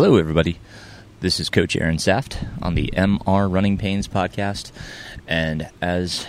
Hello, 0.00 0.14
everybody. 0.14 0.60
This 1.18 1.40
is 1.40 1.48
Coach 1.48 1.74
Aaron 1.74 1.98
Saft 1.98 2.38
on 2.62 2.76
the 2.76 2.88
MR 2.94 3.52
Running 3.52 3.76
Pains 3.76 4.06
podcast. 4.06 4.70
And 5.26 5.68
as 5.82 6.24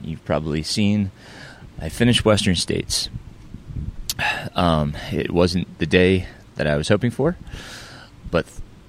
you've 0.00 0.24
probably 0.24 0.62
seen, 0.62 1.10
I 1.80 1.88
finished 1.88 2.24
Western 2.24 2.54
States. 2.54 3.08
Um, 4.54 4.96
it 5.10 5.32
wasn't 5.32 5.80
the 5.80 5.84
day 5.84 6.28
that 6.54 6.68
I 6.68 6.76
was 6.76 6.86
hoping 6.86 7.10
for, 7.10 7.36
but 8.30 8.46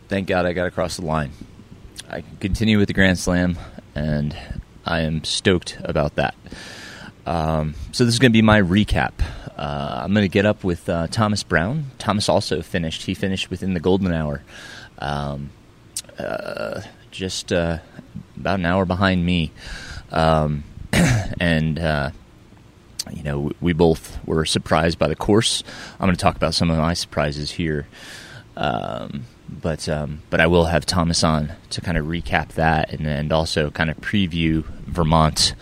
thank 0.09 0.27
God 0.27 0.45
I 0.45 0.53
got 0.53 0.67
across 0.67 0.97
the 0.97 1.05
line. 1.05 1.31
I 2.07 2.21
can 2.21 2.37
continue 2.37 2.77
with 2.77 2.87
the 2.87 2.93
Grand 2.93 3.17
Slam, 3.17 3.57
and 3.95 4.37
I 4.85 4.99
am 4.99 5.23
stoked 5.23 5.79
about 5.83 6.17
that. 6.17 6.35
Um, 7.25 7.73
so 7.93 8.05
this 8.05 8.13
is 8.13 8.19
going 8.19 8.31
to 8.31 8.37
be 8.37 8.43
my 8.43 8.61
recap. 8.61 9.13
Uh, 9.59 10.03
I'm 10.05 10.13
going 10.13 10.23
to 10.23 10.29
get 10.29 10.45
up 10.45 10.63
with 10.63 10.87
uh, 10.87 11.07
Thomas 11.07 11.43
Brown. 11.43 11.91
Thomas 11.97 12.29
also 12.29 12.61
finished. 12.61 13.03
He 13.03 13.13
finished 13.13 13.49
within 13.49 13.73
the 13.73 13.81
golden 13.81 14.13
hour, 14.13 14.41
um, 14.99 15.49
uh, 16.17 16.79
just 17.11 17.51
uh, 17.51 17.79
about 18.37 18.59
an 18.59 18.65
hour 18.65 18.85
behind 18.85 19.25
me. 19.25 19.51
Um, 20.13 20.63
and 21.41 21.77
uh, 21.77 22.11
you 23.11 23.21
know, 23.21 23.51
we 23.59 23.73
both 23.73 24.25
were 24.25 24.45
surprised 24.45 24.97
by 24.97 25.09
the 25.09 25.15
course. 25.17 25.61
I'm 25.99 26.07
going 26.07 26.15
to 26.15 26.21
talk 26.21 26.37
about 26.37 26.53
some 26.53 26.71
of 26.71 26.77
my 26.77 26.93
surprises 26.93 27.51
here. 27.51 27.85
Um, 28.55 29.25
but 29.49 29.89
um, 29.89 30.21
but 30.29 30.39
I 30.39 30.47
will 30.47 30.65
have 30.65 30.85
Thomas 30.85 31.21
on 31.21 31.51
to 31.71 31.81
kind 31.81 31.97
of 31.97 32.05
recap 32.05 32.49
that 32.53 32.93
and, 32.93 33.05
and 33.05 33.33
also 33.33 33.71
kind 33.71 33.89
of 33.89 33.97
preview 33.97 34.63
Vermont 34.85 35.53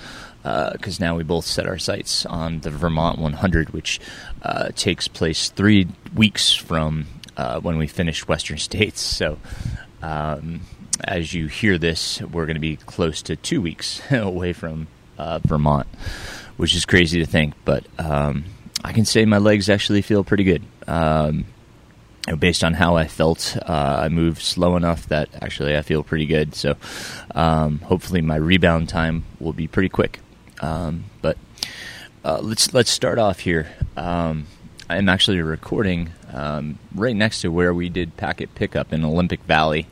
because 0.72 1.02
uh, 1.02 1.06
now 1.06 1.16
we 1.16 1.24
both 1.24 1.46
set 1.46 1.68
our 1.68 1.78
sights 1.78 2.26
on 2.26 2.60
the 2.60 2.70
Vermont 2.70 3.20
100, 3.20 3.72
which 3.72 4.00
uh, 4.44 4.70
takes 4.76 5.08
place 5.08 5.50
three 5.50 5.88
weeks 6.14 6.54
from 6.54 7.08
uh, 7.36 7.60
when 7.60 7.78
we 7.78 7.88
finished 7.88 8.28
Western 8.28 8.58
States. 8.70 9.02
So, 9.02 9.40
um, 10.02 10.62
as 11.04 11.34
you 11.34 11.48
hear 11.48 11.78
this, 11.78 12.22
we're 12.22 12.46
going 12.46 12.56
to 12.56 12.62
be 12.62 12.76
close 12.76 13.22
to 13.24 13.36
two 13.36 13.62
weeks 13.62 14.02
away 14.12 14.54
from 14.54 14.88
uh, 15.18 15.40
Vermont, 15.46 15.88
which 16.58 16.76
is 16.76 16.86
crazy 16.86 17.20
to 17.20 17.26
think. 17.26 17.54
But 17.66 17.86
um, 18.00 18.46
I 18.84 18.94
can 18.94 19.06
say 19.06 19.26
my 19.26 19.38
legs 19.38 19.70
actually 19.70 20.02
feel 20.02 20.24
pretty 20.24 20.44
good. 20.44 20.64
Um, 20.88 21.46
based 22.40 22.64
on 22.64 22.74
how 22.74 22.98
I 22.98 23.08
felt, 23.08 23.58
uh, 23.58 24.02
I 24.04 24.10
moved 24.10 24.42
slow 24.42 24.76
enough 24.76 25.08
that 25.08 25.30
actually 25.42 25.78
I 25.78 25.82
feel 25.82 26.04
pretty 26.04 26.26
good. 26.26 26.56
So, 26.56 26.76
um, 27.36 27.80
hopefully, 27.80 28.22
my 28.22 28.36
rebound 28.36 28.90
time 28.90 29.24
will 29.40 29.54
be 29.54 29.68
pretty 29.68 29.90
quick. 29.90 30.20
Um, 30.62 31.06
but 31.22 31.38
uh, 32.24 32.40
let's 32.42 32.74
let's 32.74 32.92
start 32.92 33.20
off 33.20 33.40
here. 33.40 33.68
Um, 33.96 34.48
I'm 34.90 35.10
actually 35.10 35.42
recording 35.42 36.12
um, 36.32 36.80
right 36.96 37.16
next 37.16 37.42
to 37.42 37.50
where 37.50 37.74
we 37.74 37.90
did 37.90 38.18
packet 38.18 38.56
pickup 38.56 38.94
in 38.94 39.04
Olympic 39.04 39.42
Valley. 39.44 39.88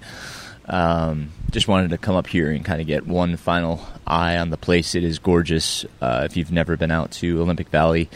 Um, 0.67 1.31
just 1.51 1.67
wanted 1.67 1.91
to 1.91 1.97
come 1.97 2.15
up 2.15 2.27
here 2.27 2.51
and 2.51 2.65
kind 2.65 2.81
of 2.81 2.87
get 2.87 3.05
one 3.05 3.37
final 3.37 3.85
eye 4.07 4.37
on 4.37 4.49
the 4.49 4.57
place. 4.57 4.95
It 4.95 5.03
is 5.03 5.19
gorgeous. 5.19 5.85
Uh, 6.01 6.23
if 6.25 6.35
you've 6.35 6.51
never 6.51 6.75
been 6.75 6.91
out 6.91 7.11
to 7.11 7.41
Olympic 7.41 7.69
Valley, 7.69 8.09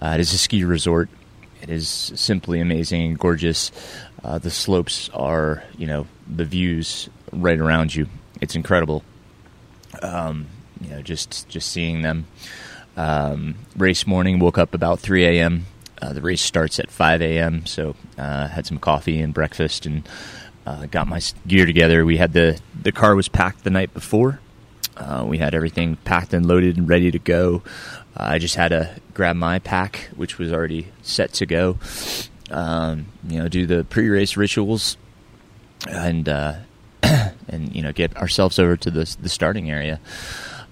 uh, 0.00 0.12
it 0.14 0.20
is 0.20 0.32
a 0.32 0.38
ski 0.38 0.64
resort. 0.64 1.08
It 1.62 1.70
is 1.70 1.88
simply 1.88 2.60
amazing 2.60 3.02
and 3.02 3.18
gorgeous. 3.18 3.72
Uh, 4.22 4.38
the 4.38 4.50
slopes 4.50 5.08
are, 5.14 5.64
you 5.78 5.86
know, 5.86 6.06
the 6.26 6.44
views 6.44 7.08
right 7.32 7.58
around 7.58 7.94
you. 7.94 8.06
It's 8.40 8.54
incredible. 8.54 9.02
Um, 10.02 10.46
you 10.80 10.90
know, 10.90 11.02
just 11.02 11.48
just 11.48 11.70
seeing 11.70 12.02
them. 12.02 12.26
Um, 12.96 13.56
race 13.76 14.06
morning, 14.06 14.38
woke 14.38 14.58
up 14.58 14.72
about 14.74 15.00
3 15.00 15.24
a.m. 15.24 15.66
Uh, 16.00 16.12
the 16.12 16.20
race 16.20 16.42
starts 16.42 16.78
at 16.78 16.90
5 16.90 17.22
a.m. 17.22 17.66
So 17.66 17.96
uh, 18.18 18.48
had 18.48 18.66
some 18.66 18.78
coffee 18.78 19.20
and 19.20 19.34
breakfast 19.34 19.86
and 19.86 20.08
uh, 20.66 20.86
got 20.86 21.08
my 21.08 21.20
gear 21.46 21.66
together. 21.66 22.04
We 22.04 22.16
had 22.16 22.32
the 22.32 22.60
the 22.80 22.92
car 22.92 23.14
was 23.14 23.28
packed 23.28 23.64
the 23.64 23.70
night 23.70 23.92
before. 23.94 24.40
Uh, 24.96 25.24
we 25.26 25.38
had 25.38 25.54
everything 25.54 25.96
packed 25.96 26.32
and 26.32 26.46
loaded 26.46 26.76
and 26.76 26.88
ready 26.88 27.10
to 27.10 27.18
go. 27.18 27.62
Uh, 28.16 28.22
I 28.22 28.38
just 28.38 28.54
had 28.54 28.68
to 28.68 28.94
grab 29.12 29.34
my 29.36 29.58
pack, 29.58 30.08
which 30.14 30.38
was 30.38 30.52
already 30.52 30.88
set 31.02 31.32
to 31.34 31.46
go. 31.46 31.78
Um, 32.50 33.06
you 33.26 33.40
know, 33.40 33.48
do 33.48 33.66
the 33.66 33.84
pre-race 33.84 34.36
rituals 34.36 34.96
and 35.88 36.28
uh, 36.28 36.54
and 37.02 37.74
you 37.74 37.82
know 37.82 37.92
get 37.92 38.16
ourselves 38.16 38.58
over 38.58 38.76
to 38.76 38.90
the 38.90 39.16
the 39.20 39.28
starting 39.28 39.70
area. 39.70 40.00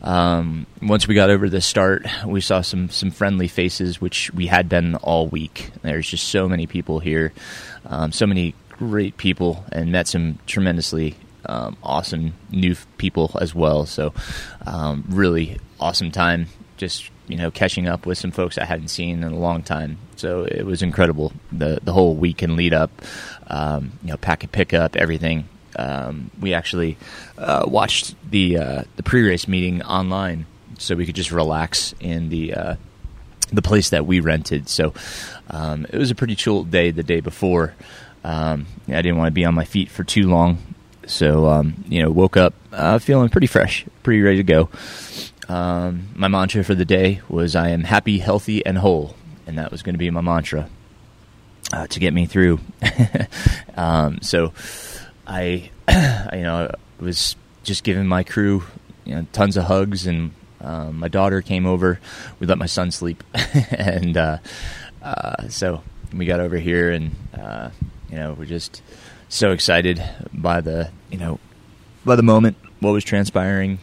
Um, 0.02 0.66
once 0.82 1.06
we 1.06 1.14
got 1.14 1.30
over 1.30 1.48
the 1.48 1.60
start, 1.60 2.06
we 2.26 2.40
saw 2.40 2.60
some 2.60 2.90
some 2.90 3.10
friendly 3.10 3.48
faces, 3.48 4.00
which 4.00 4.32
we 4.34 4.46
had 4.46 4.68
been 4.68 4.96
all 4.96 5.28
week. 5.28 5.70
There's 5.82 6.08
just 6.08 6.28
so 6.28 6.48
many 6.48 6.66
people 6.66 6.98
here, 6.98 7.32
um, 7.86 8.10
so 8.12 8.26
many 8.26 8.54
great 8.70 9.16
people, 9.16 9.64
and 9.70 9.92
met 9.92 10.08
some 10.08 10.38
tremendously 10.46 11.16
um, 11.46 11.76
awesome 11.82 12.34
new 12.50 12.74
people 12.98 13.30
as 13.40 13.54
well. 13.54 13.86
So, 13.86 14.12
um, 14.66 15.04
really 15.08 15.58
awesome 15.78 16.10
time. 16.10 16.46
Just 16.76 17.08
you 17.28 17.36
know, 17.36 17.52
catching 17.52 17.86
up 17.86 18.04
with 18.04 18.18
some 18.18 18.32
folks 18.32 18.58
I 18.58 18.64
hadn't 18.64 18.88
seen 18.88 19.22
in 19.22 19.32
a 19.32 19.38
long 19.38 19.62
time. 19.62 19.98
So 20.16 20.42
it 20.42 20.66
was 20.66 20.82
incredible. 20.82 21.32
the 21.52 21.78
The 21.82 21.92
whole 21.92 22.16
week 22.16 22.42
and 22.42 22.56
lead 22.56 22.74
up, 22.74 22.90
um, 23.46 23.92
you 24.02 24.08
know, 24.08 24.16
packet 24.16 24.50
pickup, 24.50 24.96
everything 24.96 25.48
um, 25.76 26.30
we 26.40 26.54
actually 26.54 26.96
uh, 27.38 27.64
watched 27.66 28.14
the 28.30 28.58
uh, 28.58 28.82
the 28.96 29.02
pre 29.02 29.26
race 29.26 29.48
meeting 29.48 29.82
online, 29.82 30.46
so 30.78 30.94
we 30.94 31.06
could 31.06 31.14
just 31.14 31.32
relax 31.32 31.94
in 32.00 32.28
the 32.28 32.54
uh, 32.54 32.76
the 33.52 33.62
place 33.62 33.90
that 33.90 34.06
we 34.06 34.20
rented. 34.20 34.68
So 34.68 34.94
um, 35.50 35.86
it 35.88 35.98
was 35.98 36.10
a 36.10 36.14
pretty 36.14 36.34
chill 36.34 36.64
day 36.64 36.90
the 36.90 37.02
day 37.02 37.20
before. 37.20 37.74
Um, 38.24 38.66
I 38.88 39.02
didn't 39.02 39.18
want 39.18 39.28
to 39.28 39.32
be 39.32 39.44
on 39.44 39.54
my 39.54 39.64
feet 39.64 39.90
for 39.90 40.04
too 40.04 40.28
long, 40.28 40.58
so 41.06 41.48
um, 41.48 41.84
you 41.88 42.02
know, 42.02 42.10
woke 42.10 42.36
up 42.36 42.54
uh, 42.72 42.98
feeling 42.98 43.28
pretty 43.28 43.46
fresh, 43.46 43.84
pretty 44.02 44.22
ready 44.22 44.38
to 44.38 44.42
go. 44.42 44.68
Um, 45.48 46.08
my 46.14 46.28
mantra 46.28 46.62
for 46.64 46.74
the 46.74 46.84
day 46.84 47.20
was 47.28 47.56
"I 47.56 47.70
am 47.70 47.84
happy, 47.84 48.18
healthy, 48.18 48.64
and 48.64 48.78
whole," 48.78 49.16
and 49.46 49.58
that 49.58 49.70
was 49.72 49.82
going 49.82 49.94
to 49.94 49.98
be 49.98 50.10
my 50.10 50.20
mantra 50.20 50.68
uh, 51.72 51.86
to 51.88 52.00
get 52.00 52.12
me 52.12 52.26
through. 52.26 52.60
Um, 53.74 54.20
so 54.20 54.52
I, 55.32 55.70
you 56.34 56.42
know, 56.42 56.70
was 57.00 57.36
just 57.62 57.84
giving 57.84 58.06
my 58.06 58.22
crew 58.22 58.64
you 59.06 59.14
know, 59.14 59.26
tons 59.32 59.56
of 59.56 59.64
hugs, 59.64 60.06
and 60.06 60.34
um, 60.60 60.98
my 60.98 61.08
daughter 61.08 61.40
came 61.40 61.64
over. 61.64 61.98
We 62.38 62.46
let 62.46 62.58
my 62.58 62.66
son 62.66 62.90
sleep, 62.90 63.24
and 63.70 64.16
uh, 64.16 64.38
uh, 65.02 65.48
so 65.48 65.82
we 66.14 66.26
got 66.26 66.40
over 66.40 66.58
here, 66.58 66.90
and 66.90 67.16
uh, 67.32 67.70
you 68.10 68.16
know, 68.16 68.34
we're 68.34 68.44
just 68.44 68.82
so 69.30 69.52
excited 69.52 70.02
by 70.34 70.60
the 70.60 70.90
you 71.10 71.16
know 71.16 71.40
by 72.04 72.14
the 72.14 72.22
moment, 72.22 72.58
what 72.80 72.90
was 72.90 73.02
transpiring, 73.02 73.78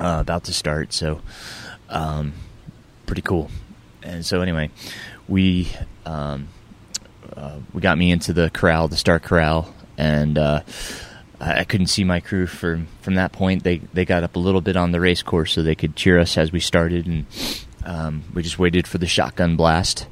uh, 0.00 0.18
about 0.20 0.42
to 0.44 0.52
start. 0.52 0.92
So, 0.92 1.20
um, 1.88 2.32
pretty 3.06 3.22
cool. 3.22 3.48
And 4.02 4.26
so 4.26 4.40
anyway, 4.40 4.70
we. 5.28 5.70
Um, 6.04 6.48
uh, 7.36 7.60
we 7.72 7.80
got 7.80 7.96
me 7.96 8.10
into 8.10 8.32
the 8.32 8.50
corral, 8.50 8.88
the 8.88 8.96
start 8.96 9.22
corral, 9.22 9.72
and 10.00 10.38
uh, 10.38 10.62
I 11.38 11.64
couldn't 11.64 11.88
see 11.88 12.04
my 12.04 12.20
crew 12.20 12.46
from 12.46 12.88
from 13.02 13.14
that 13.16 13.32
point. 13.32 13.62
They 13.62 13.78
they 13.92 14.04
got 14.04 14.24
up 14.24 14.34
a 14.34 14.38
little 14.38 14.62
bit 14.62 14.76
on 14.76 14.92
the 14.92 15.00
race 15.00 15.22
course 15.22 15.52
so 15.52 15.62
they 15.62 15.74
could 15.74 15.94
cheer 15.94 16.18
us 16.18 16.38
as 16.38 16.50
we 16.50 16.60
started, 16.60 17.06
and 17.06 17.26
um, 17.84 18.24
we 18.34 18.42
just 18.42 18.58
waited 18.58 18.88
for 18.88 18.98
the 18.98 19.06
shotgun 19.06 19.56
blast. 19.56 20.06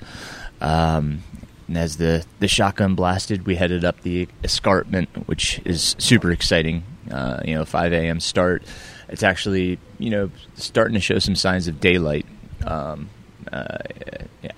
Um, 0.61 1.23
and 1.67 1.77
as 1.77 1.99
the, 1.99 2.25
the 2.41 2.49
shotgun 2.49 2.95
blasted, 2.95 3.47
we 3.47 3.57
headed 3.57 3.85
up 3.85 4.01
the 4.01 4.27
escarpment, 4.43 5.11
which 5.29 5.61
is 5.67 5.95
super 5.99 6.31
exciting. 6.33 6.83
Uh, 7.11 7.41
you 7.45 7.55
know, 7.55 7.67
5 7.67 7.93
a.m. 7.93 8.21
start. 8.21 8.63
It's 9.09 9.23
actually 9.23 9.79
you 9.99 10.11
know 10.11 10.31
starting 10.55 10.95
to 10.95 11.01
show 11.01 11.19
some 11.19 11.35
signs 11.35 11.67
of 11.67 11.81
daylight 11.81 12.27
um, 12.67 13.09
uh, 13.51 13.79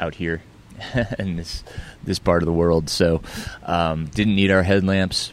out 0.00 0.16
here 0.16 0.42
in 1.18 1.36
this 1.36 1.64
this 2.02 2.18
part 2.18 2.42
of 2.42 2.46
the 2.46 2.52
world. 2.52 2.88
So 2.88 3.22
um, 3.64 4.06
didn't 4.06 4.36
need 4.36 4.50
our 4.50 4.62
headlamps. 4.62 5.32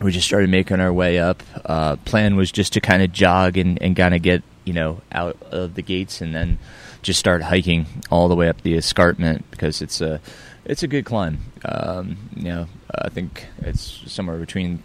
We 0.00 0.12
just 0.12 0.26
started 0.26 0.50
making 0.50 0.80
our 0.80 0.92
way 0.92 1.18
up. 1.18 1.42
Uh, 1.64 1.96
plan 1.96 2.36
was 2.36 2.52
just 2.52 2.74
to 2.74 2.80
kind 2.80 3.02
of 3.02 3.12
jog 3.12 3.56
and, 3.56 3.80
and 3.80 3.96
kind 3.96 4.14
of 4.14 4.22
get 4.22 4.42
you 4.64 4.72
know 4.72 5.00
out 5.12 5.40
of 5.50 5.74
the 5.74 5.82
gates 5.82 6.20
and 6.20 6.34
then 6.34 6.58
just 7.02 7.20
start 7.20 7.42
hiking 7.42 7.86
all 8.10 8.28
the 8.28 8.34
way 8.34 8.48
up 8.48 8.60
the 8.62 8.74
escarpment 8.74 9.48
because 9.50 9.80
it's 9.80 10.00
a 10.00 10.20
it's 10.64 10.82
a 10.82 10.88
good 10.88 11.04
climb. 11.04 11.38
Um, 11.64 12.18
you 12.34 12.44
know, 12.44 12.66
I 12.94 13.08
think 13.08 13.46
it's 13.62 14.02
somewhere 14.06 14.38
between 14.38 14.82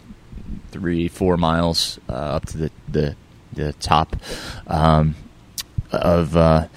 three 0.70 1.08
four 1.08 1.36
miles 1.36 1.98
uh, 2.08 2.12
up 2.12 2.46
to 2.46 2.58
the 2.58 2.70
the, 2.88 3.16
the 3.52 3.72
top 3.74 4.16
um, 4.66 5.14
of 5.90 6.36
uh, 6.36 6.68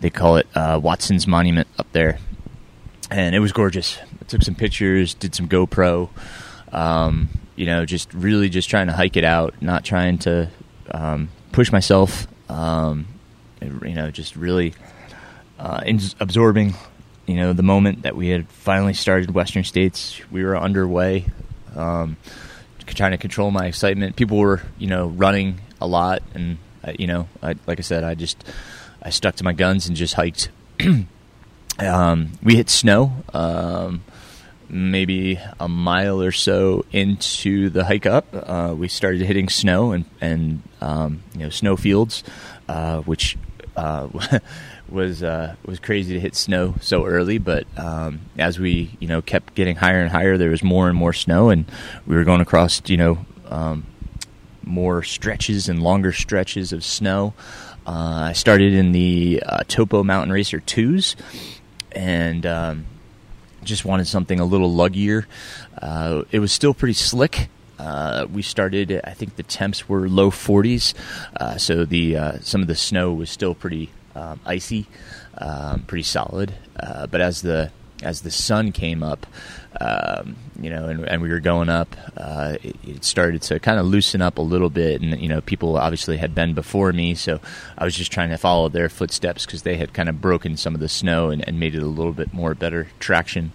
they 0.00 0.10
call 0.10 0.36
it 0.36 0.46
uh, 0.54 0.78
Watson's 0.82 1.26
Monument 1.26 1.66
up 1.78 1.90
there 1.92 2.18
and 3.10 3.34
it 3.34 3.40
was 3.40 3.52
gorgeous. 3.52 3.98
I 4.20 4.24
took 4.24 4.42
some 4.42 4.54
pictures, 4.54 5.14
did 5.14 5.34
some 5.34 5.48
GoPro. 5.48 6.10
Um, 6.72 7.28
you 7.56 7.66
know, 7.66 7.84
just 7.84 8.14
really 8.14 8.48
just 8.48 8.70
trying 8.70 8.86
to 8.86 8.92
hike 8.92 9.16
it 9.16 9.24
out, 9.24 9.54
not 9.60 9.84
trying 9.84 10.18
to 10.18 10.48
um, 10.92 11.28
push 11.52 11.72
myself. 11.72 12.26
Um, 12.50 13.06
you 13.60 13.94
know, 13.94 14.10
just 14.10 14.36
really 14.36 14.74
uh, 15.58 15.82
absorbing, 16.20 16.74
you 17.26 17.36
know, 17.36 17.52
the 17.52 17.62
moment 17.62 18.02
that 18.02 18.16
we 18.16 18.28
had 18.28 18.48
finally 18.48 18.94
started 18.94 19.32
Western 19.32 19.64
States, 19.64 20.20
we 20.30 20.42
were 20.42 20.56
underway, 20.56 21.26
um, 21.76 22.16
trying 22.86 23.12
to 23.12 23.18
control 23.18 23.50
my 23.50 23.66
excitement. 23.66 24.16
People 24.16 24.38
were, 24.38 24.62
you 24.78 24.86
know, 24.86 25.08
running 25.08 25.60
a 25.80 25.86
lot, 25.86 26.22
and 26.34 26.58
uh, 26.82 26.92
you 26.98 27.06
know, 27.06 27.28
I, 27.42 27.56
like 27.66 27.78
I 27.78 27.82
said, 27.82 28.04
I 28.04 28.14
just 28.14 28.42
I 29.02 29.10
stuck 29.10 29.36
to 29.36 29.44
my 29.44 29.52
guns 29.52 29.86
and 29.86 29.96
just 29.96 30.14
hiked. 30.14 30.50
um, 31.86 32.32
we 32.42 32.56
hit 32.56 32.70
snow. 32.70 33.12
Um, 33.32 34.02
maybe 34.70 35.38
a 35.58 35.68
mile 35.68 36.22
or 36.22 36.32
so 36.32 36.84
into 36.92 37.70
the 37.70 37.84
hike 37.84 38.06
up, 38.06 38.26
uh, 38.32 38.74
we 38.76 38.88
started 38.88 39.20
hitting 39.22 39.48
snow 39.48 39.92
and 39.92 40.04
and 40.20 40.62
um, 40.80 41.22
you 41.34 41.40
know 41.40 41.50
snow 41.50 41.76
fields, 41.76 42.22
uh, 42.68 43.00
which 43.00 43.36
uh, 43.76 44.08
was 44.88 45.22
uh, 45.22 45.54
was 45.64 45.78
crazy 45.80 46.14
to 46.14 46.20
hit 46.20 46.34
snow 46.34 46.74
so 46.80 47.04
early. 47.04 47.38
But 47.38 47.66
um, 47.76 48.20
as 48.38 48.58
we 48.58 48.96
you 49.00 49.08
know 49.08 49.22
kept 49.22 49.54
getting 49.54 49.76
higher 49.76 50.00
and 50.00 50.10
higher, 50.10 50.36
there 50.36 50.50
was 50.50 50.62
more 50.62 50.88
and 50.88 50.96
more 50.96 51.12
snow, 51.12 51.50
and 51.50 51.70
we 52.06 52.16
were 52.16 52.24
going 52.24 52.40
across 52.40 52.80
you 52.86 52.96
know 52.96 53.26
um, 53.46 53.86
more 54.64 55.02
stretches 55.02 55.68
and 55.68 55.82
longer 55.82 56.12
stretches 56.12 56.72
of 56.72 56.84
snow. 56.84 57.34
Uh, 57.86 58.28
I 58.28 58.32
started 58.34 58.74
in 58.74 58.92
the 58.92 59.42
uh, 59.44 59.64
Topo 59.66 60.04
Mountain 60.04 60.32
Racer 60.32 60.60
twos, 60.60 61.16
and 61.92 62.46
um, 62.46 62.86
just 63.64 63.84
wanted 63.84 64.06
something 64.06 64.40
a 64.40 64.44
little 64.44 64.72
luggier. 64.72 65.26
Uh, 65.80 66.22
it 66.30 66.38
was 66.38 66.52
still 66.52 66.74
pretty 66.74 66.94
slick. 66.94 67.48
Uh, 67.78 68.26
we 68.30 68.42
started. 68.42 69.00
I 69.04 69.12
think 69.14 69.36
the 69.36 69.42
temps 69.42 69.88
were 69.88 70.08
low 70.08 70.30
40s, 70.30 70.94
uh, 71.38 71.56
so 71.56 71.84
the 71.84 72.16
uh, 72.16 72.38
some 72.40 72.60
of 72.60 72.66
the 72.66 72.74
snow 72.74 73.12
was 73.14 73.30
still 73.30 73.54
pretty 73.54 73.90
um, 74.14 74.38
icy, 74.44 74.86
um, 75.38 75.84
pretty 75.86 76.02
solid. 76.02 76.54
Uh, 76.78 77.06
but 77.06 77.22
as 77.22 77.40
the 77.40 77.70
as 78.02 78.22
the 78.22 78.30
sun 78.30 78.72
came 78.72 79.02
up, 79.02 79.26
um, 79.80 80.36
you 80.60 80.68
know, 80.68 80.86
and, 80.86 81.08
and, 81.08 81.22
we 81.22 81.28
were 81.28 81.40
going 81.40 81.68
up, 81.68 81.94
uh, 82.16 82.56
it, 82.62 82.76
it, 82.84 83.04
started 83.04 83.40
to 83.42 83.60
kind 83.60 83.78
of 83.78 83.86
loosen 83.86 84.20
up 84.20 84.38
a 84.38 84.42
little 84.42 84.68
bit. 84.70 85.00
And, 85.00 85.20
you 85.20 85.28
know, 85.28 85.40
people 85.40 85.76
obviously 85.76 86.16
had 86.16 86.34
been 86.34 86.54
before 86.54 86.92
me, 86.92 87.14
so 87.14 87.40
I 87.78 87.84
was 87.84 87.94
just 87.94 88.10
trying 88.10 88.30
to 88.30 88.36
follow 88.36 88.68
their 88.68 88.88
footsteps 88.88 89.46
because 89.46 89.62
they 89.62 89.76
had 89.76 89.92
kind 89.92 90.08
of 90.08 90.20
broken 90.20 90.56
some 90.56 90.74
of 90.74 90.80
the 90.80 90.88
snow 90.88 91.30
and, 91.30 91.46
and, 91.46 91.60
made 91.60 91.74
it 91.74 91.82
a 91.82 91.86
little 91.86 92.12
bit 92.12 92.32
more 92.32 92.54
better 92.54 92.88
traction. 92.98 93.52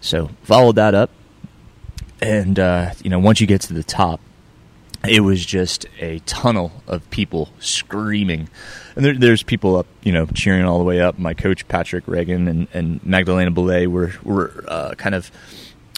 So 0.00 0.30
followed 0.42 0.76
that 0.76 0.94
up. 0.94 1.10
And, 2.20 2.58
uh, 2.58 2.92
you 3.02 3.10
know, 3.10 3.18
once 3.18 3.40
you 3.40 3.46
get 3.46 3.62
to 3.62 3.74
the 3.74 3.82
top, 3.82 4.20
it 5.06 5.20
was 5.20 5.44
just 5.44 5.86
a 6.00 6.18
tunnel 6.20 6.72
of 6.86 7.08
people 7.10 7.50
screaming. 7.60 8.48
And 8.96 9.04
there, 9.04 9.14
there's 9.14 9.42
people 9.42 9.76
up, 9.76 9.86
you 10.02 10.12
know, 10.12 10.26
cheering 10.26 10.64
all 10.64 10.78
the 10.78 10.84
way 10.84 11.00
up. 11.00 11.18
My 11.18 11.34
coach, 11.34 11.68
Patrick 11.68 12.08
Reagan, 12.08 12.48
and, 12.48 12.68
and 12.72 13.04
Magdalena 13.04 13.50
Boulet 13.50 13.86
were, 13.86 14.12
were 14.24 14.64
uh, 14.66 14.94
kind 14.96 15.14
of 15.14 15.30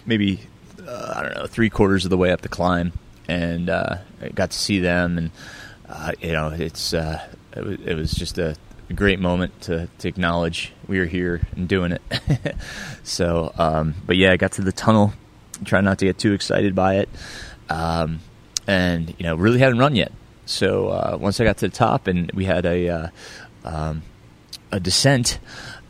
maybe, 0.05 0.41
uh, 0.87 1.15
I 1.17 1.23
don't 1.23 1.35
know, 1.35 1.47
three 1.47 1.71
quarters 1.71 2.05
of 2.05 2.11
the 2.11 2.19
way 2.19 2.31
up 2.31 2.43
the 2.43 2.49
climb. 2.49 2.93
And 3.27 3.71
uh, 3.71 3.99
I 4.21 4.29
got 4.29 4.51
to 4.51 4.59
see 4.59 4.81
them. 4.81 5.17
And, 5.17 5.31
uh, 5.89 6.13
you 6.21 6.33
know, 6.33 6.49
it's 6.49 6.93
uh, 6.93 7.27
it 7.57 7.65
was, 7.65 7.81
it, 7.81 7.95
was, 7.95 8.13
just 8.13 8.39
a 8.39 8.57
great 8.95 9.19
moment 9.19 9.61
to, 9.63 9.89
to 9.99 10.09
acknowledge 10.09 10.73
we 10.87 10.99
were 10.99 11.07
here 11.07 11.41
and 11.57 11.69
doing 11.69 11.93
it. 11.93 12.03
so, 13.03 13.53
um, 13.57 13.95
but 14.07 14.17
yeah, 14.17 14.33
I 14.33 14.37
got 14.37 14.53
to 14.53 14.63
the 14.63 14.73
tunnel. 14.73 15.13
Try 15.65 15.81
not 15.81 15.99
to 15.99 16.07
get 16.07 16.19
too 16.19 16.33
excited 16.33 16.75
by 16.75 16.97
it. 16.97 17.09
Um, 17.69 18.21
and 18.67 19.15
you 19.19 19.25
know 19.25 19.35
really 19.35 19.59
hadn't 19.59 19.79
run 19.79 19.95
yet. 19.95 20.13
So 20.47 20.89
uh, 20.89 21.19
once 21.21 21.41
I 21.41 21.45
got 21.45 21.59
to 21.59 21.69
the 21.69 21.75
top 21.75 22.07
and 22.07 22.31
we 22.33 22.45
had 22.45 22.67
a 22.67 22.89
uh, 22.89 23.09
um, 23.65 24.03
a 24.73 24.81
descent, 24.81 25.39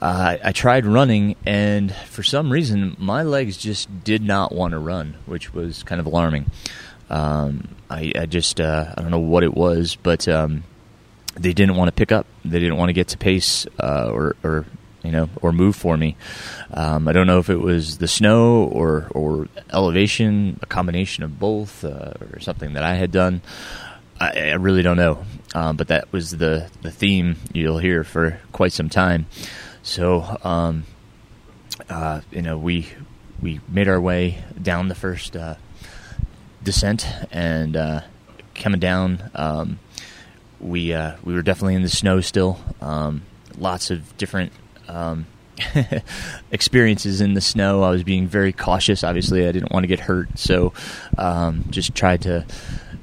uh, 0.01 0.37
I 0.43 0.53
tried 0.53 0.87
running, 0.87 1.37
and 1.47 1.95
for 1.95 2.23
some 2.23 2.51
reason 2.51 2.97
my 2.99 3.23
legs 3.23 3.57
just 3.57 4.05
did 4.05 4.23
not 4.23 4.53
want 4.53 4.73
to 4.73 4.79
run, 4.79 5.17
which 5.27 5.53
was 5.53 5.83
kind 5.83 6.01
of 6.01 6.07
alarming. 6.07 6.51
Um, 7.11 7.75
I, 7.91 8.13
I, 8.17 8.27
just 8.27 8.61
uh, 8.61 8.95
I 8.97 9.03
don't 9.03 9.11
know 9.11 9.19
what 9.19 9.43
it 9.43 9.53
was, 9.53 9.97
but 9.97 10.29
um, 10.29 10.63
they 11.35 11.53
didn't 11.53 11.77
want 11.77 11.89
to 11.89 11.93
pick 11.93 12.13
up. 12.13 12.27
They 12.45 12.61
didn't 12.61 12.77
want 12.77 12.89
to 12.89 12.93
get 12.93 13.09
to 13.09 13.19
pace 13.19 13.67
uh, 13.81 14.11
or, 14.13 14.37
or 14.45 14.65
you 15.03 15.11
know, 15.11 15.29
or 15.41 15.53
move 15.53 15.77
for 15.77 15.97
me. 15.97 16.17
Um, 16.73 17.09
I 17.09 17.13
don't 17.13 17.27
know 17.27 17.39
if 17.39 17.51
it 17.51 17.57
was 17.61 17.99
the 17.99 18.09
snow 18.09 18.65
or 18.65 19.09
or 19.11 19.49
elevation, 19.73 20.59
a 20.63 20.67
combination 20.67 21.25
of 21.25 21.39
both, 21.39 21.85
uh, 21.85 22.15
or 22.33 22.41
something 22.41 22.75
that 22.75 22.83
I 22.83 22.95
had 22.95 23.11
done. 23.11 23.43
I, 24.21 24.51
I 24.51 24.55
really 24.55 24.83
don't 24.83 24.97
know, 24.97 25.25
um, 25.55 25.77
but 25.77 25.89
that 25.89 26.13
was 26.13 26.33
the 26.33 26.71
the 26.83 26.91
theme 26.91 27.37
you'll 27.53 27.79
hear 27.79 28.05
for 28.05 28.41
quite 28.53 28.73
some 28.73 28.89
time. 28.89 29.27
So, 29.83 30.39
um, 30.45 30.85
uh, 31.89 32.21
you 32.31 32.43
know, 32.43 32.59
we 32.59 32.89
we 33.41 33.61
made 33.69 33.89
our 33.89 34.01
way 34.01 34.45
down 34.61 34.89
the 34.89 34.95
first 34.95 35.37
uh, 35.37 35.55
descent 36.63 37.07
and 37.31 37.77
uh, 37.77 38.01
coming 38.55 38.81
down. 38.81 39.31
Um, 39.35 39.79
we 40.61 40.93
uh, 40.93 41.17
we 41.25 41.33
were 41.35 41.43
definitely 41.43 41.75
in 41.75 41.83
the 41.83 41.89
snow 41.89 42.21
still. 42.21 42.61
Um, 42.81 43.23
lots 43.57 43.91
of 43.91 44.17
different 44.19 44.53
um, 44.91 45.27
experiences 46.51 47.21
in 47.21 47.35
the 47.35 47.41
snow. 47.41 47.83
I 47.83 47.91
was 47.91 48.03
being 48.03 48.27
very 48.27 48.53
cautious. 48.53 49.05
Obviously, 49.05 49.47
I 49.47 49.53
didn't 49.53 49.73
want 49.73 49.85
to 49.85 49.89
get 49.89 50.01
hurt, 50.01 50.39
so 50.39 50.73
um, 51.19 51.65
just 51.71 51.95
tried 51.95 52.23
to 52.23 52.47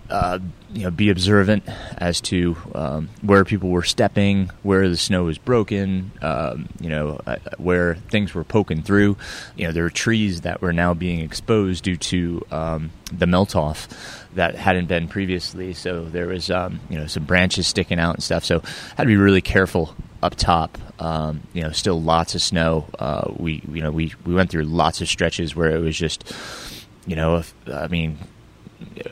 uh, 0.09 0.39
you 0.73 0.83
know 0.83 0.91
be 0.91 1.09
observant 1.09 1.63
as 1.97 2.21
to 2.21 2.57
um, 2.75 3.09
where 3.21 3.45
people 3.45 3.69
were 3.69 3.83
stepping, 3.83 4.51
where 4.63 4.89
the 4.89 4.97
snow 4.97 5.23
was 5.23 5.37
broken, 5.37 6.11
um, 6.21 6.69
you 6.79 6.89
know 6.89 7.19
uh, 7.25 7.37
where 7.57 7.95
things 7.95 8.33
were 8.33 8.43
poking 8.43 8.81
through. 8.81 9.17
You 9.55 9.67
know 9.67 9.71
there 9.71 9.83
were 9.83 9.89
trees 9.89 10.41
that 10.41 10.61
were 10.61 10.73
now 10.73 10.93
being 10.93 11.19
exposed 11.19 11.83
due 11.83 11.97
to 11.97 12.45
um, 12.51 12.91
the 13.11 13.27
melt 13.27 13.55
off 13.55 13.87
that 14.35 14.55
hadn't 14.55 14.87
been 14.87 15.07
previously. 15.07 15.73
So 15.73 16.05
there 16.05 16.27
was 16.27 16.51
um, 16.51 16.79
you 16.89 16.97
know 16.97 17.07
some 17.07 17.23
branches 17.23 17.67
sticking 17.67 17.99
out 17.99 18.15
and 18.15 18.23
stuff. 18.23 18.43
So 18.43 18.59
had 18.95 19.03
to 19.03 19.05
be 19.05 19.17
really 19.17 19.41
careful 19.41 19.95
up 20.21 20.35
top. 20.35 20.77
Um, 20.99 21.41
you 21.53 21.61
know, 21.61 21.71
still 21.71 22.01
lots 22.01 22.35
of 22.35 22.41
snow. 22.41 22.87
Uh, 22.97 23.31
we 23.37 23.61
you 23.71 23.81
know 23.81 23.91
we 23.91 24.13
we 24.25 24.33
went 24.33 24.49
through 24.49 24.63
lots 24.63 25.01
of 25.01 25.07
stretches 25.07 25.55
where 25.55 25.75
it 25.75 25.79
was 25.79 25.97
just 25.97 26.31
you 27.05 27.15
know 27.15 27.37
if, 27.37 27.53
I 27.67 27.87
mean 27.87 28.17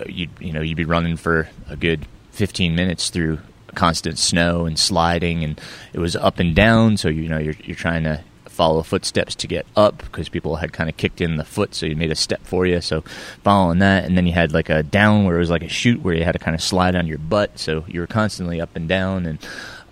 you 0.08 0.28
you 0.40 0.54
know 0.54 0.62
you'd 0.62 0.78
be 0.78 0.86
running 0.86 1.18
for 1.18 1.50
a 1.70 1.76
good 1.76 2.06
15 2.32 2.76
minutes 2.76 3.10
through 3.10 3.40
constant 3.74 4.18
snow 4.18 4.66
and 4.66 4.80
sliding 4.80 5.44
and 5.44 5.60
it 5.94 6.00
was 6.00 6.16
up 6.16 6.40
and 6.40 6.56
down 6.56 6.98
so 6.98 7.10
you 7.10 7.28
know 7.28 7.38
you're 7.38 7.56
you're 7.64 7.76
trying 7.76 8.04
to 8.04 8.22
follow 8.46 8.82
footsteps 8.84 9.36
to 9.36 9.48
get 9.48 9.66
up 9.76 9.98
because 9.98 10.30
people 10.30 10.56
had 10.56 10.72
kind 10.72 10.90
of 10.90 10.96
kicked 10.96 11.20
in 11.20 11.36
the 11.36 11.44
foot 11.44 11.76
so 11.76 11.86
you 11.86 11.96
made 11.96 12.12
a 12.12 12.16
step 12.16 12.42
for 12.44 12.66
you 12.66 12.80
so 12.80 13.02
following 13.44 13.80
that 13.80 14.06
and 14.06 14.18
then 14.18 14.26
you 14.26 14.32
had 14.32 14.54
like 14.54 14.70
a 14.70 14.82
down 14.82 15.26
where 15.26 15.36
it 15.36 15.40
was 15.40 15.50
like 15.50 15.64
a 15.64 15.68
shoot 15.68 16.02
where 16.02 16.14
you 16.14 16.24
had 16.24 16.32
to 16.32 16.40
kind 16.40 16.56
of 16.56 16.62
slide 16.62 16.96
on 16.96 17.06
your 17.06 17.18
butt 17.18 17.60
so 17.60 17.84
you 17.88 18.00
were 18.00 18.08
constantly 18.08 18.62
up 18.62 18.74
and 18.76 18.88
down 18.88 19.26
and 19.26 19.46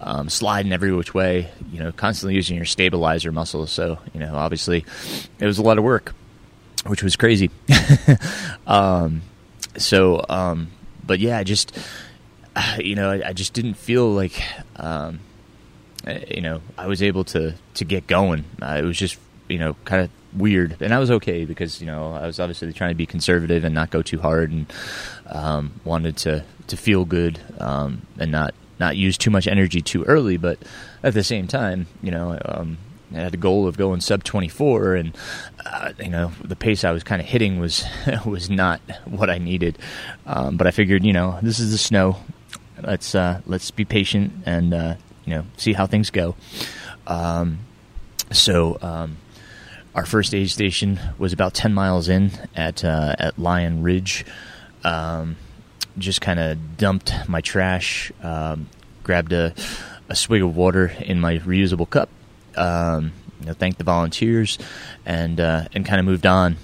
um, 0.04 0.30
sliding 0.30 0.74
every 0.74 0.94
which 0.94 1.14
way, 1.14 1.50
you 1.72 1.80
know, 1.80 1.92
constantly 1.92 2.36
using 2.36 2.58
your 2.58 2.66
stabilizer 2.66 3.32
muscles. 3.32 3.72
So, 3.72 4.00
you 4.14 4.20
know, 4.20 4.36
obviously 4.36 4.86
it 5.40 5.46
was 5.46 5.58
a 5.58 5.62
lot 5.62 5.78
of 5.78 5.84
work, 5.84 6.14
which 6.86 7.02
was 7.02 7.16
crazy. 7.16 7.50
um, 8.68 9.22
so, 9.78 10.24
um, 10.30 10.72
but 11.06 11.20
yeah, 11.20 11.38
I 11.38 11.44
just, 11.44 11.78
you 12.80 12.96
know, 12.96 13.10
I, 13.12 13.30
I 13.30 13.34
just 13.34 13.54
didn't 13.54 13.76
feel 13.76 14.10
like, 14.10 14.42
um, 14.76 15.20
you 16.30 16.42
know, 16.42 16.62
I 16.78 16.88
was 16.88 17.02
able 17.02 17.24
to, 17.26 17.56
to 17.76 17.86
get 17.86 18.08
going. 18.08 18.46
Uh, 18.62 18.78
it 18.80 18.84
was 18.84 18.98
just, 18.98 19.18
you 19.48 19.58
know, 19.58 19.76
kind 19.86 20.02
of 20.04 20.10
weird, 20.36 20.82
and 20.82 20.94
I 20.94 21.00
was 21.00 21.12
okay 21.12 21.46
because 21.46 21.80
you 21.80 21.88
know 21.88 22.14
I 22.14 22.26
was 22.26 22.40
obviously 22.40 22.72
trying 22.74 22.92
to 22.92 22.96
be 22.96 23.06
conservative 23.06 23.64
and 23.64 23.74
not 23.74 23.90
go 23.90 24.02
too 24.02 24.20
hard, 24.20 24.52
and 24.52 24.74
um, 25.28 25.80
wanted 25.84 26.18
to 26.18 26.44
to 26.68 26.78
feel 26.78 27.06
good 27.06 27.40
um, 27.60 28.02
and 28.20 28.32
not 28.32 28.54
not 28.80 28.98
use 28.98 29.18
too 29.18 29.30
much 29.30 29.48
energy 29.48 29.82
too 29.82 30.04
early, 30.04 30.38
but 30.38 30.60
at 31.04 31.14
the 31.14 31.24
same 31.24 31.48
time, 31.48 31.88
you 32.02 32.12
know, 32.12 32.38
um, 32.46 32.78
I 33.14 33.18
had 33.18 33.34
a 33.34 33.38
goal 33.38 33.68
of 33.68 33.78
going 33.78 34.02
sub 34.02 34.24
24, 34.24 34.96
and 34.96 35.18
uh, 35.66 35.94
you 36.00 36.10
know 36.10 36.32
the 36.44 36.56
pace 36.56 36.84
I 36.84 36.92
was 36.92 37.04
kind 37.04 37.22
of 37.22 37.28
hitting 37.28 37.60
was 37.60 37.86
was 38.26 38.50
not 38.50 38.82
what 39.06 39.30
I 39.30 39.38
needed. 39.38 39.78
Um, 40.26 40.58
but 40.58 40.68
I 40.68 40.72
figured, 40.72 41.04
you 41.04 41.14
know, 41.14 41.40
this 41.42 41.60
is 41.60 41.72
the 41.72 41.78
snow. 41.78 42.18
Let's 42.82 43.16
uh, 43.16 43.42
let's 43.46 43.72
be 43.72 43.86
patient 43.86 44.34
and 44.46 44.74
uh, 44.74 44.96
you 45.26 45.36
know 45.36 45.46
see 45.58 45.74
how 45.74 45.88
things 45.88 46.10
go. 46.10 46.36
Um, 47.08 47.60
so 48.32 48.78
um, 48.82 49.18
our 49.96 50.06
first 50.06 50.34
aid 50.34 50.50
station 50.50 51.00
was 51.18 51.34
about 51.34 51.54
10 51.54 51.74
miles 51.74 52.10
in 52.10 52.32
at 52.56 52.84
uh, 52.84 53.16
at 53.20 53.38
Lyon 53.38 53.84
Ridge. 53.84 54.26
Um, 54.84 55.38
just 55.98 56.22
kind 56.22 56.40
of 56.40 56.78
dumped 56.78 57.14
my 57.28 57.42
trash, 57.42 58.12
um, 58.22 58.68
grabbed 59.04 59.32
a, 59.32 59.54
a, 60.10 60.16
swig 60.16 60.42
of 60.42 60.56
water 60.56 60.88
in 61.00 61.20
my 61.20 61.38
reusable 61.38 61.90
cup, 61.90 62.10
um, 62.58 63.12
you 63.40 63.48
know, 63.48 63.54
thanked 63.54 63.78
the 63.78 63.84
volunteers, 63.84 64.58
and 65.06 65.40
uh, 65.40 65.66
and 65.74 65.86
kind 65.86 66.00
of 66.00 66.06
moved 66.06 66.26
on. 66.26 66.58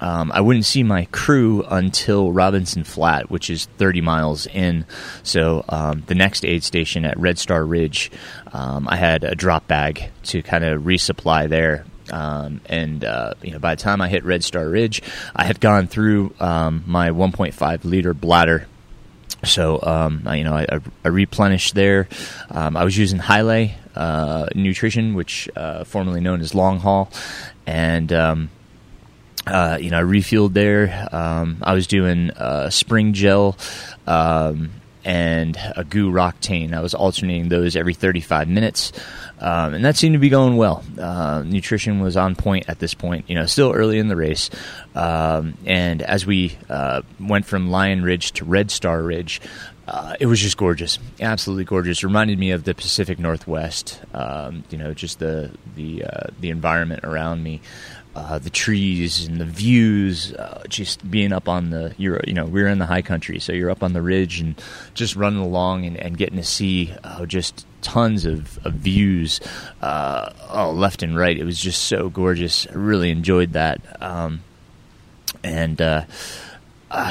Um, 0.00 0.32
I 0.32 0.40
wouldn't 0.40 0.64
see 0.64 0.82
my 0.82 1.04
crew 1.12 1.62
until 1.68 2.32
Robinson 2.32 2.84
Flat, 2.84 3.30
which 3.30 3.50
is 3.50 3.66
30 3.76 4.00
miles 4.00 4.46
in. 4.46 4.86
So 5.22 5.62
um, 5.68 6.04
the 6.06 6.14
next 6.14 6.42
aid 6.46 6.64
station 6.64 7.04
at 7.04 7.18
Red 7.18 7.38
Star 7.38 7.62
Ridge, 7.66 8.10
um, 8.52 8.88
I 8.88 8.96
had 8.96 9.24
a 9.24 9.34
drop 9.34 9.66
bag 9.66 10.10
to 10.24 10.42
kind 10.42 10.64
of 10.64 10.82
resupply 10.84 11.50
there 11.50 11.84
Um, 12.10 12.60
and 12.66 13.04
uh, 13.04 13.34
you 13.42 13.52
know, 13.52 13.58
by 13.58 13.74
the 13.74 13.82
time 13.82 14.00
I 14.00 14.08
hit 14.08 14.24
Red 14.24 14.42
Star 14.42 14.68
Ridge, 14.68 15.02
I 15.34 15.44
had 15.44 15.60
gone 15.60 15.86
through 15.86 16.34
um, 16.40 16.82
my 16.86 17.10
1.5 17.10 17.84
liter 17.84 18.14
bladder. 18.14 18.66
So 19.44 19.80
um, 19.82 20.22
I, 20.26 20.36
you 20.36 20.44
know, 20.44 20.54
I, 20.54 20.66
I 21.04 21.08
replenished 21.08 21.74
there. 21.74 22.08
Um, 22.50 22.76
I 22.76 22.84
was 22.84 22.96
using 22.96 23.18
Hylay 23.18 23.74
uh, 23.94 24.46
Nutrition, 24.54 25.14
which 25.14 25.48
uh, 25.56 25.84
formerly 25.84 26.20
known 26.20 26.40
as 26.40 26.54
Long 26.54 26.78
Haul, 26.78 27.10
and 27.66 28.12
um, 28.12 28.50
uh, 29.46 29.78
you 29.80 29.90
know, 29.90 29.98
I 29.98 30.02
refueled 30.02 30.52
there. 30.52 31.08
Um, 31.12 31.58
I 31.62 31.74
was 31.74 31.86
doing 31.86 32.30
uh, 32.30 32.70
spring 32.70 33.12
gel 33.12 33.56
um, 34.06 34.70
and 35.04 35.56
a 35.76 35.84
GU 35.84 36.10
Roctane. 36.10 36.72
I 36.72 36.80
was 36.80 36.94
alternating 36.94 37.48
those 37.48 37.76
every 37.76 37.94
35 37.94 38.48
minutes, 38.48 38.92
um, 39.38 39.74
and 39.74 39.84
that 39.84 39.96
seemed 39.96 40.14
to 40.14 40.18
be 40.18 40.28
going 40.28 40.56
well. 40.56 40.84
Uh, 40.98 41.42
nutrition 41.46 42.00
was 42.00 42.16
on 42.16 42.34
point 42.34 42.68
at 42.68 42.78
this 42.78 42.94
point. 42.94 43.28
You 43.28 43.34
know, 43.34 43.46
still 43.46 43.72
early 43.72 43.98
in 43.98 44.08
the 44.08 44.16
race, 44.16 44.50
um, 44.94 45.54
and 45.66 46.02
as 46.02 46.26
we 46.26 46.56
uh, 46.68 47.02
went 47.18 47.46
from 47.46 47.70
Lyon 47.70 48.02
Ridge 48.02 48.32
to 48.32 48.44
Red 48.44 48.70
Star 48.70 49.02
Ridge. 49.02 49.40
Uh, 49.88 50.14
it 50.20 50.26
was 50.26 50.38
just 50.38 50.56
gorgeous, 50.56 51.00
absolutely 51.20 51.64
gorgeous. 51.64 52.04
Reminded 52.04 52.38
me 52.38 52.52
of 52.52 52.62
the 52.62 52.76
Pacific 52.76 53.18
Northwest. 53.18 54.00
Um, 54.14 54.62
you 54.70 54.78
know, 54.78 54.94
just 54.94 55.18
the 55.18 55.50
the 55.74 56.04
uh, 56.04 56.26
the 56.38 56.50
environment 56.50 57.02
around 57.02 57.42
me 57.42 57.60
uh, 58.14 58.38
the 58.38 58.50
trees 58.50 59.26
and 59.26 59.38
the 59.38 59.44
views, 59.44 60.34
uh, 60.34 60.62
just 60.68 61.08
being 61.08 61.32
up 61.32 61.48
on 61.48 61.70
the 61.70 61.94
you're 61.96 62.20
you 62.26 62.34
know 62.34 62.44
we're 62.44 62.66
in 62.66 62.78
the 62.78 62.86
high 62.86 63.02
country, 63.02 63.38
so 63.38 63.52
you're 63.52 63.70
up 63.70 63.82
on 63.82 63.92
the 63.92 64.02
ridge 64.02 64.40
and 64.40 64.60
just 64.94 65.14
running 65.14 65.40
along 65.40 65.84
and, 65.84 65.96
and 65.96 66.18
getting 66.18 66.36
to 66.36 66.44
see 66.44 66.92
uh, 67.04 67.24
just 67.26 67.66
tons 67.82 68.24
of, 68.24 68.58
of 68.66 68.74
views, 68.74 69.40
uh, 69.80 70.32
oh 70.48 70.72
left 70.72 71.02
and 71.02 71.16
right. 71.16 71.36
It 71.36 71.44
was 71.44 71.60
just 71.60 71.84
so 71.84 72.08
gorgeous. 72.08 72.66
I 72.66 72.74
really 72.74 73.10
enjoyed 73.10 73.52
that, 73.52 74.02
um, 74.02 74.42
and 75.44 75.80
uh, 75.80 76.04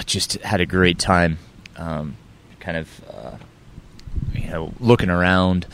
just 0.05 0.33
had 0.41 0.59
a 0.59 0.65
great 0.65 0.99
time. 0.99 1.39
Um, 1.77 2.17
kind 2.59 2.77
of 2.77 3.01
uh, 3.09 3.37
you 4.33 4.49
know 4.49 4.73
looking 4.79 5.09
around. 5.09 5.65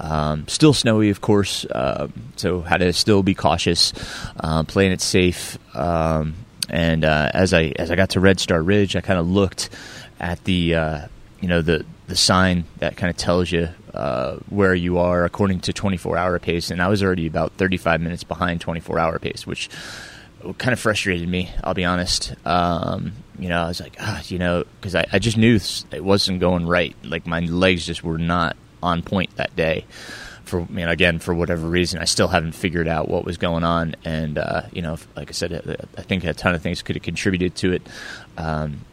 Um, 0.00 0.48
still 0.48 0.74
snowy, 0.74 1.10
of 1.10 1.20
course, 1.20 1.64
uh, 1.66 2.08
so 2.36 2.60
had 2.62 2.78
to 2.78 2.92
still 2.92 3.22
be 3.22 3.34
cautious, 3.34 3.92
uh, 4.40 4.64
playing 4.64 4.92
it 4.92 5.00
safe. 5.00 5.58
Um, 5.76 6.34
and 6.68 7.04
uh, 7.04 7.30
as 7.32 7.52
I 7.52 7.72
as 7.76 7.90
I 7.90 7.96
got 7.96 8.10
to 8.10 8.20
Red 8.20 8.40
Star 8.40 8.62
Ridge, 8.62 8.96
I 8.96 9.00
kind 9.00 9.18
of 9.18 9.28
looked 9.28 9.70
at 10.20 10.42
the 10.44 10.74
uh, 10.74 11.06
you 11.40 11.48
know 11.48 11.62
the 11.62 11.84
the 12.06 12.16
sign 12.16 12.64
that 12.78 12.96
kind 12.96 13.10
of 13.10 13.16
tells 13.16 13.50
you 13.50 13.68
uh, 13.94 14.36
where 14.48 14.74
you 14.74 14.98
are 14.98 15.24
according 15.24 15.60
to 15.60 15.72
24 15.72 16.16
hour 16.16 16.38
pace, 16.38 16.70
and 16.70 16.82
I 16.82 16.88
was 16.88 17.02
already 17.02 17.26
about 17.26 17.52
35 17.52 18.00
minutes 18.00 18.24
behind 18.24 18.60
24 18.60 18.98
hour 18.98 19.18
pace, 19.18 19.46
which 19.46 19.70
kind 20.58 20.72
of 20.72 20.80
frustrated 20.80 21.28
me. 21.28 21.50
I'll 21.62 21.74
be 21.74 21.84
honest. 21.84 22.34
Um, 22.44 23.12
you 23.38 23.48
know, 23.48 23.62
I 23.62 23.68
was 23.68 23.80
like, 23.80 23.96
ah, 24.00 24.22
you 24.26 24.38
know, 24.38 24.64
because 24.80 24.94
I, 24.94 25.06
I 25.12 25.18
just 25.18 25.36
knew 25.36 25.58
it 25.90 26.04
wasn't 26.04 26.40
going 26.40 26.66
right. 26.66 26.94
Like 27.02 27.26
my 27.26 27.40
legs 27.40 27.86
just 27.86 28.04
were 28.04 28.18
not 28.18 28.56
on 28.82 29.02
point 29.02 29.34
that 29.36 29.54
day. 29.56 29.84
For 30.44 30.60
you 30.60 30.84
know, 30.84 30.90
again, 30.90 31.18
for 31.18 31.34
whatever 31.34 31.66
reason, 31.66 32.00
I 32.00 32.04
still 32.04 32.28
haven't 32.28 32.52
figured 32.52 32.86
out 32.86 33.08
what 33.08 33.24
was 33.24 33.38
going 33.38 33.64
on. 33.64 33.96
And 34.04 34.38
uh, 34.38 34.62
you 34.72 34.82
know, 34.82 34.98
like 35.16 35.30
I 35.30 35.32
said, 35.32 35.88
I 35.96 36.02
think 36.02 36.24
a 36.24 36.34
ton 36.34 36.54
of 36.54 36.62
things 36.62 36.82
could 36.82 36.96
have 36.96 37.02
contributed 37.02 37.54
to 37.56 37.72
it. 37.72 37.82
Um, 38.36 38.84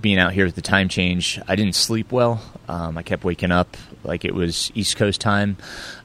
being 0.00 0.18
out 0.18 0.32
here 0.32 0.46
at 0.46 0.54
the 0.54 0.62
time 0.62 0.88
change, 0.88 1.40
I 1.48 1.56
didn't 1.56 1.76
sleep 1.76 2.12
well. 2.12 2.42
Um, 2.68 2.98
I 2.98 3.02
kept 3.02 3.24
waking 3.24 3.52
up 3.52 3.76
like 4.04 4.24
it 4.24 4.34
was 4.34 4.70
East 4.74 4.96
Coast 4.96 5.20
time, 5.20 5.56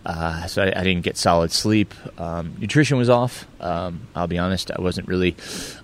uh, 0.06 0.46
so 0.46 0.64
I, 0.64 0.68
I, 0.80 0.84
didn't 0.84 1.02
get 1.02 1.18
solid 1.18 1.52
sleep. 1.52 1.94
Um, 2.20 2.56
nutrition 2.60 2.98
was 2.98 3.10
off. 3.10 3.48
Um, 3.60 4.08
I'll 4.16 4.28
be 4.28 4.38
honest, 4.38 4.72
I 4.72 4.80
wasn't 4.82 5.08
really 5.08 5.36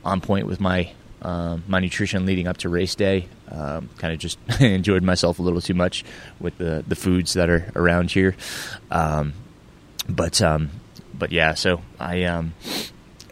on 0.05 0.21
point 0.21 0.45
with 0.47 0.59
my 0.59 0.91
um, 1.21 1.63
my 1.67 1.79
nutrition 1.79 2.25
leading 2.25 2.47
up 2.47 2.57
to 2.57 2.69
race 2.69 2.95
day. 2.95 3.27
Um, 3.49 3.89
kind 3.97 4.13
of 4.13 4.19
just 4.19 4.39
enjoyed 4.59 5.03
myself 5.03 5.39
a 5.39 5.41
little 5.41 5.61
too 5.61 5.73
much 5.73 6.03
with 6.39 6.57
the 6.57 6.83
the 6.87 6.95
foods 6.95 7.33
that 7.33 7.49
are 7.49 7.71
around 7.75 8.11
here. 8.11 8.35
Um, 8.91 9.33
but 10.07 10.41
um, 10.41 10.69
but 11.13 11.31
yeah, 11.31 11.53
so 11.53 11.81
I, 11.99 12.23
um, 12.23 12.53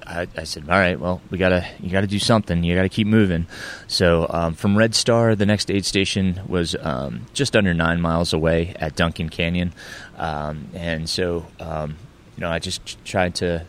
I, 0.05 0.27
I 0.35 0.43
said, 0.43 0.63
all 0.69 0.77
right, 0.77 0.99
well, 0.99 1.21
we 1.29 1.37
gotta 1.37 1.65
you 1.79 1.89
gotta 1.89 2.07
do 2.07 2.19
something. 2.19 2.63
You 2.63 2.75
gotta 2.75 2.89
keep 2.89 3.07
moving. 3.07 3.47
So 3.87 4.53
from 4.55 4.77
Red 4.77 4.93
Star, 4.95 5.35
the 5.35 5.45
next 5.45 5.71
aid 5.71 5.85
station 5.85 6.41
was 6.47 6.75
just 7.33 7.55
under 7.55 7.73
nine 7.73 8.01
miles 8.01 8.33
away 8.33 8.75
at 8.79 8.95
Duncan 8.95 9.29
Canyon, 9.29 9.73
and 10.17 11.09
so 11.09 11.45
you 11.59 12.41
know 12.41 12.49
I 12.49 12.59
just 12.59 13.03
tried 13.05 13.35
to 13.35 13.65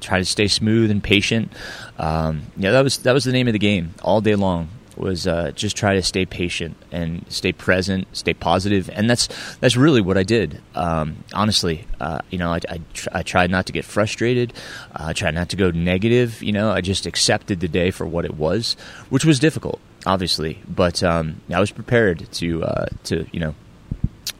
try 0.00 0.18
to 0.18 0.24
stay 0.24 0.48
smooth 0.48 0.90
and 0.90 1.02
patient. 1.02 1.52
Um, 1.98 2.42
yeah, 2.56 2.72
that 2.72 2.82
was 2.82 2.98
that 2.98 3.12
was 3.12 3.24
the 3.24 3.32
name 3.32 3.48
of 3.48 3.52
the 3.52 3.58
game 3.58 3.94
all 4.02 4.20
day 4.20 4.34
long. 4.34 4.68
Was 4.96 5.28
uh, 5.28 5.52
just 5.52 5.76
try 5.76 5.94
to 5.94 6.02
stay 6.02 6.26
patient 6.26 6.76
and 6.90 7.24
stay 7.28 7.52
present, 7.52 8.08
stay 8.16 8.34
positive, 8.34 8.90
and 8.92 9.08
that's 9.08 9.28
that's 9.60 9.76
really 9.76 10.00
what 10.00 10.18
I 10.18 10.24
did. 10.24 10.60
Um, 10.74 11.22
honestly, 11.32 11.86
uh, 12.00 12.18
you 12.30 12.38
know, 12.38 12.52
I, 12.52 12.58
I, 12.68 12.80
tr- 12.94 13.08
I, 13.12 13.22
tried 13.22 13.52
not 13.52 13.66
to 13.66 13.72
get 13.72 13.84
frustrated. 13.84 14.52
Uh, 14.92 15.04
I 15.06 15.12
tried 15.12 15.34
not 15.34 15.50
to 15.50 15.56
go 15.56 15.70
negative. 15.70 16.42
You 16.42 16.50
know, 16.50 16.72
I 16.72 16.80
just 16.80 17.06
accepted 17.06 17.60
the 17.60 17.68
day 17.68 17.92
for 17.92 18.06
what 18.06 18.24
it 18.24 18.34
was, 18.34 18.76
which 19.08 19.24
was 19.24 19.38
difficult, 19.38 19.78
obviously, 20.04 20.58
but 20.68 21.00
um, 21.04 21.42
I 21.54 21.60
was 21.60 21.70
prepared 21.70 22.26
to 22.32 22.64
uh, 22.64 22.86
to 23.04 23.24
you 23.30 23.38
know 23.38 23.54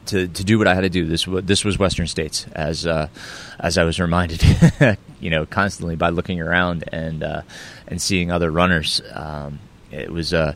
to, 0.09 0.27
to 0.27 0.43
do 0.43 0.57
what 0.57 0.67
I 0.67 0.75
had 0.75 0.81
to 0.81 0.89
do. 0.89 1.05
This 1.05 1.25
this 1.43 1.63
was 1.63 1.79
Western 1.79 2.07
States, 2.07 2.45
as 2.53 2.85
uh, 2.85 3.07
as 3.59 3.77
I 3.77 3.83
was 3.83 3.99
reminded, 3.99 4.43
you 5.19 5.29
know, 5.29 5.45
constantly 5.45 5.95
by 5.95 6.09
looking 6.09 6.39
around 6.39 6.83
and 6.91 7.23
uh, 7.23 7.41
and 7.87 8.01
seeing 8.01 8.31
other 8.31 8.51
runners. 8.51 9.01
Um, 9.13 9.59
it 9.91 10.11
was 10.11 10.33
uh, 10.33 10.53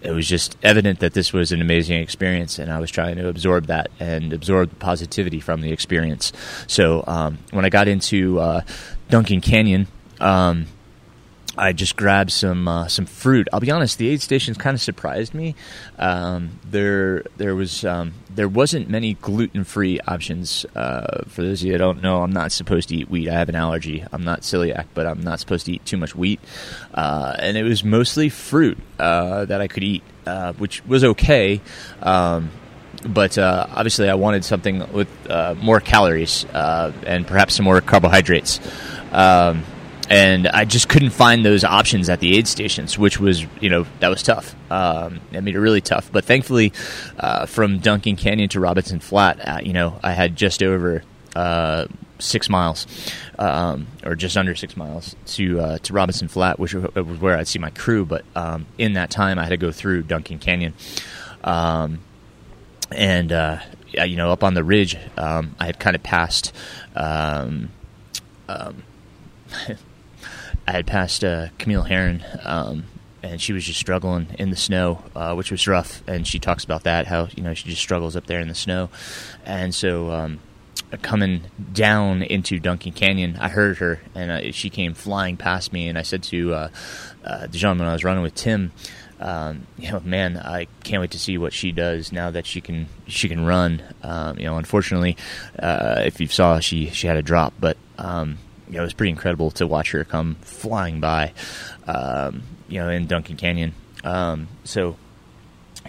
it 0.00 0.12
was 0.12 0.26
just 0.26 0.56
evident 0.62 1.00
that 1.00 1.12
this 1.12 1.32
was 1.32 1.52
an 1.52 1.60
amazing 1.60 2.00
experience, 2.00 2.58
and 2.58 2.72
I 2.72 2.80
was 2.80 2.90
trying 2.90 3.16
to 3.16 3.28
absorb 3.28 3.66
that 3.66 3.90
and 4.00 4.32
absorb 4.32 4.70
the 4.70 4.76
positivity 4.76 5.40
from 5.40 5.60
the 5.60 5.72
experience. 5.72 6.32
So 6.66 7.04
um, 7.06 7.38
when 7.50 7.64
I 7.64 7.68
got 7.68 7.88
into 7.88 8.40
uh, 8.40 8.62
Duncan 9.08 9.40
Canyon. 9.40 9.86
Um, 10.20 10.66
I 11.56 11.72
just 11.72 11.96
grabbed 11.96 12.30
some 12.30 12.68
uh, 12.68 12.86
some 12.88 13.06
fruit. 13.06 13.48
I'll 13.52 13.60
be 13.60 13.70
honest, 13.70 13.98
the 13.98 14.08
aid 14.08 14.22
stations 14.22 14.56
kind 14.56 14.74
of 14.74 14.80
surprised 14.80 15.34
me. 15.34 15.56
Um, 15.98 16.60
there 16.64 17.24
there 17.38 17.56
was 17.56 17.84
um, 17.84 18.14
there 18.30 18.48
wasn't 18.48 18.88
many 18.88 19.14
gluten 19.14 19.64
free 19.64 19.98
options. 20.06 20.64
Uh, 20.76 21.24
for 21.26 21.42
those 21.42 21.60
of 21.60 21.66
you 21.66 21.72
that 21.72 21.78
don't 21.78 22.02
know, 22.02 22.22
I'm 22.22 22.32
not 22.32 22.52
supposed 22.52 22.90
to 22.90 22.96
eat 22.96 23.10
wheat. 23.10 23.28
I 23.28 23.34
have 23.34 23.48
an 23.48 23.56
allergy. 23.56 24.04
I'm 24.12 24.22
not 24.22 24.42
celiac, 24.42 24.86
but 24.94 25.06
I'm 25.06 25.22
not 25.22 25.40
supposed 25.40 25.66
to 25.66 25.72
eat 25.72 25.84
too 25.84 25.96
much 25.96 26.14
wheat. 26.14 26.40
Uh, 26.94 27.34
and 27.38 27.56
it 27.56 27.64
was 27.64 27.82
mostly 27.82 28.28
fruit 28.28 28.78
uh, 29.00 29.44
that 29.46 29.60
I 29.60 29.66
could 29.66 29.82
eat, 29.82 30.04
uh, 30.26 30.52
which 30.52 30.84
was 30.86 31.02
okay. 31.02 31.60
Um, 32.00 32.50
but 33.04 33.38
uh, 33.38 33.66
obviously, 33.70 34.08
I 34.08 34.14
wanted 34.14 34.44
something 34.44 34.92
with 34.92 35.08
more 35.60 35.80
calories 35.80 36.46
and 36.54 37.26
perhaps 37.26 37.56
some 37.56 37.64
more 37.64 37.80
carbohydrates. 37.80 38.60
Um, 39.10 39.64
and 40.10 40.48
I 40.48 40.64
just 40.64 40.88
couldn't 40.88 41.10
find 41.10 41.44
those 41.44 41.62
options 41.62 42.08
at 42.08 42.18
the 42.18 42.36
aid 42.36 42.48
stations, 42.48 42.98
which 42.98 43.20
was 43.20 43.46
you 43.60 43.70
know 43.70 43.86
that 44.00 44.08
was 44.08 44.24
tough. 44.24 44.56
Um, 44.70 45.20
I 45.32 45.40
mean, 45.40 45.56
really 45.56 45.80
tough. 45.80 46.10
But 46.12 46.24
thankfully, 46.24 46.72
uh, 47.16 47.46
from 47.46 47.78
Duncan 47.78 48.16
Canyon 48.16 48.48
to 48.50 48.60
Robinson 48.60 48.98
Flat, 48.98 49.48
uh, 49.48 49.60
you 49.62 49.72
know, 49.72 49.98
I 50.02 50.12
had 50.12 50.34
just 50.34 50.64
over 50.64 51.04
uh, 51.36 51.86
six 52.18 52.48
miles, 52.48 52.88
um, 53.38 53.86
or 54.04 54.16
just 54.16 54.36
under 54.36 54.56
six 54.56 54.76
miles 54.76 55.14
to 55.26 55.60
uh, 55.60 55.78
to 55.78 55.92
Robinson 55.92 56.26
Flat, 56.26 56.58
which 56.58 56.74
was 56.74 57.20
where 57.20 57.38
I'd 57.38 57.46
see 57.46 57.60
my 57.60 57.70
crew. 57.70 58.04
But 58.04 58.24
um, 58.34 58.66
in 58.78 58.94
that 58.94 59.10
time, 59.10 59.38
I 59.38 59.44
had 59.44 59.50
to 59.50 59.56
go 59.56 59.70
through 59.70 60.02
Duncan 60.02 60.40
Canyon, 60.40 60.74
um, 61.44 62.00
and 62.90 63.30
uh, 63.30 63.60
you 63.92 64.16
know, 64.16 64.32
up 64.32 64.42
on 64.42 64.54
the 64.54 64.64
ridge, 64.64 64.96
um, 65.16 65.54
I 65.60 65.66
had 65.66 65.78
kind 65.78 65.94
of 65.94 66.02
passed. 66.02 66.52
I 70.70 70.72
had 70.72 70.86
passed 70.86 71.24
uh, 71.24 71.48
Camille 71.58 71.82
Herron, 71.82 72.24
um, 72.44 72.84
and 73.24 73.42
she 73.42 73.52
was 73.52 73.64
just 73.64 73.80
struggling 73.80 74.28
in 74.38 74.50
the 74.50 74.56
snow, 74.56 75.02
uh, 75.16 75.34
which 75.34 75.50
was 75.50 75.66
rough. 75.66 76.00
And 76.06 76.24
she 76.24 76.38
talks 76.38 76.62
about 76.62 76.84
that, 76.84 77.08
how 77.08 77.26
you 77.34 77.42
know 77.42 77.54
she 77.54 77.68
just 77.68 77.82
struggles 77.82 78.14
up 78.14 78.26
there 78.26 78.38
in 78.38 78.46
the 78.46 78.54
snow. 78.54 78.88
And 79.44 79.74
so, 79.74 80.12
um, 80.12 80.38
coming 81.02 81.42
down 81.72 82.22
into 82.22 82.60
Duncan 82.60 82.92
Canyon, 82.92 83.36
I 83.40 83.48
heard 83.48 83.78
her, 83.78 84.00
and 84.14 84.30
uh, 84.30 84.52
she 84.52 84.70
came 84.70 84.94
flying 84.94 85.36
past 85.36 85.72
me. 85.72 85.88
And 85.88 85.98
I 85.98 86.02
said 86.02 86.22
to 86.24 86.54
uh, 86.54 86.68
uh, 87.24 87.48
the 87.48 87.58
gentleman 87.58 87.88
I 87.88 87.92
was 87.92 88.04
running 88.04 88.22
with, 88.22 88.36
Tim. 88.36 88.70
Um, 89.18 89.66
you 89.76 89.90
know, 89.90 89.98
man, 90.04 90.36
I 90.36 90.68
can't 90.84 91.00
wait 91.00 91.10
to 91.10 91.18
see 91.18 91.36
what 91.36 91.52
she 91.52 91.72
does 91.72 92.12
now 92.12 92.30
that 92.30 92.46
she 92.46 92.60
can 92.60 92.86
she 93.08 93.28
can 93.28 93.44
run. 93.44 93.82
Um, 94.04 94.38
you 94.38 94.44
know, 94.44 94.56
unfortunately, 94.56 95.16
uh, 95.58 96.02
if 96.04 96.20
you 96.20 96.28
saw, 96.28 96.60
she 96.60 96.90
she 96.90 97.08
had 97.08 97.16
a 97.16 97.22
drop, 97.22 97.54
but 97.58 97.76
um, 97.98 98.38
you 98.70 98.76
know, 98.76 98.82
it 98.82 98.86
was 98.86 98.94
pretty 98.94 99.10
incredible 99.10 99.50
to 99.52 99.66
watch 99.66 99.90
her 99.90 100.04
come 100.04 100.36
flying 100.42 101.00
by, 101.00 101.32
um, 101.86 102.42
you 102.68 102.78
know, 102.78 102.88
in 102.88 103.06
Duncan 103.06 103.36
Canyon. 103.36 103.74
Um, 104.04 104.46
so 104.64 104.96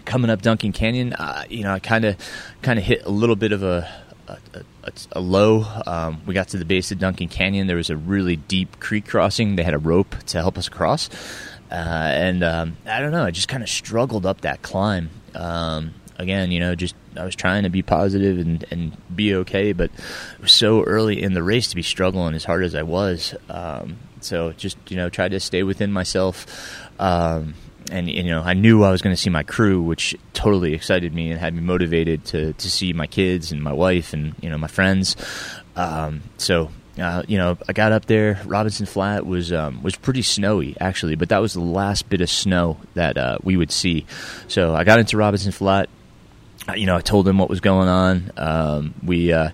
coming 0.05 0.31
up 0.31 0.41
Duncan 0.41 0.71
Canyon, 0.71 1.13
uh, 1.13 1.43
you 1.47 1.63
know, 1.63 1.73
I 1.73 1.79
kind 1.79 2.05
of 2.05 2.17
kind 2.61 2.79
of 2.79 2.85
hit 2.85 3.05
a 3.05 3.11
little 3.11 3.35
bit 3.35 3.51
of 3.51 3.61
a 3.63 3.87
a, 4.27 4.37
a, 4.83 4.91
a 5.13 5.19
low. 5.19 5.65
Um, 5.85 6.21
we 6.25 6.33
got 6.33 6.47
to 6.49 6.57
the 6.57 6.65
base 6.65 6.91
of 6.91 6.99
Duncan 6.99 7.27
Canyon. 7.27 7.67
There 7.67 7.75
was 7.75 7.89
a 7.89 7.97
really 7.97 8.35
deep 8.35 8.79
creek 8.79 9.07
crossing. 9.07 9.55
They 9.55 9.63
had 9.63 9.73
a 9.73 9.79
rope 9.79 10.15
to 10.27 10.39
help 10.39 10.57
us 10.57 10.67
across. 10.67 11.09
Uh, 11.69 11.75
and 11.75 12.43
um, 12.43 12.77
I 12.85 12.99
don't 12.99 13.11
know. 13.11 13.23
I 13.23 13.31
just 13.31 13.47
kind 13.47 13.63
of 13.63 13.69
struggled 13.69 14.25
up 14.25 14.41
that 14.41 14.61
climb. 14.61 15.09
Um, 15.35 15.93
again, 16.21 16.51
you 16.51 16.59
know, 16.59 16.75
just 16.75 16.95
I 17.17 17.25
was 17.25 17.35
trying 17.35 17.63
to 17.63 17.69
be 17.69 17.81
positive 17.81 18.39
and, 18.39 18.63
and 18.71 19.15
be 19.15 19.35
okay, 19.35 19.73
but 19.73 19.91
it 20.35 20.41
was 20.41 20.51
so 20.51 20.83
early 20.83 21.21
in 21.21 21.33
the 21.33 21.43
race 21.43 21.69
to 21.69 21.75
be 21.75 21.81
struggling 21.81 22.33
as 22.35 22.45
hard 22.45 22.63
as 22.63 22.75
I 22.75 22.83
was. 22.83 23.35
Um, 23.49 23.97
so 24.21 24.53
just 24.53 24.77
you 24.89 24.97
know, 24.97 25.09
tried 25.09 25.31
to 25.31 25.39
stay 25.39 25.63
within 25.63 25.91
myself. 25.91 26.79
Um, 26.99 27.55
and 27.91 28.09
you 28.09 28.23
know, 28.23 28.41
I 28.41 28.53
knew 28.53 28.83
I 28.83 28.91
was 28.91 29.01
going 29.01 29.15
to 29.15 29.21
see 29.21 29.29
my 29.29 29.43
crew, 29.43 29.81
which 29.81 30.15
totally 30.33 30.73
excited 30.73 31.13
me 31.13 31.31
and 31.31 31.39
had 31.39 31.53
me 31.53 31.61
motivated 31.61 32.23
to 32.25 32.53
to 32.53 32.69
see 32.69 32.93
my 32.93 33.07
kids 33.07 33.51
and 33.51 33.61
my 33.61 33.73
wife 33.73 34.13
and 34.13 34.35
you 34.41 34.49
know 34.49 34.57
my 34.57 34.67
friends. 34.67 35.15
Um, 35.75 36.21
so 36.37 36.69
uh, 36.99 37.23
you 37.27 37.37
know, 37.37 37.57
I 37.67 37.73
got 37.73 37.91
up 37.91 38.05
there. 38.05 38.39
Robinson 38.45 38.85
Flat 38.85 39.25
was 39.25 39.51
um, 39.53 39.81
was 39.81 39.95
pretty 39.95 40.21
snowy 40.21 40.75
actually, 40.79 41.15
but 41.15 41.29
that 41.29 41.39
was 41.39 41.53
the 41.53 41.61
last 41.61 42.09
bit 42.09 42.21
of 42.21 42.29
snow 42.29 42.77
that 42.93 43.17
uh, 43.17 43.37
we 43.43 43.57
would 43.57 43.71
see. 43.71 44.05
So 44.47 44.75
I 44.75 44.83
got 44.83 44.99
into 44.99 45.17
Robinson 45.17 45.51
Flat. 45.51 45.89
Uh, 46.67 46.73
you 46.73 46.85
know, 46.85 46.95
I 46.95 47.01
told 47.01 47.25
them 47.25 47.37
what 47.37 47.49
was 47.49 47.59
going 47.59 47.87
on. 47.87 48.31
Um, 48.37 48.93
we, 49.03 49.33
uh, 49.33 49.49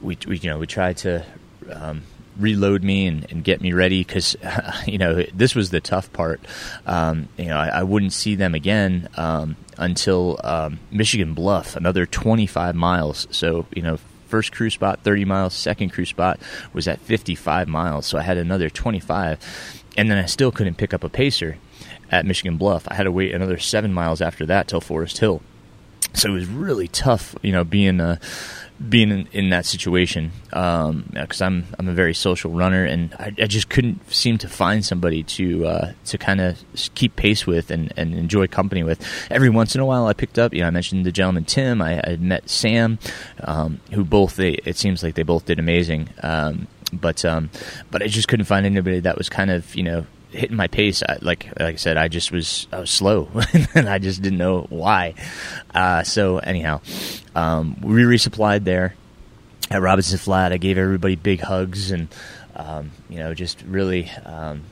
we, 0.00 0.18
we, 0.26 0.38
you 0.38 0.50
know, 0.50 0.58
we 0.58 0.66
tried 0.66 0.98
to 0.98 1.24
um, 1.72 2.02
reload 2.38 2.84
me 2.84 3.06
and, 3.06 3.30
and, 3.30 3.42
get 3.42 3.60
me 3.60 3.72
ready 3.72 4.04
because, 4.04 4.36
you 4.86 4.98
know, 4.98 5.24
this 5.34 5.54
was 5.54 5.70
the 5.70 5.80
tough 5.80 6.12
part. 6.12 6.40
Um, 6.86 7.28
you 7.38 7.46
know, 7.46 7.56
I, 7.56 7.68
I, 7.68 7.82
wouldn't 7.82 8.12
see 8.12 8.34
them 8.34 8.54
again 8.54 9.08
um, 9.16 9.56
until 9.78 10.38
um, 10.44 10.78
Michigan 10.90 11.32
Bluff, 11.32 11.74
another 11.74 12.04
25 12.04 12.74
miles. 12.74 13.26
So, 13.30 13.66
you 13.74 13.82
know, 13.82 13.98
first 14.28 14.52
crew 14.52 14.70
spot 14.70 15.00
30 15.02 15.24
miles, 15.24 15.54
second 15.54 15.90
crew 15.90 16.04
spot 16.04 16.38
was 16.72 16.86
at 16.86 17.00
55 17.00 17.66
miles. 17.66 18.06
So 18.06 18.18
I 18.18 18.22
had 18.22 18.36
another 18.36 18.68
25, 18.68 19.84
and 19.96 20.10
then 20.10 20.18
I 20.18 20.26
still 20.26 20.52
couldn't 20.52 20.76
pick 20.76 20.92
up 20.92 21.02
a 21.02 21.08
pacer 21.08 21.56
at 22.10 22.26
Michigan 22.26 22.58
Bluff. 22.58 22.86
I 22.88 22.94
had 22.94 23.04
to 23.04 23.12
wait 23.12 23.34
another 23.34 23.58
seven 23.58 23.92
miles 23.92 24.20
after 24.20 24.44
that 24.46 24.68
till 24.68 24.82
Forest 24.82 25.18
Hill 25.18 25.40
so 26.16 26.30
it 26.30 26.32
was 26.32 26.46
really 26.46 26.88
tough, 26.88 27.34
you 27.42 27.52
know, 27.52 27.62
being 27.62 28.00
uh, 28.00 28.16
being 28.88 29.10
in, 29.10 29.28
in, 29.32 29.50
that 29.50 29.64
situation 29.64 30.32
because 30.46 31.40
um, 31.40 31.64
I'm 31.64 31.66
I'm 31.78 31.88
a 31.88 31.92
very 31.92 32.14
social 32.14 32.50
runner 32.50 32.84
and 32.84 33.14
I, 33.14 33.32
I, 33.38 33.46
just 33.46 33.70
couldn't 33.70 34.12
seem 34.12 34.36
to 34.38 34.48
find 34.48 34.84
somebody 34.84 35.22
to 35.22 35.66
uh, 35.66 35.92
to 36.06 36.18
kind 36.18 36.40
of 36.40 36.62
keep 36.94 37.16
pace 37.16 37.46
with 37.46 37.70
and, 37.70 37.92
and 37.96 38.14
enjoy 38.14 38.46
company 38.48 38.82
with. 38.82 39.06
Every 39.30 39.48
once 39.50 39.74
in 39.74 39.80
a 39.80 39.86
while, 39.86 40.06
I 40.06 40.12
picked 40.12 40.38
up. 40.38 40.52
You 40.52 40.60
know, 40.60 40.66
I 40.66 40.70
mentioned 40.70 41.06
the 41.06 41.12
gentleman 41.12 41.44
Tim. 41.44 41.80
I, 41.80 42.00
I 42.02 42.16
met 42.16 42.48
Sam, 42.48 42.98
um, 43.40 43.80
who 43.92 44.04
both 44.04 44.36
they 44.36 44.52
it 44.64 44.76
seems 44.76 45.02
like 45.02 45.14
they 45.14 45.22
both 45.22 45.46
did 45.46 45.58
amazing. 45.58 46.08
Um, 46.22 46.66
but 46.92 47.24
um, 47.24 47.50
but 47.90 48.02
I 48.02 48.08
just 48.08 48.28
couldn't 48.28 48.46
find 48.46 48.64
anybody 48.64 49.00
that 49.00 49.18
was 49.18 49.28
kind 49.28 49.50
of 49.50 49.74
you 49.74 49.82
know 49.82 50.06
hitting 50.36 50.56
my 50.56 50.66
pace. 50.68 51.02
I, 51.02 51.18
like 51.20 51.46
like 51.58 51.74
I 51.74 51.76
said, 51.76 51.96
I 51.96 52.08
just 52.08 52.30
was 52.30 52.66
I 52.72 52.80
was 52.80 52.90
slow, 52.90 53.28
and 53.74 53.88
I 53.88 53.98
just 53.98 54.22
didn't 54.22 54.38
know 54.38 54.66
why. 54.68 55.14
Uh, 55.74 56.02
so 56.02 56.38
anyhow, 56.38 56.80
um, 57.34 57.76
we 57.80 58.02
resupplied 58.02 58.64
there 58.64 58.94
at 59.70 59.82
Robinson 59.82 60.18
Flat. 60.18 60.52
I 60.52 60.58
gave 60.58 60.78
everybody 60.78 61.16
big 61.16 61.40
hugs, 61.40 61.90
and 61.90 62.08
um, 62.54 62.90
you 63.08 63.18
know, 63.18 63.34
just 63.34 63.62
really 63.62 64.10
um, 64.24 64.64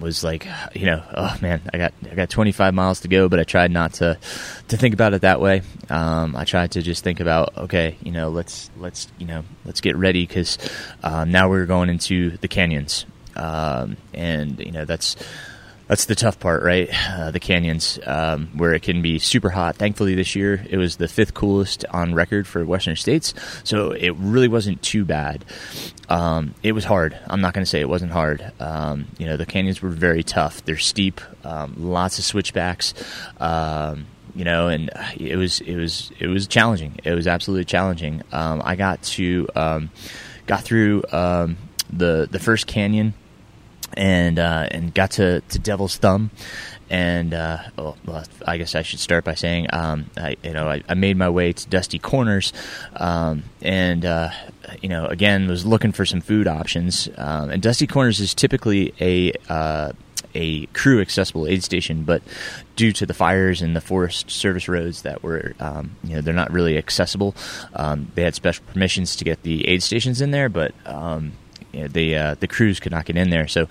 was 0.00 0.24
like, 0.24 0.46
you 0.74 0.86
know, 0.86 1.02
oh 1.16 1.36
man, 1.40 1.60
I 1.72 1.78
got 1.78 1.94
I 2.10 2.14
got 2.14 2.30
25 2.30 2.74
miles 2.74 3.00
to 3.00 3.08
go, 3.08 3.28
but 3.28 3.38
I 3.40 3.44
tried 3.44 3.70
not 3.70 3.94
to 3.94 4.18
to 4.68 4.76
think 4.76 4.94
about 4.94 5.14
it 5.14 5.22
that 5.22 5.40
way. 5.40 5.62
Um, 5.88 6.36
I 6.36 6.44
tried 6.44 6.72
to 6.72 6.82
just 6.82 7.04
think 7.04 7.20
about, 7.20 7.56
okay, 7.56 7.96
you 8.02 8.12
know, 8.12 8.30
let's 8.30 8.70
let's 8.76 9.08
you 9.18 9.26
know 9.26 9.44
let's 9.64 9.80
get 9.80 9.96
ready 9.96 10.26
because 10.26 10.58
um, 11.02 11.30
now 11.30 11.48
we're 11.48 11.66
going 11.66 11.88
into 11.88 12.36
the 12.38 12.48
canyons, 12.48 13.06
um, 13.36 13.96
and 14.12 14.58
you 14.58 14.72
know 14.72 14.84
that's 14.84 15.16
that's 15.86 16.06
the 16.06 16.14
tough 16.14 16.40
part, 16.40 16.62
right? 16.62 16.88
Uh, 17.10 17.30
the 17.30 17.40
canyons, 17.40 17.98
um, 18.06 18.48
where 18.54 18.72
it 18.72 18.82
can 18.82 19.02
be 19.02 19.18
super 19.18 19.50
hot. 19.50 19.76
Thankfully, 19.76 20.14
this 20.14 20.34
year 20.34 20.64
it 20.68 20.78
was 20.78 20.96
the 20.96 21.08
fifth 21.08 21.34
coolest 21.34 21.84
on 21.90 22.14
record 22.14 22.46
for 22.46 22.64
Western 22.64 22.96
states, 22.96 23.34
so 23.64 23.90
it 23.90 24.14
really 24.16 24.48
wasn't 24.48 24.80
too 24.82 25.04
bad. 25.04 25.44
Um, 26.08 26.54
it 26.62 26.72
was 26.72 26.84
hard. 26.84 27.18
I'm 27.26 27.40
not 27.40 27.54
going 27.54 27.64
to 27.64 27.70
say 27.70 27.80
it 27.80 27.88
wasn't 27.88 28.12
hard. 28.12 28.50
Um, 28.60 29.06
you 29.18 29.26
know, 29.26 29.36
the 29.36 29.46
canyons 29.46 29.82
were 29.82 29.90
very 29.90 30.22
tough. 30.22 30.64
They're 30.64 30.78
steep, 30.78 31.20
um, 31.44 31.74
lots 31.78 32.18
of 32.18 32.24
switchbacks. 32.24 32.94
Um, 33.38 34.06
you 34.34 34.44
know, 34.44 34.68
and 34.68 34.90
it 35.16 35.36
was 35.36 35.60
it 35.60 35.76
was 35.76 36.10
it 36.18 36.26
was 36.26 36.46
challenging. 36.46 36.98
It 37.04 37.12
was 37.12 37.26
absolutely 37.26 37.66
challenging. 37.66 38.22
Um, 38.32 38.62
I 38.64 38.74
got 38.74 39.02
to 39.02 39.46
got 40.46 40.62
through 40.62 41.02
the 41.10 42.28
the 42.30 42.38
first 42.38 42.66
canyon 42.66 43.14
and 43.94 44.38
uh, 44.38 44.68
and 44.70 44.92
got 44.94 45.12
to, 45.12 45.40
to 45.40 45.58
Devil's 45.58 45.96
Thumb, 45.96 46.30
and 46.90 47.32
uh, 47.34 47.58
well, 47.76 47.96
I 48.46 48.58
guess 48.58 48.74
I 48.74 48.82
should 48.82 49.00
start 49.00 49.24
by 49.24 49.34
saying 49.34 49.68
um, 49.72 50.10
I, 50.16 50.36
you 50.42 50.52
know 50.52 50.68
I, 50.68 50.82
I, 50.88 50.94
made 50.94 51.16
my 51.16 51.28
way 51.28 51.52
to 51.52 51.68
Dusty 51.68 51.98
Corners, 51.98 52.52
um, 52.96 53.44
and 53.62 54.04
uh, 54.04 54.30
you 54.82 54.88
know 54.88 55.06
again 55.06 55.48
was 55.48 55.64
looking 55.64 55.92
for 55.92 56.04
some 56.04 56.20
food 56.20 56.46
options, 56.46 57.08
um, 57.16 57.50
and 57.50 57.62
Dusty 57.62 57.86
Corners 57.86 58.20
is 58.20 58.34
typically 58.34 58.92
a 59.00 59.32
uh, 59.48 59.92
a 60.34 60.66
crew 60.66 61.00
accessible 61.00 61.46
aid 61.46 61.62
station, 61.62 62.02
but 62.02 62.22
due 62.76 62.92
to 62.92 63.06
the 63.06 63.14
fires 63.14 63.62
and 63.62 63.74
the 63.74 63.80
Forest 63.80 64.30
Service 64.30 64.68
roads 64.68 65.02
that 65.02 65.22
were, 65.22 65.54
um, 65.60 65.96
you 66.02 66.16
know, 66.16 66.20
they're 66.20 66.34
not 66.34 66.52
really 66.52 66.76
accessible. 66.76 67.34
Um, 67.74 68.10
they 68.14 68.22
had 68.22 68.34
special 68.34 68.64
permissions 68.66 69.16
to 69.16 69.24
get 69.24 69.42
the 69.42 69.66
aid 69.68 69.82
stations 69.82 70.20
in 70.20 70.32
there, 70.32 70.48
but 70.48 70.74
um, 70.86 71.32
the 71.74 72.16
uh, 72.16 72.34
the 72.40 72.48
crews 72.48 72.80
could 72.80 72.92
not 72.92 73.04
get 73.04 73.16
in 73.16 73.30
there. 73.30 73.48
So 73.48 73.68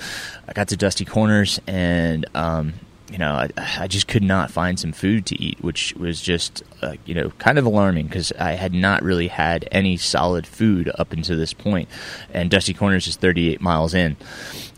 I 0.48 0.54
got 0.54 0.68
to 0.70 0.78
Dusty 0.78 1.06
Corners, 1.06 1.60
and 1.68 2.26
um, 2.36 2.74
you 3.12 3.18
know, 3.18 3.34
I, 3.34 3.50
I, 3.80 3.88
just 3.88 4.08
could 4.08 4.24
not 4.24 4.50
find 4.50 4.80
some 4.80 4.92
food 4.92 5.26
to 5.28 5.39
eat, 5.42 5.62
which 5.62 5.94
was 5.96 6.22
just 6.22 6.63
uh, 6.82 6.96
you 7.06 7.13
know 7.13 7.30
kind 7.38 7.60
of 7.60 7.66
alarming 7.66 8.08
because 8.08 8.32
I 8.34 8.54
had 8.54 8.74
not 8.74 9.04
really 9.04 9.28
had 9.28 9.68
any 9.72 9.98
solid 9.98 10.48
food 10.48 10.92
up 10.98 11.13
until 11.13 11.38
this 11.38 11.54
point, 11.54 11.89
and 12.34 12.50
Dusty 12.50 12.74
Corners 12.74 13.08
is 13.08 13.16
38 13.16 13.62
miles 13.62 13.94
in. 13.94 14.18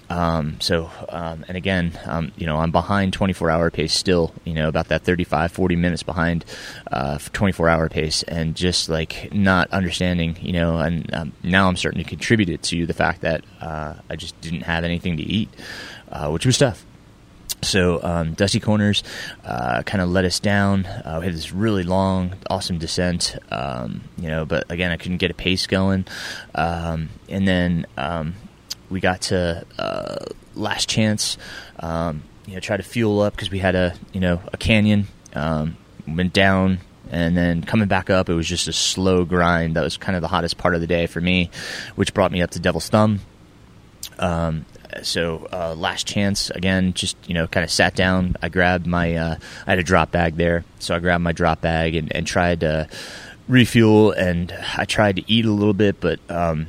Um, 0.09 0.59
so, 0.61 0.89
um, 1.09 1.45
and 1.47 1.57
again, 1.57 1.97
um, 2.05 2.31
you 2.37 2.45
know, 2.45 2.57
I'm 2.57 2.71
behind 2.71 3.13
24 3.13 3.49
hour 3.49 3.71
pace 3.71 3.93
still, 3.93 4.33
you 4.43 4.53
know, 4.53 4.67
about 4.67 4.89
that 4.89 5.03
35, 5.03 5.51
40 5.51 5.75
minutes 5.75 6.03
behind, 6.03 6.45
uh, 6.91 7.17
24 7.33 7.69
hour 7.69 7.89
pace 7.89 8.23
and 8.23 8.55
just 8.55 8.89
like 8.89 9.33
not 9.33 9.69
understanding, 9.71 10.37
you 10.41 10.53
know, 10.53 10.77
and 10.77 11.13
um, 11.13 11.33
now 11.43 11.67
I'm 11.67 11.75
starting 11.75 12.03
to 12.03 12.09
contribute 12.09 12.49
it 12.49 12.61
to 12.63 12.85
the 12.85 12.93
fact 12.93 13.21
that, 13.21 13.43
uh, 13.61 13.95
I 14.09 14.15
just 14.15 14.39
didn't 14.41 14.61
have 14.61 14.83
anything 14.83 15.17
to 15.17 15.23
eat, 15.23 15.49
uh, 16.11 16.29
which 16.29 16.45
was 16.45 16.57
tough. 16.57 16.85
So 17.61 17.99
um, 18.03 18.33
Dusty 18.33 18.59
Corners 18.59 19.03
uh, 19.43 19.81
kind 19.83 20.01
of 20.01 20.09
let 20.09 20.23
us 20.23 20.39
down. 20.39 20.85
Uh, 20.85 21.17
we 21.19 21.25
had 21.25 21.33
this 21.35 21.51
really 21.51 21.83
long, 21.83 22.35
awesome 22.47 22.77
descent, 22.77 23.35
um, 23.49 24.01
you 24.17 24.27
know. 24.27 24.45
But 24.45 24.69
again, 24.69 24.91
I 24.91 24.97
couldn't 24.97 25.17
get 25.17 25.31
a 25.31 25.33
pace 25.33 25.65
going. 25.65 26.05
Um, 26.53 27.09
and 27.27 27.47
then 27.47 27.87
um, 27.97 28.35
we 28.89 28.99
got 28.99 29.21
to 29.23 29.65
uh, 29.77 30.25
last 30.55 30.89
chance. 30.89 31.37
Um, 31.79 32.23
you 32.45 32.53
know, 32.53 32.59
try 32.59 32.77
to 32.77 32.83
fuel 32.83 33.21
up 33.21 33.33
because 33.33 33.49
we 33.49 33.59
had 33.59 33.75
a 33.75 33.95
you 34.13 34.19
know 34.19 34.41
a 34.53 34.57
canyon. 34.57 35.07
Um, 35.33 35.77
went 36.07 36.33
down 36.33 36.79
and 37.11 37.37
then 37.37 37.61
coming 37.63 37.87
back 37.87 38.09
up, 38.09 38.29
it 38.29 38.33
was 38.33 38.47
just 38.47 38.67
a 38.67 38.73
slow 38.73 39.25
grind. 39.25 39.75
That 39.75 39.83
was 39.83 39.97
kind 39.97 40.15
of 40.15 40.21
the 40.21 40.27
hottest 40.27 40.57
part 40.57 40.75
of 40.75 40.81
the 40.81 40.87
day 40.87 41.05
for 41.05 41.21
me, 41.21 41.49
which 41.95 42.13
brought 42.13 42.31
me 42.31 42.41
up 42.41 42.51
to 42.51 42.59
Devil's 42.59 42.89
Thumb. 42.89 43.21
Um, 44.17 44.65
so 45.03 45.47
uh, 45.51 45.75
last 45.75 46.07
chance 46.07 46.49
again, 46.49 46.93
just 46.93 47.17
you 47.27 47.33
know, 47.33 47.47
kind 47.47 47.63
of 47.63 47.71
sat 47.71 47.95
down. 47.95 48.35
I 48.41 48.49
grabbed 48.49 48.87
my, 48.87 49.15
uh, 49.15 49.37
I 49.67 49.69
had 49.69 49.79
a 49.79 49.83
drop 49.83 50.11
bag 50.11 50.35
there, 50.35 50.63
so 50.79 50.95
I 50.95 50.99
grabbed 50.99 51.23
my 51.23 51.31
drop 51.31 51.61
bag 51.61 51.95
and, 51.95 52.15
and 52.15 52.25
tried 52.25 52.61
to 52.61 52.87
refuel. 53.47 54.11
And 54.11 54.55
I 54.77 54.85
tried 54.85 55.17
to 55.17 55.31
eat 55.31 55.45
a 55.45 55.51
little 55.51 55.73
bit, 55.73 55.99
but 55.99 56.19
um, 56.29 56.67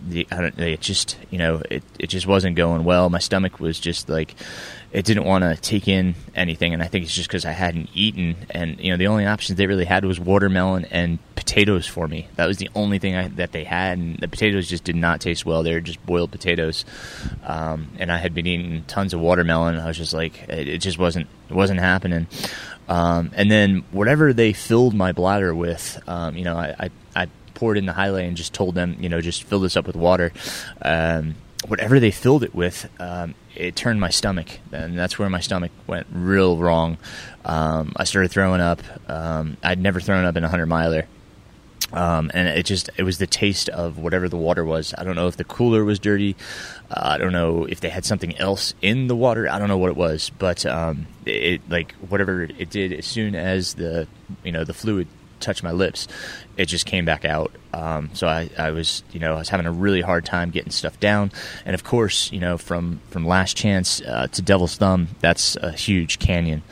the 0.00 0.26
I 0.30 0.40
don't, 0.40 0.58
it 0.58 0.80
just 0.80 1.16
you 1.30 1.38
know 1.38 1.62
it 1.70 1.82
it 1.98 2.06
just 2.08 2.26
wasn't 2.26 2.56
going 2.56 2.84
well. 2.84 3.10
My 3.10 3.18
stomach 3.18 3.60
was 3.60 3.78
just 3.78 4.08
like 4.08 4.34
it 4.92 5.04
didn't 5.04 5.24
want 5.24 5.42
to 5.42 5.56
take 5.56 5.88
in 5.88 6.14
anything, 6.36 6.72
and 6.72 6.82
I 6.82 6.86
think 6.86 7.04
it's 7.04 7.14
just 7.14 7.28
because 7.28 7.44
I 7.44 7.50
hadn't 7.50 7.90
eaten. 7.94 8.36
And 8.50 8.78
you 8.78 8.90
know 8.90 8.96
the 8.96 9.08
only 9.08 9.26
options 9.26 9.56
they 9.58 9.66
really 9.66 9.84
had 9.84 10.04
was 10.04 10.20
watermelon 10.20 10.84
and 10.86 11.18
potatoes 11.34 11.86
for 11.86 12.06
me. 12.06 12.28
That 12.36 12.46
was 12.46 12.58
the 12.58 12.70
only 12.74 12.98
thing 12.98 13.16
I, 13.16 13.28
that 13.28 13.52
they 13.52 13.64
had, 13.64 13.98
and 13.98 14.18
the 14.18 14.28
potatoes 14.28 14.68
just 14.68 14.84
did 14.84 14.96
not 14.96 15.20
taste 15.20 15.44
well. 15.44 15.62
They 15.62 15.74
were 15.74 15.80
just 15.80 16.04
boiled 16.06 16.30
potatoes, 16.30 16.84
um, 17.44 17.88
and 17.98 18.12
I 18.12 18.18
had 18.18 18.34
been 18.34 18.46
eating 18.46 18.84
tons 18.86 19.14
of 19.14 19.20
watermelon. 19.20 19.76
I 19.76 19.86
was 19.86 19.96
just 19.96 20.12
like 20.12 20.48
it, 20.48 20.68
it 20.68 20.78
just 20.78 20.98
wasn't 20.98 21.26
it 21.48 21.54
wasn't 21.54 21.80
happening. 21.80 22.26
Um, 22.88 23.30
and 23.34 23.50
then 23.50 23.84
whatever 23.90 24.32
they 24.32 24.52
filled 24.52 24.94
my 24.94 25.12
bladder 25.12 25.54
with, 25.54 26.02
um, 26.06 26.36
you 26.36 26.44
know, 26.44 26.56
I, 26.56 26.74
I, 26.78 26.90
I 27.22 27.28
poured 27.54 27.78
in 27.78 27.86
the 27.86 27.92
Highlay 27.92 28.26
and 28.26 28.36
just 28.36 28.52
told 28.52 28.74
them, 28.74 28.96
you 29.00 29.08
know, 29.08 29.20
just 29.20 29.44
fill 29.44 29.60
this 29.60 29.76
up 29.76 29.86
with 29.86 29.96
water. 29.96 30.32
Um, 30.82 31.36
whatever 31.66 31.98
they 32.00 32.10
filled 32.10 32.42
it 32.42 32.54
with, 32.54 32.88
um, 33.00 33.34
it 33.56 33.76
turned 33.76 34.00
my 34.00 34.10
stomach, 34.10 34.58
and 34.72 34.98
that's 34.98 35.18
where 35.18 35.30
my 35.30 35.40
stomach 35.40 35.72
went 35.86 36.06
real 36.12 36.56
wrong. 36.58 36.98
Um, 37.44 37.92
I 37.96 38.04
started 38.04 38.30
throwing 38.30 38.60
up. 38.60 38.82
Um, 39.08 39.56
I'd 39.62 39.80
never 39.80 40.00
thrown 40.00 40.24
up 40.24 40.36
in 40.36 40.44
a 40.44 40.48
hundred 40.48 40.66
miler, 40.66 41.06
Um, 41.92 42.30
and 42.34 42.48
it 42.48 42.66
just 42.66 42.90
it 42.96 43.04
was 43.04 43.18
the 43.18 43.26
taste 43.26 43.68
of 43.68 43.98
whatever 43.98 44.28
the 44.28 44.36
water 44.36 44.64
was. 44.64 44.94
I 44.98 45.04
don't 45.04 45.14
know 45.14 45.28
if 45.28 45.36
the 45.36 45.44
cooler 45.44 45.84
was 45.84 45.98
dirty. 46.00 46.34
Uh, 46.90 47.00
I 47.14 47.18
don't 47.18 47.32
know 47.32 47.64
if 47.64 47.80
they 47.80 47.88
had 47.90 48.04
something 48.04 48.36
else 48.38 48.74
in 48.82 49.06
the 49.06 49.14
water. 49.14 49.48
I 49.48 49.58
don't 49.58 49.68
know 49.68 49.78
what 49.78 49.90
it 49.90 49.96
was, 49.96 50.30
but 50.38 50.66
um, 50.66 51.06
it 51.24 51.60
like 51.70 51.92
whatever 52.08 52.42
it 52.42 52.70
did 52.70 52.92
as 52.92 53.06
soon 53.06 53.34
as 53.36 53.74
the 53.74 54.08
you 54.42 54.50
know 54.50 54.64
the 54.64 54.74
fluid 54.74 55.06
touched 55.44 55.62
my 55.62 55.72
lips, 55.72 56.08
it 56.56 56.66
just 56.66 56.86
came 56.86 57.04
back 57.04 57.24
out. 57.24 57.52
Um, 57.72 58.10
so 58.14 58.26
I, 58.26 58.50
I 58.58 58.70
was, 58.70 59.02
you 59.12 59.20
know, 59.20 59.34
I 59.34 59.38
was 59.38 59.48
having 59.48 59.66
a 59.66 59.72
really 59.72 60.00
hard 60.00 60.24
time 60.24 60.50
getting 60.50 60.70
stuff 60.70 60.98
down. 61.00 61.32
And 61.64 61.74
of 61.74 61.84
course, 61.84 62.32
you 62.32 62.40
know, 62.40 62.58
from 62.58 63.00
from 63.10 63.26
Last 63.26 63.56
Chance 63.56 64.00
uh, 64.02 64.26
to 64.28 64.42
Devil's 64.42 64.76
Thumb, 64.76 65.08
that's 65.20 65.56
a 65.56 65.72
huge 65.72 66.18
canyon, 66.18 66.62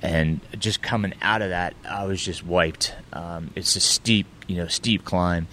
and 0.00 0.40
just 0.58 0.82
coming 0.82 1.14
out 1.22 1.42
of 1.42 1.50
that, 1.50 1.74
I 1.88 2.04
was 2.06 2.24
just 2.24 2.44
wiped. 2.44 2.94
Um, 3.12 3.50
it's 3.54 3.76
a 3.76 3.80
steep, 3.80 4.26
you 4.46 4.56
know, 4.56 4.66
steep 4.68 5.04
climb. 5.04 5.46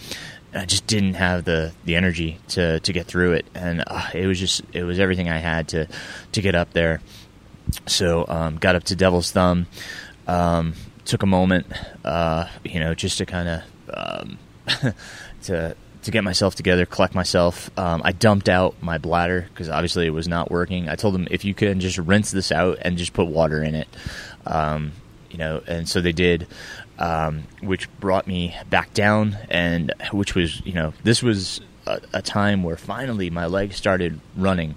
I 0.53 0.65
just 0.65 0.87
didn't 0.87 1.13
have 1.13 1.45
the, 1.45 1.73
the 1.85 1.95
energy 1.95 2.39
to, 2.49 2.79
to 2.79 2.93
get 2.93 3.05
through 3.05 3.33
it, 3.33 3.45
and 3.53 3.83
uh, 3.85 4.07
it 4.13 4.25
was 4.25 4.39
just 4.39 4.63
it 4.73 4.83
was 4.83 4.99
everything 4.99 5.29
I 5.29 5.37
had 5.37 5.67
to 5.69 5.87
to 6.31 6.41
get 6.41 6.55
up 6.55 6.73
there. 6.73 7.01
So 7.85 8.25
um, 8.27 8.57
got 8.57 8.75
up 8.75 8.83
to 8.85 8.95
Devil's 8.95 9.31
Thumb. 9.31 9.67
Um, 10.27 10.73
took 11.09 11.23
a 11.23 11.27
moment, 11.27 11.65
uh, 12.05 12.47
you 12.63 12.79
know, 12.79 12.93
just 12.93 13.17
to 13.17 13.25
kind 13.25 13.49
of 13.49 13.63
um, 13.93 14.39
to 15.43 15.75
to 16.03 16.11
get 16.11 16.23
myself 16.23 16.55
together, 16.55 16.85
collect 16.85 17.13
myself. 17.13 17.69
Um, 17.77 18.01
I 18.05 18.13
dumped 18.13 18.47
out 18.47 18.75
my 18.81 18.97
bladder 18.97 19.47
because 19.49 19.69
obviously 19.69 20.05
it 20.05 20.11
was 20.11 20.27
not 20.27 20.49
working. 20.49 20.87
I 20.87 20.95
told 20.95 21.15
them 21.15 21.27
if 21.29 21.43
you 21.43 21.53
can 21.53 21.79
just 21.79 21.97
rinse 21.97 22.31
this 22.31 22.51
out 22.51 22.77
and 22.81 22.97
just 22.97 23.13
put 23.13 23.25
water 23.25 23.61
in 23.61 23.75
it, 23.75 23.87
um, 24.45 24.93
you 25.29 25.37
know, 25.37 25.61
and 25.67 25.89
so 25.89 25.99
they 25.99 26.11
did, 26.13 26.47
um, 26.99 27.43
which 27.61 27.89
brought 27.99 28.27
me 28.27 28.55
back 28.69 28.93
down, 28.93 29.35
and 29.49 29.91
which 30.13 30.35
was 30.35 30.63
you 30.65 30.73
know 30.73 30.93
this 31.03 31.23
was 31.23 31.59
a, 31.89 32.01
a 32.13 32.21
time 32.21 32.63
where 32.63 32.77
finally 32.77 33.29
my 33.29 33.47
legs 33.47 33.75
started 33.75 34.19
running. 34.37 34.75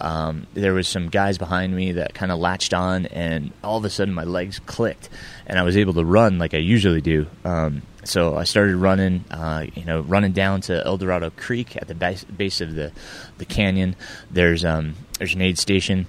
Um, 0.00 0.46
there 0.54 0.72
was 0.72 0.88
some 0.88 1.08
guys 1.08 1.38
behind 1.38 1.74
me 1.74 1.92
that 1.92 2.14
kind 2.14 2.32
of 2.32 2.38
latched 2.38 2.72
on, 2.72 3.06
and 3.06 3.52
all 3.62 3.78
of 3.78 3.84
a 3.84 3.90
sudden 3.90 4.14
my 4.14 4.24
legs 4.24 4.58
clicked, 4.60 5.08
and 5.46 5.58
I 5.58 5.62
was 5.62 5.76
able 5.76 5.94
to 5.94 6.04
run 6.04 6.38
like 6.38 6.54
I 6.54 6.58
usually 6.58 7.00
do. 7.00 7.26
Um, 7.44 7.82
so 8.04 8.36
I 8.36 8.44
started 8.44 8.76
running, 8.76 9.24
uh, 9.30 9.66
you 9.74 9.84
know, 9.84 10.00
running 10.00 10.32
down 10.32 10.60
to 10.62 10.84
El 10.84 10.96
Dorado 10.96 11.30
Creek 11.30 11.76
at 11.76 11.88
the 11.88 11.94
base, 11.94 12.24
base 12.24 12.60
of 12.60 12.74
the 12.74 12.92
the 13.38 13.44
canyon. 13.44 13.96
There's 14.30 14.64
um, 14.64 14.94
there's 15.18 15.34
an 15.34 15.42
aid 15.42 15.58
station 15.58 16.06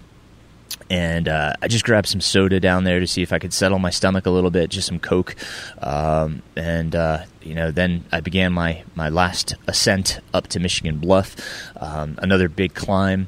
and 0.93 1.27
uh, 1.27 1.53
I 1.59 1.67
just 1.69 1.85
grabbed 1.85 2.07
some 2.07 2.21
soda 2.21 2.59
down 2.59 2.83
there 2.83 2.99
to 2.99 3.07
see 3.07 3.23
if 3.23 3.33
I 3.33 3.39
could 3.39 3.51
settle 3.51 3.79
my 3.79 3.89
stomach 3.89 4.27
a 4.27 4.29
little 4.29 4.51
bit, 4.51 4.69
just 4.69 4.87
some 4.87 4.99
Coke, 4.99 5.35
um, 5.81 6.43
and 6.55 6.95
uh, 6.95 7.23
you 7.41 7.55
know, 7.55 7.71
then 7.71 8.05
I 8.11 8.19
began 8.19 8.53
my 8.53 8.83
my 8.93 9.09
last 9.09 9.55
ascent 9.67 10.19
up 10.35 10.49
to 10.49 10.59
Michigan 10.59 10.99
Bluff, 10.99 11.35
um, 11.77 12.19
another 12.21 12.47
big 12.47 12.75
climb. 12.75 13.27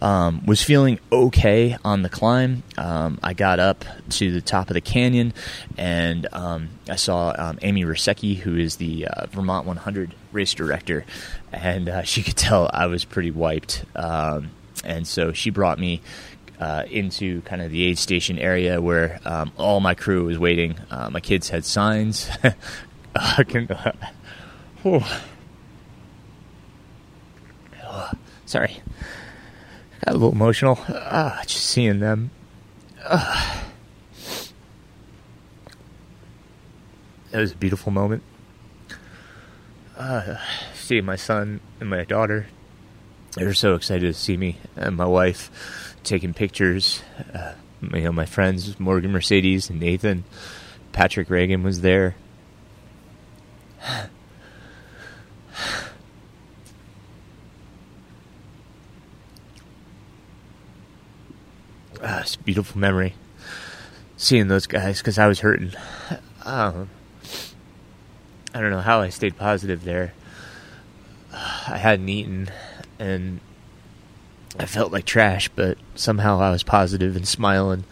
Um, 0.00 0.46
was 0.46 0.62
feeling 0.62 0.98
okay 1.12 1.76
on 1.84 2.00
the 2.00 2.08
climb. 2.08 2.62
Um, 2.78 3.18
I 3.22 3.34
got 3.34 3.58
up 3.58 3.84
to 4.10 4.30
the 4.30 4.40
top 4.40 4.70
of 4.70 4.74
the 4.74 4.80
canyon, 4.80 5.34
and 5.76 6.28
um, 6.32 6.68
I 6.88 6.94
saw 6.96 7.34
um, 7.36 7.58
Amy 7.60 7.84
Rusiecki, 7.84 8.36
who 8.36 8.56
is 8.56 8.76
the 8.76 9.08
uh, 9.08 9.26
Vermont 9.26 9.66
100 9.66 10.14
race 10.32 10.54
director, 10.54 11.04
and 11.52 11.88
uh, 11.88 12.02
she 12.02 12.22
could 12.22 12.36
tell 12.36 12.70
I 12.72 12.86
was 12.86 13.04
pretty 13.04 13.32
wiped. 13.32 13.84
And 14.82 15.06
so 15.06 15.32
she 15.32 15.50
brought 15.50 15.78
me 15.78 16.00
uh, 16.60 16.84
into 16.90 17.40
kind 17.42 17.62
of 17.62 17.70
the 17.70 17.82
aid 17.84 17.98
station 17.98 18.38
area 18.38 18.80
where 18.80 19.18
um, 19.24 19.50
all 19.56 19.80
my 19.80 19.94
crew 19.94 20.26
was 20.26 20.38
waiting. 20.38 20.76
Uh, 20.90 21.08
my 21.10 21.20
kids 21.20 21.48
had 21.48 21.64
signs. 21.64 22.30
can, 23.48 23.66
oh. 24.84 25.22
Oh, 27.82 28.12
sorry, 28.46 28.82
got 30.04 30.12
a 30.14 30.18
little 30.18 30.32
emotional. 30.32 30.78
Uh, 30.86 31.42
just 31.44 31.64
seeing 31.64 32.00
them. 32.00 32.30
Uh, 33.04 33.64
it 37.32 37.38
was 37.38 37.52
a 37.52 37.56
beautiful 37.56 37.90
moment. 37.90 38.22
Uh, 39.96 40.36
seeing 40.74 41.06
my 41.06 41.16
son 41.16 41.60
and 41.80 41.88
my 41.88 42.04
daughter. 42.04 42.48
They 43.36 43.46
were 43.46 43.54
so 43.54 43.74
excited 43.74 44.06
to 44.06 44.18
see 44.18 44.36
me 44.36 44.58
and 44.76 44.96
my 44.96 45.06
wife 45.06 45.50
taking 46.04 46.34
pictures. 46.34 47.02
Uh, 47.34 47.54
you 47.80 48.02
know, 48.02 48.12
my 48.12 48.26
friends 48.26 48.78
Morgan 48.78 49.12
Mercedes 49.12 49.70
and 49.70 49.80
Nathan, 49.80 50.24
Patrick 50.92 51.30
Reagan 51.30 51.62
was 51.62 51.80
there. 51.80 52.16
uh, 53.88 54.08
it's 62.00 62.34
a 62.34 62.38
beautiful 62.40 62.78
memory 62.78 63.14
seeing 64.16 64.48
those 64.48 64.66
guys 64.66 64.98
because 64.98 65.18
I 65.18 65.26
was 65.26 65.40
hurting. 65.40 65.72
Um, 66.44 66.88
I 68.54 68.60
don't 68.60 68.70
know 68.70 68.80
how 68.80 69.00
I 69.00 69.10
stayed 69.10 69.36
positive 69.36 69.84
there. 69.84 70.14
I 71.32 71.76
hadn't 71.76 72.08
eaten, 72.08 72.50
and 72.98 73.40
I 74.58 74.66
felt 74.66 74.92
like 74.92 75.04
trash, 75.04 75.48
but 75.48 75.78
somehow 75.94 76.40
I 76.40 76.50
was 76.50 76.62
positive 76.62 77.16
and 77.16 77.26
smiling, 77.26 77.84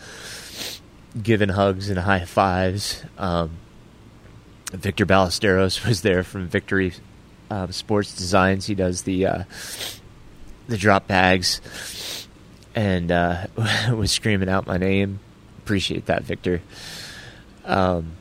giving 1.22 1.50
hugs 1.50 1.88
and 1.88 1.98
high 2.00 2.24
fives. 2.24 3.04
Um, 3.16 3.50
Victor 4.72 5.06
Ballesteros 5.06 5.84
was 5.88 6.02
there 6.02 6.22
from 6.22 6.48
Victory 6.48 6.92
um, 7.50 7.72
Sports 7.72 8.14
Designs. 8.14 8.66
He 8.66 8.74
does 8.74 9.02
the 9.02 9.26
uh, 9.26 9.42
the 10.66 10.76
drop 10.76 11.06
bags, 11.06 11.60
and 12.74 13.10
uh, 13.10 13.46
was 13.92 14.10
screaming 14.10 14.48
out 14.48 14.66
my 14.66 14.76
name. 14.76 15.20
Appreciate 15.58 16.06
that, 16.06 16.24
Victor. 16.24 16.60
Um, 17.64 18.12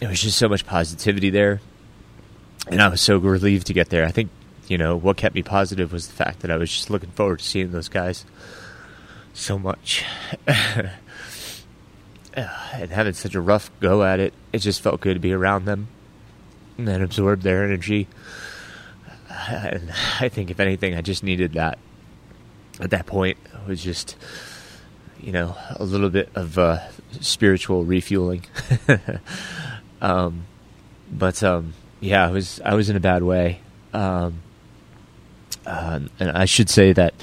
it 0.00 0.08
was 0.08 0.22
just 0.22 0.38
so 0.38 0.48
much 0.48 0.64
positivity 0.64 1.30
there, 1.30 1.60
and 2.68 2.80
I 2.80 2.88
was 2.88 3.00
so 3.00 3.18
relieved 3.18 3.66
to 3.66 3.72
get 3.72 3.88
there. 3.88 4.04
I 4.04 4.10
think 4.10 4.30
you 4.68 4.78
know, 4.78 4.96
what 4.96 5.16
kept 5.16 5.34
me 5.34 5.42
positive 5.42 5.92
was 5.92 6.06
the 6.06 6.14
fact 6.14 6.40
that 6.40 6.50
I 6.50 6.56
was 6.56 6.70
just 6.70 6.90
looking 6.90 7.10
forward 7.10 7.38
to 7.38 7.44
seeing 7.44 7.72
those 7.72 7.88
guys 7.88 8.24
so 9.32 9.58
much. 9.58 10.04
and 10.46 10.90
having 12.90 13.14
such 13.14 13.34
a 13.34 13.40
rough 13.40 13.70
go 13.80 14.04
at 14.04 14.20
it, 14.20 14.34
it 14.52 14.58
just 14.58 14.82
felt 14.82 15.00
good 15.00 15.14
to 15.14 15.20
be 15.20 15.32
around 15.32 15.64
them 15.64 15.88
and 16.76 17.02
absorb 17.02 17.40
their 17.42 17.64
energy. 17.64 18.08
And 19.48 19.90
I 20.20 20.28
think, 20.28 20.50
if 20.50 20.60
anything, 20.60 20.94
I 20.94 21.00
just 21.00 21.22
needed 21.22 21.54
that 21.54 21.78
at 22.80 22.90
that 22.90 23.06
point. 23.06 23.38
It 23.46 23.68
was 23.68 23.82
just, 23.82 24.16
you 25.20 25.32
know, 25.32 25.56
a 25.76 25.84
little 25.84 26.10
bit 26.10 26.28
of 26.34 26.58
uh, 26.58 26.80
spiritual 27.20 27.84
refueling. 27.84 28.44
um, 30.00 30.44
but 31.10 31.42
um, 31.42 31.74
yeah, 32.00 32.26
I 32.26 32.30
was 32.30 32.60
I 32.64 32.74
was 32.74 32.90
in 32.90 32.96
a 32.96 33.00
bad 33.00 33.22
way. 33.22 33.60
Um, 33.92 34.42
uh, 35.68 36.00
and 36.18 36.30
I 36.30 36.46
should 36.46 36.70
say 36.70 36.92
that 36.94 37.14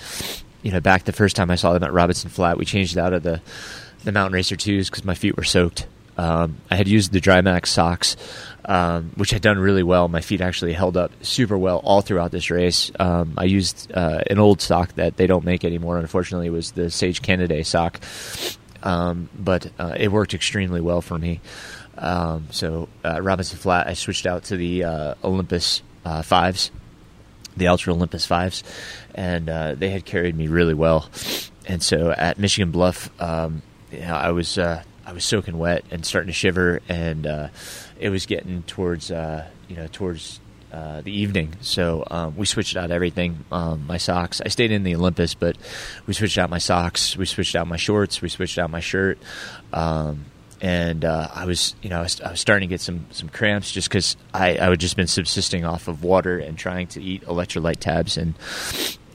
you 0.62 0.72
know 0.72 0.80
back 0.80 1.04
the 1.04 1.12
first 1.12 1.36
time 1.36 1.52
I 1.52 1.56
saw 1.56 1.74
them 1.74 1.84
at 1.84 1.94
Robinson 1.94 2.30
Flat, 2.30 2.58
we 2.58 2.66
changed 2.66 2.98
out 2.98 3.14
of 3.14 3.24
the 3.24 3.42
the 4.04 4.12
Mountain 4.12 4.34
Racer 4.34 4.56
twos 4.56 4.90
because 4.90 5.04
my 5.04 5.16
feet 5.16 5.36
were 5.36 5.44
soaked. 5.44 5.88
Um, 6.18 6.58
I 6.72 6.76
had 6.76 6.88
used 6.88 7.12
the 7.12 7.20
Drymax 7.20 7.68
socks, 7.68 8.16
um, 8.64 9.12
which 9.16 9.32
had 9.32 9.42
done 9.42 9.60
really 9.60 9.84
well. 9.84 10.08
My 10.08 10.22
feet 10.22 10.40
actually 10.40 10.72
held 10.72 10.96
up 10.96 11.12
super 11.22 11.58
well 11.58 11.82
all 11.84 12.02
throughout 12.02 12.32
this 12.32 12.50
race. 12.50 12.90
Um, 12.98 13.34
I 13.38 13.44
used 13.46 13.92
uh, 13.94 14.22
an 14.30 14.40
old 14.40 14.62
sock 14.62 14.94
that 14.94 15.18
they 15.18 15.28
don't 15.28 15.44
make 15.44 15.66
anymore. 15.66 15.98
Unfortunately, 15.98 16.50
was 16.50 16.72
the 16.72 16.90
Sage 16.90 17.22
Canaday 17.22 17.66
sock, 17.66 18.00
um, 18.84 19.28
but 19.38 19.70
uh, 19.78 19.96
it 19.98 20.12
worked 20.12 20.34
extremely 20.34 20.80
well 20.80 21.02
for 21.02 21.18
me. 21.18 21.42
Um, 21.98 22.48
so 22.52 22.88
uh, 23.04 23.22
Robinson 23.22 23.58
Flat, 23.58 23.88
I 23.88 23.94
switched 23.94 24.26
out 24.26 24.46
to 24.46 24.58
the 24.58 24.84
uh, 24.84 25.16
Olympus 25.24 25.82
uh, 26.06 26.22
fives 26.22 26.72
the 27.58 27.68
Altra 27.68 27.94
Olympus 27.94 28.26
fives, 28.26 28.64
and 29.14 29.50
uh, 29.50 29.76
they 29.76 29.90
had 29.90 30.06
carried 30.06 30.36
me 30.36 30.48
really 30.48 30.74
well. 30.74 31.10
And 31.68 31.82
so 31.82 32.12
at 32.12 32.38
Michigan 32.38 32.72
Bluff, 32.72 33.10
um, 33.22 33.62
you 33.92 34.00
know, 34.00 34.16
I 34.16 34.32
was 34.32 34.58
uh, 34.58 34.84
I 35.06 35.14
was 35.14 35.24
soaking 35.24 35.58
wet 35.58 35.86
and 35.92 36.06
starting 36.06 36.28
to 36.28 36.34
shiver, 36.34 36.82
and 36.90 37.26
uh, 37.26 37.48
it 38.00 38.10
was 38.10 38.26
getting 38.26 38.64
towards 38.64 39.12
uh, 39.12 39.48
you 39.68 39.76
know 39.76 39.88
towards 39.88 40.40
uh, 40.72 41.02
the 41.02 41.12
evening. 41.12 41.56
So 41.62 42.04
um, 42.10 42.36
we 42.36 42.46
switched 42.46 42.76
out 42.76 42.92
everything. 42.92 43.46
Um, 43.52 43.88
my 43.88 43.98
socks. 43.98 44.42
I 44.44 44.50
stayed 44.50 44.72
in 44.72 44.84
the 44.84 44.96
Olympus, 44.96 45.34
but 45.34 45.58
we 46.06 46.14
switched 46.14 46.38
out 46.38 46.50
my 46.50 46.58
socks. 46.58 47.16
We 47.16 47.26
switched 47.26 47.56
out 47.56 47.68
my 47.68 47.78
shorts. 47.78 48.22
We 48.22 48.30
switched 48.30 48.58
out 48.58 48.70
my 48.70 48.82
shirt. 48.82 49.18
Um, 49.72 50.26
and 50.66 51.06
uh, 51.06 51.28
I 51.32 51.46
was, 51.46 51.76
you 51.84 51.92
know, 51.92 52.00
I 52.00 52.02
was, 52.02 52.20
I 52.22 52.32
was, 52.32 52.40
starting 52.40 52.68
to 52.68 52.74
get 52.74 52.82
some 52.82 53.06
some 53.12 53.30
cramps 53.30 53.72
just 53.72 53.88
because 53.88 54.18
I 54.34 54.58
I 54.58 54.70
had 54.72 54.80
just 54.80 54.96
been 54.96 55.06
subsisting 55.06 55.64
off 55.64 55.88
of 55.88 56.04
water 56.04 56.40
and 56.40 56.58
trying 56.58 56.88
to 56.88 57.04
eat 57.04 57.22
electrolyte 57.26 57.78
tabs, 57.78 58.18
and 58.18 58.34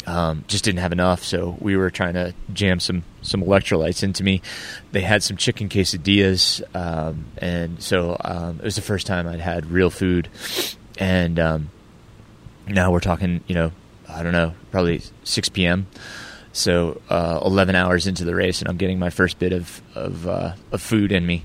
um, 0.06 0.44
just 0.46 0.62
didn't 0.62 0.78
have 0.78 0.92
enough, 0.92 1.24
so 1.24 1.56
we 1.58 1.76
were 1.76 1.90
trying 1.90 2.14
to 2.14 2.34
jam 2.52 2.78
some 2.78 3.02
some 3.22 3.42
electrolytes 3.42 4.04
into 4.04 4.22
me. 4.22 4.42
They 4.92 5.00
had 5.00 5.24
some 5.24 5.36
chicken 5.36 5.68
quesadillas, 5.68 6.62
um, 6.72 7.24
and 7.38 7.82
so 7.82 8.16
um, 8.20 8.60
it 8.60 8.64
was 8.64 8.76
the 8.76 8.82
first 8.82 9.08
time 9.08 9.26
I'd 9.26 9.40
had 9.40 9.72
real 9.72 9.90
food. 9.90 10.28
And 10.98 11.40
um, 11.40 11.70
now 12.68 12.92
we're 12.92 13.00
talking, 13.00 13.42
you 13.48 13.56
know, 13.56 13.72
I 14.08 14.22
don't 14.22 14.32
know, 14.32 14.54
probably 14.70 15.02
6 15.24 15.48
p.m. 15.48 15.88
So 16.52 17.00
uh, 17.08 17.40
11 17.44 17.76
hours 17.76 18.06
into 18.06 18.24
the 18.24 18.34
race, 18.34 18.60
and 18.60 18.68
I'm 18.68 18.76
getting 18.76 18.98
my 18.98 19.10
first 19.10 19.38
bit 19.38 19.52
of 19.52 19.80
of, 19.94 20.26
uh, 20.26 20.54
of 20.72 20.82
food 20.82 21.12
in 21.12 21.24
me. 21.24 21.44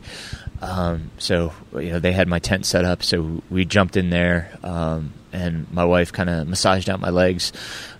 Um, 0.61 1.11
so 1.17 1.53
you 1.73 1.91
know 1.91 1.99
they 1.99 2.11
had 2.11 2.27
my 2.27 2.39
tent 2.39 2.65
set 2.65 2.85
up, 2.85 3.03
so 3.03 3.43
we 3.49 3.65
jumped 3.65 3.97
in 3.97 4.09
there, 4.09 4.57
um, 4.63 5.13
and 5.31 5.71
my 5.71 5.85
wife 5.85 6.11
kind 6.11 6.29
of 6.29 6.47
massaged 6.47 6.89
out 6.89 6.99
my 6.99 7.09
legs, 7.11 7.53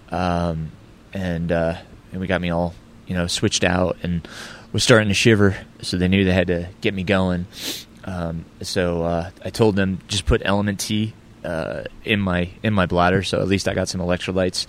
um, 0.10 0.72
and 1.14 1.52
uh, 1.52 1.78
and 2.12 2.22
we 2.22 2.28
got 2.28 2.42
me 2.42 2.50
all 2.50 2.74
you 3.08 3.16
know 3.16 3.28
switched 3.28 3.64
out 3.64 3.98
and 4.02 4.28
was 4.72 4.84
starting 4.84 5.10
to 5.10 5.14
shiver. 5.14 5.56
So 5.82 5.98
they 5.98 6.08
knew 6.08 6.24
they 6.24 6.34
had 6.34 6.48
to 6.48 6.70
get 6.82 6.94
me 6.94 7.04
going. 7.04 7.46
Um, 8.04 8.46
so 8.62 9.04
uh, 9.04 9.30
I 9.44 9.50
told 9.50 9.76
them 9.76 10.00
just 10.08 10.26
put 10.26 10.42
Element 10.46 10.80
T 10.80 11.14
uh, 11.46 11.84
in 12.04 12.20
my 12.20 12.50
in 12.64 12.74
my 12.74 12.86
bladder, 12.86 13.24
so 13.24 13.40
at 13.40 13.48
least 13.48 13.68
I 13.68 13.74
got 13.74 13.88
some 13.88 14.02
electrolytes. 14.02 14.66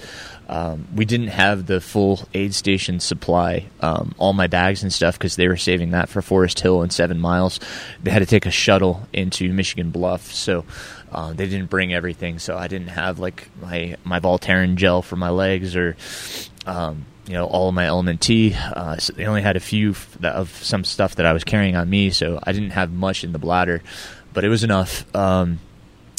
Um, 0.48 0.86
we 0.94 1.04
didn't 1.04 1.28
have 1.28 1.66
the 1.66 1.80
full 1.80 2.20
aid 2.34 2.54
station 2.54 3.00
supply, 3.00 3.66
um, 3.80 4.14
all 4.18 4.32
my 4.32 4.46
bags 4.46 4.82
and 4.82 4.92
stuff, 4.92 5.18
because 5.18 5.36
they 5.36 5.48
were 5.48 5.56
saving 5.56 5.90
that 5.90 6.08
for 6.08 6.22
Forest 6.22 6.60
Hill 6.60 6.82
and 6.82 6.92
Seven 6.92 7.18
Miles. 7.18 7.58
They 8.02 8.10
had 8.10 8.20
to 8.20 8.26
take 8.26 8.46
a 8.46 8.50
shuttle 8.50 9.08
into 9.12 9.52
Michigan 9.52 9.90
Bluff, 9.90 10.32
so 10.32 10.64
uh, 11.10 11.32
they 11.32 11.48
didn't 11.48 11.70
bring 11.70 11.92
everything. 11.92 12.38
So 12.38 12.56
I 12.56 12.68
didn't 12.68 12.88
have 12.88 13.18
like 13.18 13.48
my 13.60 13.96
my 14.04 14.20
Voltaren 14.20 14.76
gel 14.76 15.02
for 15.02 15.16
my 15.16 15.30
legs 15.30 15.74
or. 15.74 15.96
Um, 16.66 17.06
you 17.28 17.32
know 17.32 17.46
all 17.46 17.68
of 17.68 17.74
my 17.74 17.86
element 17.86 18.20
T. 18.20 18.54
Uh, 18.54 18.98
so 18.98 19.12
they 19.12 19.26
only 19.26 19.42
had 19.42 19.56
a 19.56 19.60
few 19.60 19.94
of 20.22 20.50
some 20.62 20.84
stuff 20.84 21.16
that 21.16 21.26
I 21.26 21.32
was 21.32 21.42
carrying 21.42 21.74
on 21.74 21.90
me, 21.90 22.10
so 22.10 22.38
I 22.40 22.52
didn't 22.52 22.70
have 22.70 22.92
much 22.92 23.24
in 23.24 23.32
the 23.32 23.38
bladder, 23.40 23.82
but 24.32 24.44
it 24.44 24.48
was 24.48 24.62
enough. 24.62 25.04
Um, 25.14 25.58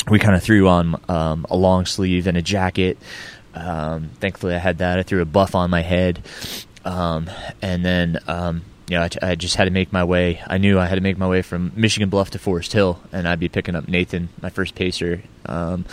we 0.09 0.19
kind 0.19 0.35
of 0.35 0.43
threw 0.43 0.67
on 0.67 1.01
um, 1.09 1.45
a 1.49 1.57
long 1.57 1.85
sleeve 1.85 2.27
and 2.27 2.37
a 2.37 2.41
jacket. 2.41 2.97
Um, 3.53 4.09
thankfully, 4.19 4.55
I 4.55 4.59
had 4.59 4.79
that. 4.79 4.99
I 4.99 5.03
threw 5.03 5.21
a 5.21 5.25
buff 5.25 5.55
on 5.55 5.69
my 5.69 5.81
head, 5.81 6.21
um, 6.85 7.29
and 7.61 7.83
then 7.83 8.19
um, 8.27 8.63
you 8.87 8.97
know 8.97 9.03
I, 9.03 9.31
I, 9.31 9.35
just 9.35 9.55
had 9.55 9.65
to 9.65 9.71
make 9.71 9.91
my 9.91 10.03
way. 10.03 10.41
I 10.45 10.57
knew 10.57 10.79
I 10.79 10.85
had 10.85 10.95
to 10.95 11.01
make 11.01 11.17
my 11.17 11.27
way 11.27 11.41
from 11.41 11.71
Michigan 11.75 12.09
Bluff 12.09 12.31
to 12.31 12.39
Forest 12.39 12.73
Hill, 12.73 13.01
and 13.11 13.27
I'd 13.27 13.39
be 13.39 13.49
picking 13.49 13.75
up 13.75 13.87
Nathan, 13.87 14.29
my 14.41 14.49
first 14.49 14.75
pacer, 14.75 15.23
um, 15.47 15.85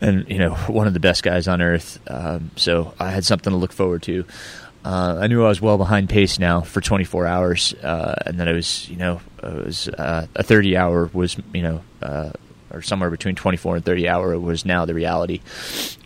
and 0.00 0.28
you 0.28 0.38
know 0.38 0.54
one 0.66 0.86
of 0.86 0.94
the 0.94 1.00
best 1.00 1.22
guys 1.22 1.46
on 1.46 1.60
earth. 1.60 2.00
Um, 2.08 2.50
so 2.56 2.94
I 2.98 3.10
had 3.10 3.24
something 3.24 3.50
to 3.50 3.56
look 3.56 3.72
forward 3.72 4.02
to. 4.04 4.24
Uh, 4.84 5.16
I 5.18 5.28
knew 5.28 5.42
I 5.42 5.48
was 5.48 5.62
well 5.62 5.78
behind 5.78 6.10
pace 6.10 6.38
now 6.38 6.60
for 6.60 6.82
24 6.82 7.26
hours, 7.26 7.72
uh, 7.82 8.14
and 8.26 8.38
that 8.38 8.48
it 8.48 8.54
was, 8.54 8.86
you 8.90 8.96
know, 8.96 9.22
it 9.42 9.64
was 9.64 9.88
uh, 9.88 10.26
a 10.34 10.42
30 10.42 10.76
hour 10.76 11.08
was, 11.14 11.38
you 11.54 11.62
know, 11.62 11.82
uh, 12.02 12.32
or 12.74 12.82
somewhere 12.82 13.10
between 13.10 13.34
24 13.34 13.76
and 13.76 13.84
30 13.84 14.08
hour 14.08 14.38
was 14.38 14.64
now 14.64 14.84
the 14.84 14.94
reality, 14.94 15.40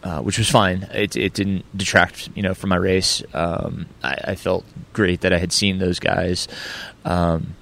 uh, 0.03 0.21
which 0.21 0.39
was 0.39 0.51
fine. 0.51 0.89
It, 0.93 1.17
it 1.17 1.35
didn't 1.35 1.65
detract, 1.77 2.29
you 2.35 2.43
know, 2.43 2.55
from 2.55 2.71
my 2.71 2.77
race. 2.77 3.23
Um, 3.33 3.87
I, 4.03 4.17
I, 4.29 4.35
felt 4.35 4.65
great 4.93 5.23
that 5.23 5.33
I 5.33 5.39
had 5.39 5.53
seen 5.53 5.79
those 5.79 5.99
guys. 5.99 6.49
Um, 7.05 7.55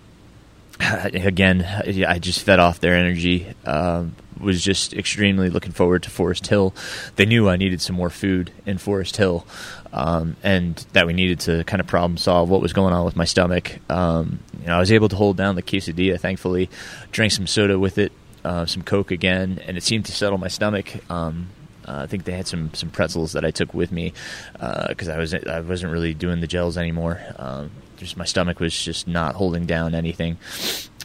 again, 0.81 1.63
I 2.07 2.19
just 2.19 2.43
fed 2.43 2.59
off 2.59 2.81
their 2.81 2.95
energy. 2.95 3.47
Um, 3.65 4.17
was 4.41 4.63
just 4.63 4.93
extremely 4.95 5.51
looking 5.51 5.73
forward 5.73 6.03
to 6.03 6.11
Forest 6.11 6.47
Hill. 6.47 6.75
They 7.17 7.27
knew 7.27 7.49
I 7.49 7.57
needed 7.57 7.81
some 7.81 7.97
more 7.97 8.11
food 8.11 8.53
in 8.65 8.79
Forest 8.79 9.17
Hill, 9.17 9.47
um, 9.93 10.37
and 10.43 10.77
that 10.93 11.07
we 11.07 11.13
needed 11.13 11.41
to 11.41 11.65
kind 11.65 11.81
of 11.81 11.87
problem 11.87 12.17
solve 12.19 12.51
what 12.51 12.61
was 12.61 12.73
going 12.73 12.93
on 12.93 13.05
with 13.05 13.17
my 13.17 13.25
stomach. 13.25 13.79
Um, 13.91 14.41
you 14.61 14.67
know, 14.67 14.77
I 14.77 14.79
was 14.79 14.93
able 14.93 15.09
to 15.09 15.17
hold 15.17 15.37
down 15.37 15.55
the 15.55 15.63
quesadilla, 15.63 16.21
thankfully. 16.21 16.69
Drank 17.13 17.33
some 17.33 17.47
soda 17.47 17.79
with 17.79 17.99
it, 17.99 18.13
uh, 18.47 18.65
some 18.65 18.83
Coke 18.83 19.11
again, 19.11 19.61
and 19.67 19.77
it 19.77 19.83
seemed 19.83 20.07
to 20.07 20.13
settle 20.13 20.39
my 20.39 20.47
stomach. 20.47 21.11
Um, 21.11 21.49
uh, 21.87 22.03
I 22.03 22.07
think 22.07 22.25
they 22.25 22.33
had 22.33 22.47
some 22.47 22.73
some 22.75 22.91
pretzels 22.91 23.33
that 23.33 23.45
I 23.45 23.51
took 23.51 23.75
with 23.75 23.91
me 23.91 24.13
because 24.53 25.09
uh, 25.09 25.13
I 25.13 25.19
was 25.19 25.35
I 25.35 25.61
wasn't 25.61 25.93
really 25.93 26.15
doing 26.15 26.41
the 26.41 26.47
gels 26.47 26.79
anymore. 26.79 27.21
Um, 27.37 27.71
just 27.97 28.17
my 28.17 28.25
stomach 28.25 28.61
was 28.61 28.77
just 28.77 29.09
not 29.09 29.35
holding 29.35 29.67
down 29.67 29.95
anything. 29.95 30.39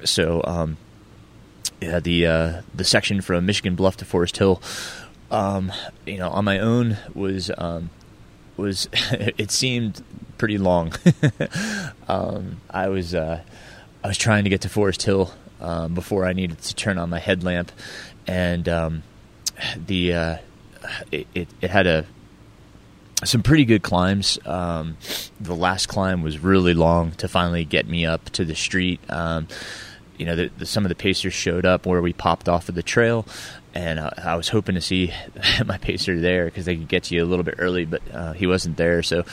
So 0.03 0.41
um, 0.45 0.77
yeah, 1.81 1.99
the 1.99 2.27
uh, 2.27 2.61
the 2.75 2.83
section 2.83 3.21
from 3.21 3.47
Michigan 3.47 3.75
Bluff 3.75 3.97
to 3.97 4.05
Forest 4.05 4.37
Hill, 4.37 4.61
um, 5.31 5.71
you 6.05 6.17
know, 6.17 6.29
on 6.29 6.45
my 6.45 6.59
own 6.59 6.97
was 7.15 7.49
um, 7.57 7.89
was 8.55 8.87
it 8.93 9.49
seemed 9.49 10.03
pretty 10.37 10.59
long. 10.59 10.93
I 12.07 12.87
was 12.87 13.15
uh, 13.15 13.41
I 14.03 14.07
was 14.07 14.17
trying 14.17 14.43
to 14.43 14.49
get 14.51 14.61
to 14.61 14.69
Forest 14.69 15.01
Hill 15.03 15.33
um, 15.61 15.93
before 15.93 16.25
I 16.25 16.33
needed 16.33 16.61
to 16.61 16.75
turn 16.75 16.97
on 16.97 17.09
my 17.09 17.19
headlamp, 17.19 17.71
and 18.27 18.67
um, 18.67 19.03
the 19.75 20.13
uh, 20.13 20.37
it, 21.11 21.27
it, 21.33 21.47
it 21.61 21.69
had 21.69 21.87
a 21.87 22.05
some 23.23 23.43
pretty 23.43 23.65
good 23.65 23.83
climbs. 23.83 24.39
Um, 24.45 24.97
the 25.39 25.55
last 25.55 25.87
climb 25.87 26.23
was 26.23 26.39
really 26.39 26.73
long 26.73 27.11
to 27.13 27.27
finally 27.27 27.65
get 27.65 27.87
me 27.87 28.05
up 28.05 28.29
to 28.31 28.45
the 28.45 28.55
street. 28.55 28.99
Um, 29.09 29.47
you 30.17 30.25
know, 30.25 30.35
the, 30.35 30.51
the, 30.57 30.65
some 30.65 30.85
of 30.85 30.89
the 30.89 30.95
pacers 30.95 31.33
showed 31.33 31.65
up 31.65 31.85
where 31.85 32.01
we 32.01 32.13
popped 32.13 32.47
off 32.47 32.69
of 32.69 32.75
the 32.75 32.83
trail, 32.83 33.25
and 33.73 33.99
uh, 33.99 34.11
I 34.17 34.35
was 34.35 34.49
hoping 34.49 34.75
to 34.75 34.81
see 34.81 35.13
my 35.65 35.77
pacer 35.77 36.19
there 36.19 36.45
because 36.45 36.65
they 36.65 36.75
could 36.75 36.87
get 36.87 37.03
to 37.03 37.15
you 37.15 37.23
a 37.23 37.27
little 37.27 37.43
bit 37.43 37.55
early, 37.57 37.85
but 37.85 38.01
uh, 38.13 38.33
he 38.33 38.47
wasn't 38.47 38.77
there. 38.77 39.01
So, 39.03 39.23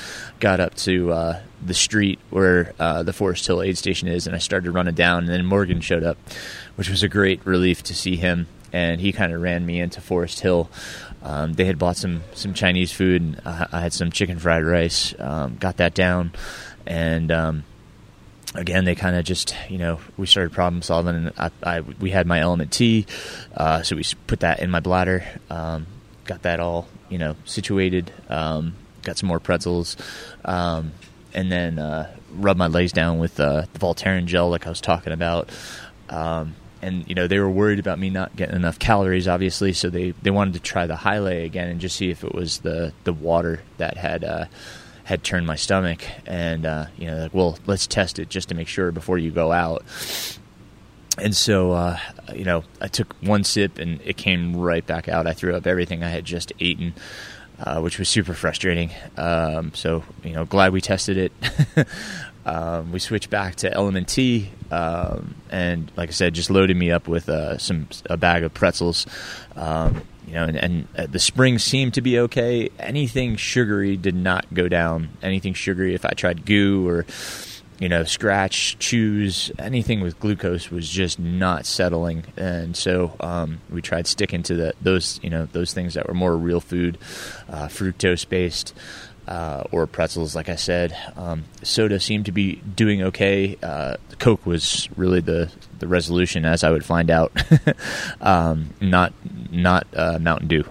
got 0.40 0.60
up 0.60 0.74
to 0.76 1.12
uh, 1.12 1.42
the 1.64 1.74
street 1.74 2.18
where 2.30 2.72
uh, 2.78 3.02
the 3.02 3.12
Forest 3.12 3.46
Hill 3.46 3.62
aid 3.62 3.76
station 3.76 4.08
is, 4.08 4.26
and 4.26 4.36
I 4.36 4.38
started 4.38 4.70
running 4.70 4.94
down. 4.94 5.24
And 5.24 5.28
then 5.28 5.44
Morgan 5.44 5.80
showed 5.80 6.04
up, 6.04 6.18
which 6.76 6.88
was 6.88 7.02
a 7.02 7.08
great 7.08 7.44
relief 7.44 7.82
to 7.84 7.94
see 7.94 8.16
him. 8.16 8.46
And 8.72 9.00
he 9.00 9.12
kind 9.12 9.32
of 9.32 9.40
ran 9.40 9.64
me 9.64 9.80
into 9.80 10.00
Forest 10.00 10.40
Hill. 10.40 10.70
Um, 11.22 11.54
they 11.54 11.64
had 11.64 11.78
bought 11.78 11.96
some 11.96 12.22
some 12.34 12.54
Chinese 12.54 12.92
food, 12.92 13.22
and 13.22 13.40
I, 13.44 13.66
I 13.72 13.80
had 13.80 13.92
some 13.92 14.12
chicken 14.12 14.38
fried 14.38 14.64
rice. 14.64 15.14
Um, 15.18 15.56
got 15.56 15.78
that 15.78 15.94
down, 15.94 16.32
and 16.86 17.32
um, 17.32 17.64
again, 18.58 18.84
they 18.84 18.94
kind 18.94 19.16
of 19.16 19.24
just, 19.24 19.54
you 19.68 19.78
know, 19.78 20.00
we 20.16 20.26
started 20.26 20.52
problem 20.52 20.82
solving, 20.82 21.14
and 21.14 21.32
I, 21.38 21.50
I 21.62 21.80
we 21.80 22.10
had 22.10 22.26
my 22.26 22.40
element 22.40 22.72
T, 22.72 23.06
uh, 23.56 23.82
so 23.82 23.96
we 23.96 24.04
put 24.26 24.40
that 24.40 24.60
in 24.60 24.70
my 24.70 24.80
bladder, 24.80 25.24
um, 25.48 25.86
got 26.24 26.42
that 26.42 26.60
all, 26.60 26.88
you 27.08 27.18
know, 27.18 27.36
situated, 27.44 28.12
um, 28.28 28.74
got 29.02 29.16
some 29.16 29.28
more 29.28 29.40
pretzels, 29.40 29.96
um, 30.44 30.92
and 31.32 31.50
then 31.50 31.78
uh, 31.78 32.14
rubbed 32.32 32.58
my 32.58 32.66
legs 32.66 32.92
down 32.92 33.18
with 33.18 33.38
uh, 33.40 33.64
the 33.72 33.78
Voltaren 33.78 34.26
gel, 34.26 34.50
like 34.50 34.66
I 34.66 34.70
was 34.70 34.80
talking 34.80 35.12
about. 35.12 35.50
Um, 36.10 36.54
and 36.80 37.08
you 37.08 37.14
know 37.16 37.26
they 37.26 37.40
were 37.40 37.50
worried 37.50 37.80
about 37.80 37.98
me 37.98 38.08
not 38.08 38.36
getting 38.36 38.54
enough 38.54 38.78
calories, 38.78 39.26
obviously, 39.26 39.72
so 39.72 39.90
they, 39.90 40.12
they 40.22 40.30
wanted 40.30 40.54
to 40.54 40.60
try 40.60 40.86
the 40.86 40.94
Hylay 40.94 41.44
again 41.44 41.68
and 41.68 41.80
just 41.80 41.96
see 41.96 42.10
if 42.10 42.22
it 42.22 42.32
was 42.32 42.58
the 42.58 42.92
the 43.02 43.12
water 43.12 43.62
that 43.78 43.96
had 43.96 44.22
uh, 44.22 44.44
had 45.08 45.24
turned 45.24 45.46
my 45.46 45.56
stomach, 45.56 46.04
and 46.26 46.66
uh, 46.66 46.84
you 46.98 47.06
know, 47.06 47.16
like, 47.16 47.32
well, 47.32 47.58
let's 47.64 47.86
test 47.86 48.18
it 48.18 48.28
just 48.28 48.50
to 48.50 48.54
make 48.54 48.68
sure 48.68 48.92
before 48.92 49.16
you 49.16 49.30
go 49.30 49.52
out. 49.52 49.82
And 51.16 51.34
so, 51.34 51.72
uh, 51.72 51.98
you 52.34 52.44
know, 52.44 52.62
I 52.78 52.88
took 52.88 53.14
one 53.22 53.42
sip 53.42 53.78
and 53.78 54.02
it 54.04 54.18
came 54.18 54.54
right 54.54 54.86
back 54.86 55.08
out. 55.08 55.26
I 55.26 55.32
threw 55.32 55.56
up 55.56 55.66
everything 55.66 56.04
I 56.04 56.10
had 56.10 56.26
just 56.26 56.52
eaten, 56.58 56.92
uh, 57.58 57.80
which 57.80 57.98
was 57.98 58.10
super 58.10 58.34
frustrating. 58.34 58.90
Um, 59.16 59.72
so, 59.72 60.04
you 60.22 60.34
know, 60.34 60.44
glad 60.44 60.74
we 60.74 60.82
tested 60.82 61.16
it. 61.16 61.32
um, 62.46 62.92
we 62.92 62.98
switched 62.98 63.30
back 63.30 63.56
to 63.56 63.72
Element 63.72 64.08
T, 64.08 64.50
um, 64.70 65.36
and 65.48 65.90
like 65.96 66.10
I 66.10 66.12
said, 66.12 66.34
just 66.34 66.50
loaded 66.50 66.76
me 66.76 66.90
up 66.90 67.08
with 67.08 67.30
uh, 67.30 67.56
some 67.56 67.88
a 68.10 68.18
bag 68.18 68.42
of 68.44 68.52
pretzels. 68.52 69.06
You 70.28 70.34
know, 70.34 70.44
and, 70.44 70.56
and 70.56 70.88
uh, 70.96 71.06
the 71.06 71.18
springs 71.18 71.64
seemed 71.64 71.94
to 71.94 72.02
be 72.02 72.18
okay. 72.18 72.68
Anything 72.78 73.36
sugary 73.36 73.96
did 73.96 74.14
not 74.14 74.52
go 74.52 74.68
down. 74.68 75.08
Anything 75.22 75.54
sugary, 75.54 75.94
if 75.94 76.04
I 76.04 76.10
tried 76.10 76.44
GU 76.44 76.86
or 76.86 77.06
you 77.78 77.88
know, 77.88 78.02
scratch, 78.02 78.76
chews, 78.78 79.52
anything 79.58 80.00
with 80.00 80.18
glucose 80.18 80.70
was 80.70 80.88
just 80.88 81.18
not 81.18 81.64
settling, 81.64 82.24
and 82.36 82.76
so 82.76 83.14
um, 83.20 83.60
we 83.70 83.80
tried 83.80 84.06
sticking 84.06 84.42
to 84.42 84.54
the, 84.54 84.74
those, 84.82 85.20
you 85.22 85.30
know, 85.30 85.46
those 85.52 85.72
things 85.72 85.94
that 85.94 86.08
were 86.08 86.14
more 86.14 86.36
real 86.36 86.60
food, 86.60 86.98
uh, 87.48 87.68
fructose 87.68 88.28
based 88.28 88.74
uh, 89.28 89.64
or 89.70 89.86
pretzels, 89.86 90.34
like 90.34 90.48
I 90.48 90.56
said. 90.56 90.96
Um, 91.16 91.44
soda 91.62 92.00
seemed 92.00 92.26
to 92.26 92.32
be 92.32 92.56
doing 92.56 93.02
okay. 93.02 93.58
Uh, 93.62 93.96
Coke 94.18 94.46
was 94.46 94.88
really 94.96 95.20
the, 95.20 95.52
the 95.78 95.86
resolution, 95.86 96.46
as 96.46 96.64
I 96.64 96.70
would 96.70 96.84
find 96.84 97.10
out. 97.10 97.30
um, 98.22 98.70
not 98.80 99.12
not 99.50 99.86
uh, 99.94 100.18
Mountain 100.18 100.48
Dew. 100.48 100.64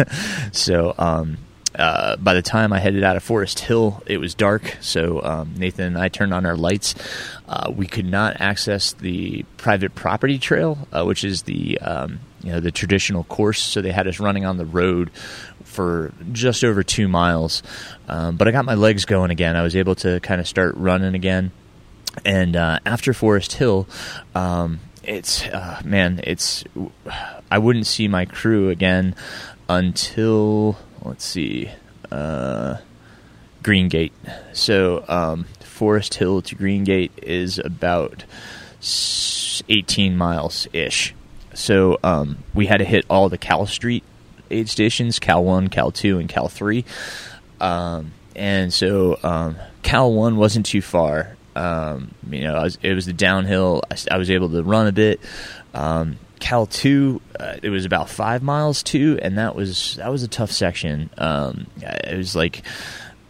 so 0.52 0.94
um, 0.98 1.38
uh, 1.76 2.16
by 2.16 2.34
the 2.34 2.42
time 2.42 2.72
I 2.72 2.78
headed 2.78 3.02
out 3.04 3.16
of 3.16 3.22
Forest 3.22 3.60
Hill, 3.60 4.02
it 4.06 4.18
was 4.18 4.34
dark. 4.34 4.76
So 4.80 5.22
um, 5.22 5.54
Nathan 5.56 5.86
and 5.86 5.98
I 5.98 6.08
turned 6.08 6.34
on 6.34 6.44
our 6.46 6.56
lights. 6.56 6.94
Uh, 7.48 7.72
we 7.74 7.86
could 7.86 8.06
not 8.06 8.40
access 8.40 8.92
the 8.92 9.44
private 9.56 9.94
property 9.94 10.38
trail, 10.38 10.86
uh, 10.92 11.04
which 11.04 11.24
is 11.24 11.42
the 11.42 11.78
um, 11.80 12.20
you 12.42 12.52
know 12.52 12.60
the 12.60 12.70
traditional 12.70 13.24
course. 13.24 13.60
So 13.60 13.80
they 13.80 13.92
had 13.92 14.06
us 14.06 14.20
running 14.20 14.44
on 14.44 14.58
the 14.58 14.66
road 14.66 15.10
for 15.74 16.12
just 16.32 16.64
over 16.64 16.82
two 16.82 17.08
miles. 17.08 17.62
Um, 18.08 18.36
but 18.36 18.48
I 18.48 18.50
got 18.50 18.64
my 18.64 18.74
legs 18.74 19.04
going 19.04 19.30
again. 19.30 19.56
I 19.56 19.62
was 19.62 19.76
able 19.76 19.94
to 19.96 20.20
kind 20.20 20.40
of 20.40 20.48
start 20.48 20.74
running 20.76 21.14
again. 21.14 21.50
And 22.24 22.56
uh, 22.56 22.78
after 22.86 23.12
Forest 23.12 23.54
Hill, 23.54 23.88
um, 24.34 24.80
it's 25.02 25.44
uh, 25.46 25.82
man, 25.84 26.20
it's 26.24 26.64
I 27.50 27.58
wouldn't 27.58 27.86
see 27.86 28.08
my 28.08 28.24
crew 28.24 28.70
again 28.70 29.14
until 29.68 30.78
let's 31.02 31.24
see, 31.24 31.70
uh, 32.10 32.76
Green 33.62 33.88
Gate. 33.88 34.12
So 34.52 35.04
um, 35.08 35.46
Forest 35.60 36.14
Hill 36.14 36.42
to 36.42 36.54
Green 36.54 36.84
Gate 36.84 37.12
is 37.22 37.58
about 37.58 38.24
18 39.68 40.16
miles 40.16 40.68
ish. 40.72 41.14
So 41.52 41.98
um, 42.02 42.38
we 42.54 42.66
had 42.66 42.78
to 42.78 42.84
hit 42.84 43.04
all 43.08 43.28
the 43.28 43.38
Cal 43.38 43.66
Street 43.66 44.04
aid 44.54 44.68
stations, 44.68 45.18
Cal 45.18 45.44
1, 45.44 45.68
Cal 45.68 45.90
2, 45.90 46.18
and 46.18 46.28
Cal 46.28 46.48
3. 46.48 46.84
Um, 47.60 48.12
and 48.36 48.72
so 48.72 49.18
um, 49.22 49.56
Cal 49.82 50.12
1 50.12 50.36
wasn't 50.36 50.66
too 50.66 50.82
far. 50.82 51.36
Um, 51.56 52.14
you 52.30 52.42
know, 52.42 52.54
was, 52.54 52.78
it 52.82 52.94
was 52.94 53.06
the 53.06 53.12
downhill. 53.12 53.82
I, 53.90 53.96
I, 54.14 54.18
was 54.18 54.30
able 54.30 54.48
to 54.50 54.62
run 54.62 54.88
a 54.88 54.92
bit. 54.92 55.20
Um, 55.72 56.18
Cal 56.40 56.66
2, 56.66 57.20
uh, 57.38 57.56
it 57.62 57.70
was 57.70 57.84
about 57.84 58.10
five 58.10 58.42
miles 58.42 58.82
too, 58.82 59.18
and 59.22 59.38
that 59.38 59.54
was 59.54 59.94
that 59.96 60.10
was 60.10 60.24
a 60.24 60.28
tough 60.28 60.50
section. 60.50 61.10
Um, 61.16 61.68
it 61.80 62.18
was 62.18 62.34
like, 62.34 62.62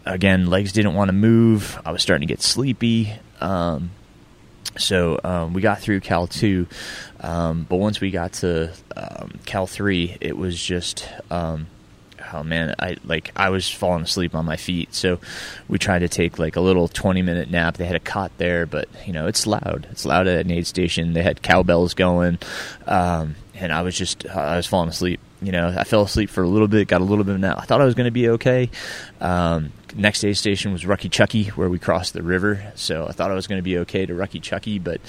again, 0.05 0.47
legs 0.47 0.71
didn't 0.71 0.95
want 0.95 1.09
to 1.09 1.13
move. 1.13 1.79
I 1.85 1.91
was 1.91 2.01
starting 2.01 2.27
to 2.27 2.31
get 2.31 2.41
sleepy. 2.41 3.13
Um, 3.39 3.91
so 4.77 5.19
um, 5.23 5.53
we 5.53 5.61
got 5.61 5.79
through 5.79 6.01
Cal 6.01 6.27
2, 6.27 6.67
um, 7.25 7.65
but 7.67 7.77
once 7.77 7.99
we 7.99 8.11
got 8.11 8.33
to 8.33 8.71
um, 8.95 9.39
Cal 9.45 9.65
3, 9.65 10.17
it 10.21 10.37
was 10.37 10.61
just 10.63 11.09
um, 11.31 11.65
oh 12.33 12.43
man, 12.43 12.75
I 12.79 12.97
like 13.03 13.31
I 13.35 13.49
was 13.49 13.69
falling 13.69 14.03
asleep 14.03 14.35
on 14.35 14.45
my 14.45 14.57
feet. 14.57 14.93
So 14.93 15.19
we 15.67 15.79
tried 15.79 15.99
to 15.99 16.07
take 16.07 16.37
like 16.37 16.55
a 16.55 16.61
little 16.61 16.87
20 16.87 17.23
minute 17.23 17.49
nap. 17.49 17.77
They 17.77 17.85
had 17.85 17.95
a 17.95 17.99
cot 17.99 18.31
there, 18.37 18.67
but 18.67 18.87
you 19.07 19.13
know, 19.13 19.27
it's 19.27 19.47
loud. 19.47 19.87
It's 19.89 20.05
loud 20.05 20.27
at 20.27 20.45
an 20.45 20.51
aid 20.51 20.67
station. 20.67 21.13
They 21.13 21.23
had 21.23 21.41
cowbells 21.41 21.95
going. 21.95 22.37
Um, 22.85 23.35
and 23.55 23.71
I 23.71 23.81
was 23.81 23.97
just 23.97 24.27
I 24.27 24.57
was 24.57 24.67
falling 24.67 24.89
asleep. 24.89 25.19
You 25.41 25.51
know, 25.51 25.73
I 25.75 25.83
fell 25.83 26.01
asleep 26.01 26.29
for 26.29 26.43
a 26.43 26.47
little 26.47 26.67
bit, 26.67 26.87
got 26.87 27.01
a 27.01 27.03
little 27.03 27.23
bit 27.23 27.35
of 27.35 27.41
nap. 27.41 27.57
I 27.59 27.65
thought 27.65 27.81
I 27.81 27.85
was 27.85 27.95
going 27.95 28.05
to 28.05 28.11
be 28.11 28.29
okay. 28.29 28.69
Um, 29.19 29.71
next 29.95 30.23
aid 30.23 30.37
station 30.37 30.71
was 30.71 30.83
Rucky 30.83 31.11
Chucky, 31.11 31.45
where 31.49 31.69
we 31.69 31.79
crossed 31.79 32.13
the 32.13 32.23
river. 32.23 32.71
So 32.75 33.07
I 33.07 33.11
thought 33.11 33.31
I 33.31 33.35
was 33.35 33.47
going 33.47 33.59
to 33.59 33.63
be 33.63 33.77
okay 33.79 34.05
to 34.05 34.13
Rucky 34.13 34.41
Chucky, 34.41 34.79
but 34.79 35.01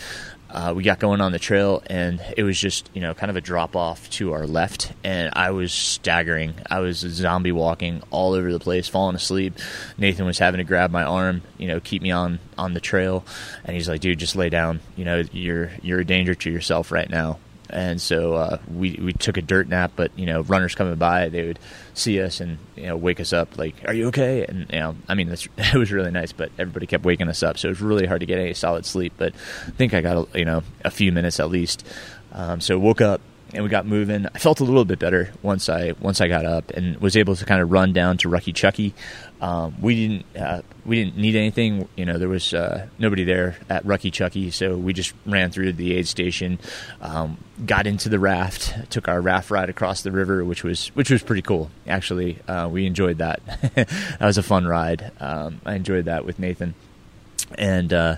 uh, 0.56 0.72
we 0.74 0.82
got 0.82 0.98
going 0.98 1.20
on 1.20 1.32
the 1.32 1.38
trail, 1.38 1.82
and 1.86 2.18
it 2.34 2.42
was 2.42 2.58
just 2.58 2.88
you 2.94 3.02
know 3.02 3.12
kind 3.12 3.28
of 3.28 3.36
a 3.36 3.42
drop 3.42 3.76
off 3.76 4.08
to 4.08 4.32
our 4.32 4.46
left, 4.46 4.90
and 5.04 5.30
I 5.34 5.50
was 5.50 5.70
staggering. 5.70 6.54
I 6.70 6.80
was 6.80 6.96
zombie 7.00 7.52
walking 7.52 8.02
all 8.10 8.32
over 8.32 8.50
the 8.50 8.58
place, 8.58 8.88
falling 8.88 9.16
asleep. 9.16 9.58
Nathan 9.98 10.24
was 10.24 10.38
having 10.38 10.56
to 10.56 10.64
grab 10.64 10.90
my 10.90 11.04
arm, 11.04 11.42
you 11.58 11.68
know, 11.68 11.78
keep 11.78 12.00
me 12.00 12.10
on 12.10 12.38
on 12.56 12.72
the 12.72 12.80
trail, 12.80 13.22
and 13.66 13.76
he's 13.76 13.86
like, 13.86 14.00
"Dude, 14.00 14.18
just 14.18 14.34
lay 14.34 14.48
down. 14.48 14.80
You 14.96 15.04
know, 15.04 15.24
you're 15.30 15.72
you're 15.82 16.00
a 16.00 16.06
danger 16.06 16.34
to 16.34 16.50
yourself 16.50 16.90
right 16.90 17.10
now." 17.10 17.38
And 17.70 18.00
so 18.00 18.34
uh, 18.34 18.58
we 18.72 18.98
we 19.02 19.12
took 19.12 19.36
a 19.36 19.42
dirt 19.42 19.68
nap. 19.68 19.92
But 19.96 20.16
you 20.16 20.26
know, 20.26 20.42
runners 20.42 20.74
coming 20.74 20.96
by, 20.96 21.28
they 21.28 21.46
would 21.46 21.58
see 21.94 22.20
us 22.20 22.40
and 22.40 22.58
you 22.76 22.86
know 22.86 22.96
wake 22.96 23.20
us 23.20 23.32
up 23.32 23.58
like, 23.58 23.74
"Are 23.86 23.94
you 23.94 24.08
okay?" 24.08 24.44
And 24.46 24.66
you 24.70 24.78
know, 24.78 24.96
I 25.08 25.14
mean, 25.14 25.28
it 25.58 25.74
was 25.74 25.92
really 25.92 26.10
nice, 26.10 26.32
but 26.32 26.50
everybody 26.58 26.86
kept 26.86 27.04
waking 27.04 27.28
us 27.28 27.42
up, 27.42 27.58
so 27.58 27.68
it 27.68 27.72
was 27.72 27.80
really 27.80 28.06
hard 28.06 28.20
to 28.20 28.26
get 28.26 28.38
any 28.38 28.54
solid 28.54 28.86
sleep. 28.86 29.14
But 29.16 29.34
I 29.66 29.70
think 29.70 29.94
I 29.94 30.00
got 30.00 30.28
a, 30.34 30.38
you 30.38 30.44
know 30.44 30.62
a 30.84 30.90
few 30.90 31.12
minutes 31.12 31.40
at 31.40 31.50
least. 31.50 31.86
Um, 32.32 32.60
so 32.60 32.78
woke 32.78 33.00
up 33.00 33.20
and 33.54 33.62
we 33.62 33.70
got 33.70 33.86
moving. 33.86 34.26
I 34.26 34.38
felt 34.38 34.60
a 34.60 34.64
little 34.64 34.84
bit 34.84 34.98
better 34.98 35.32
once 35.42 35.68
I 35.68 35.92
once 36.00 36.20
I 36.20 36.28
got 36.28 36.44
up 36.44 36.70
and 36.70 36.96
was 36.98 37.16
able 37.16 37.36
to 37.36 37.44
kind 37.44 37.60
of 37.60 37.70
run 37.70 37.92
down 37.92 38.18
to 38.18 38.28
Rucky 38.28 38.54
Chucky. 38.54 38.94
Um, 39.40 39.74
we 39.80 40.08
didn't 40.08 40.36
uh, 40.36 40.62
we 40.84 40.96
didn't 41.04 41.18
need 41.18 41.36
anything. 41.36 41.88
You 41.96 42.06
know, 42.06 42.18
there 42.18 42.28
was 42.28 42.54
uh, 42.54 42.86
nobody 42.98 43.24
there 43.24 43.58
at 43.68 43.84
Rucky 43.84 44.12
Chucky, 44.12 44.50
so 44.50 44.76
we 44.76 44.92
just 44.92 45.12
ran 45.26 45.50
through 45.50 45.74
the 45.74 45.94
aid 45.94 46.08
station, 46.08 46.58
um, 47.00 47.36
got 47.64 47.86
into 47.86 48.08
the 48.08 48.18
raft, 48.18 48.90
took 48.90 49.08
our 49.08 49.20
raft 49.20 49.50
ride 49.50 49.68
across 49.68 50.02
the 50.02 50.12
river, 50.12 50.44
which 50.44 50.64
was 50.64 50.88
which 50.88 51.10
was 51.10 51.22
pretty 51.22 51.42
cool. 51.42 51.70
Actually, 51.86 52.40
uh, 52.48 52.68
we 52.68 52.86
enjoyed 52.86 53.18
that. 53.18 53.40
that 53.74 54.20
was 54.20 54.38
a 54.38 54.42
fun 54.42 54.66
ride. 54.66 55.12
Um, 55.20 55.60
I 55.66 55.74
enjoyed 55.74 56.06
that 56.06 56.24
with 56.24 56.38
Nathan 56.38 56.74
and 57.54 57.92
uh, 57.92 58.16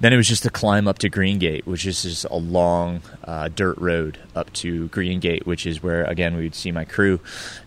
then 0.00 0.12
it 0.12 0.16
was 0.16 0.28
just 0.28 0.44
a 0.44 0.50
climb 0.50 0.88
up 0.88 0.98
to 0.98 1.08
Green 1.08 1.38
Gate, 1.38 1.66
which 1.66 1.86
is 1.86 2.02
just 2.02 2.24
a 2.26 2.36
long 2.36 3.02
uh, 3.24 3.48
dirt 3.48 3.78
road 3.78 4.18
up 4.34 4.52
to 4.54 4.88
Green 4.88 5.20
Gate, 5.20 5.46
which 5.46 5.66
is 5.66 5.82
where 5.82 6.04
again 6.04 6.36
we 6.36 6.44
would 6.44 6.54
see 6.54 6.72
my 6.72 6.84
crew 6.84 7.20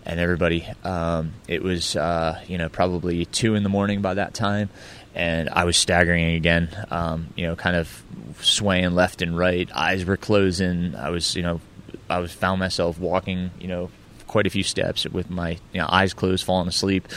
and 0.05 0.19
everybody. 0.19 0.67
Um, 0.83 1.33
it 1.47 1.63
was 1.63 1.95
uh, 1.95 2.41
you 2.47 2.57
know 2.57 2.69
probably 2.69 3.25
two 3.25 3.55
in 3.55 3.63
the 3.63 3.69
morning 3.69 4.01
by 4.01 4.15
that 4.15 4.33
time, 4.33 4.69
and 5.15 5.49
I 5.49 5.65
was 5.65 5.77
staggering 5.77 6.35
again. 6.35 6.69
Um, 6.91 7.27
you 7.35 7.47
know, 7.47 7.55
kind 7.55 7.75
of 7.75 8.03
swaying 8.41 8.91
left 8.91 9.21
and 9.21 9.37
right. 9.37 9.69
Eyes 9.73 10.05
were 10.05 10.17
closing. 10.17 10.95
I 10.95 11.09
was 11.09 11.35
you 11.35 11.43
know 11.43 11.61
I 12.09 12.19
was 12.19 12.31
found 12.31 12.59
myself 12.59 12.99
walking 12.99 13.51
you 13.59 13.67
know 13.67 13.89
quite 14.27 14.45
a 14.45 14.49
few 14.49 14.63
steps 14.63 15.05
with 15.05 15.29
my 15.29 15.51
you 15.71 15.79
know, 15.79 15.87
eyes 15.89 16.13
closed, 16.13 16.45
falling 16.45 16.67
asleep 16.67 17.07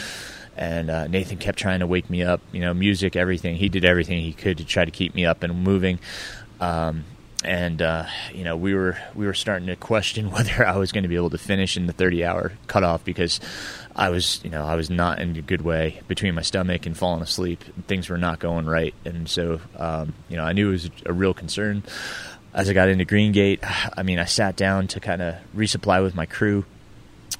and 0.60 0.90
uh, 0.90 1.06
Nathan 1.06 1.38
kept 1.38 1.58
trying 1.58 1.80
to 1.80 1.86
wake 1.86 2.10
me 2.10 2.22
up. 2.22 2.42
You 2.52 2.60
know, 2.60 2.74
music, 2.74 3.16
everything. 3.16 3.56
He 3.56 3.70
did 3.70 3.84
everything 3.84 4.20
he 4.20 4.34
could 4.34 4.58
to 4.58 4.64
try 4.64 4.84
to 4.84 4.90
keep 4.90 5.14
me 5.14 5.24
up 5.24 5.42
and 5.42 5.64
moving. 5.64 5.98
Um, 6.60 7.04
and 7.42 7.80
uh, 7.80 8.04
you 8.34 8.44
know, 8.44 8.58
we 8.58 8.74
were 8.74 8.98
we 9.14 9.24
were 9.24 9.34
starting 9.34 9.68
to 9.68 9.76
question 9.76 10.30
whether 10.32 10.64
I 10.64 10.76
was 10.76 10.92
going 10.92 11.02
to 11.02 11.08
be 11.08 11.16
able 11.16 11.30
to 11.30 11.38
finish 11.38 11.78
in 11.78 11.86
the 11.86 11.94
30 11.94 12.24
hour 12.26 12.52
cutoff 12.66 13.02
because 13.04 13.40
I 13.96 14.10
was, 14.10 14.40
you 14.44 14.50
know, 14.50 14.64
I 14.64 14.76
was 14.76 14.90
not 14.90 15.18
in 15.18 15.34
a 15.34 15.42
good 15.42 15.62
way 15.62 16.02
between 16.06 16.34
my 16.34 16.42
stomach 16.42 16.84
and 16.84 16.96
falling 16.96 17.22
asleep. 17.22 17.64
Things 17.88 18.10
were 18.10 18.18
not 18.18 18.38
going 18.38 18.66
right, 18.66 18.94
and 19.06 19.28
so 19.28 19.60
um, 19.78 20.12
you 20.28 20.36
know, 20.36 20.44
I 20.44 20.52
knew 20.52 20.68
it 20.68 20.72
was 20.72 20.90
a 21.06 21.12
real 21.14 21.32
concern. 21.32 21.82
As 22.52 22.68
I 22.68 22.74
got 22.74 22.88
into 22.88 23.04
Green 23.06 23.32
Gate, 23.32 23.60
I 23.96 24.02
mean, 24.02 24.18
I 24.18 24.24
sat 24.26 24.56
down 24.56 24.88
to 24.88 25.00
kind 25.00 25.22
of 25.22 25.36
resupply 25.56 26.02
with 26.02 26.14
my 26.14 26.26
crew 26.26 26.66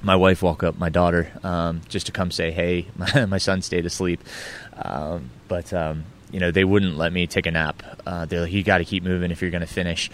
my 0.03 0.17
wife 0.17 0.43
woke 0.43 0.63
up 0.63 0.79
my 0.79 0.89
daughter 0.89 1.31
um, 1.43 1.83
just 1.89 2.07
to 2.07 2.13
come 2.13 2.31
say 2.31 2.51
hey. 2.51 2.87
My, 2.97 3.27
my 3.27 3.39
son 3.39 3.63
stayed 3.63 3.87
asleep, 3.87 4.21
um, 4.77 5.31
but 5.49 5.73
um, 5.73 6.05
you 6.31 6.41
know 6.41 6.51
they 6.51 6.65
wouldn't 6.65 6.97
let 6.97 7.13
me 7.13 7.27
take 7.27 7.47
a 7.47 7.51
nap. 7.51 7.83
Uh, 8.07 8.25
they're 8.25 8.43
like, 8.43 8.53
you 8.53 8.63
got 8.63 8.79
to 8.79 8.85
keep 8.85 9.03
moving 9.03 9.31
if 9.31 9.43
you're 9.43 9.51
going 9.51 9.61
to 9.61 9.67
finish. 9.67 10.11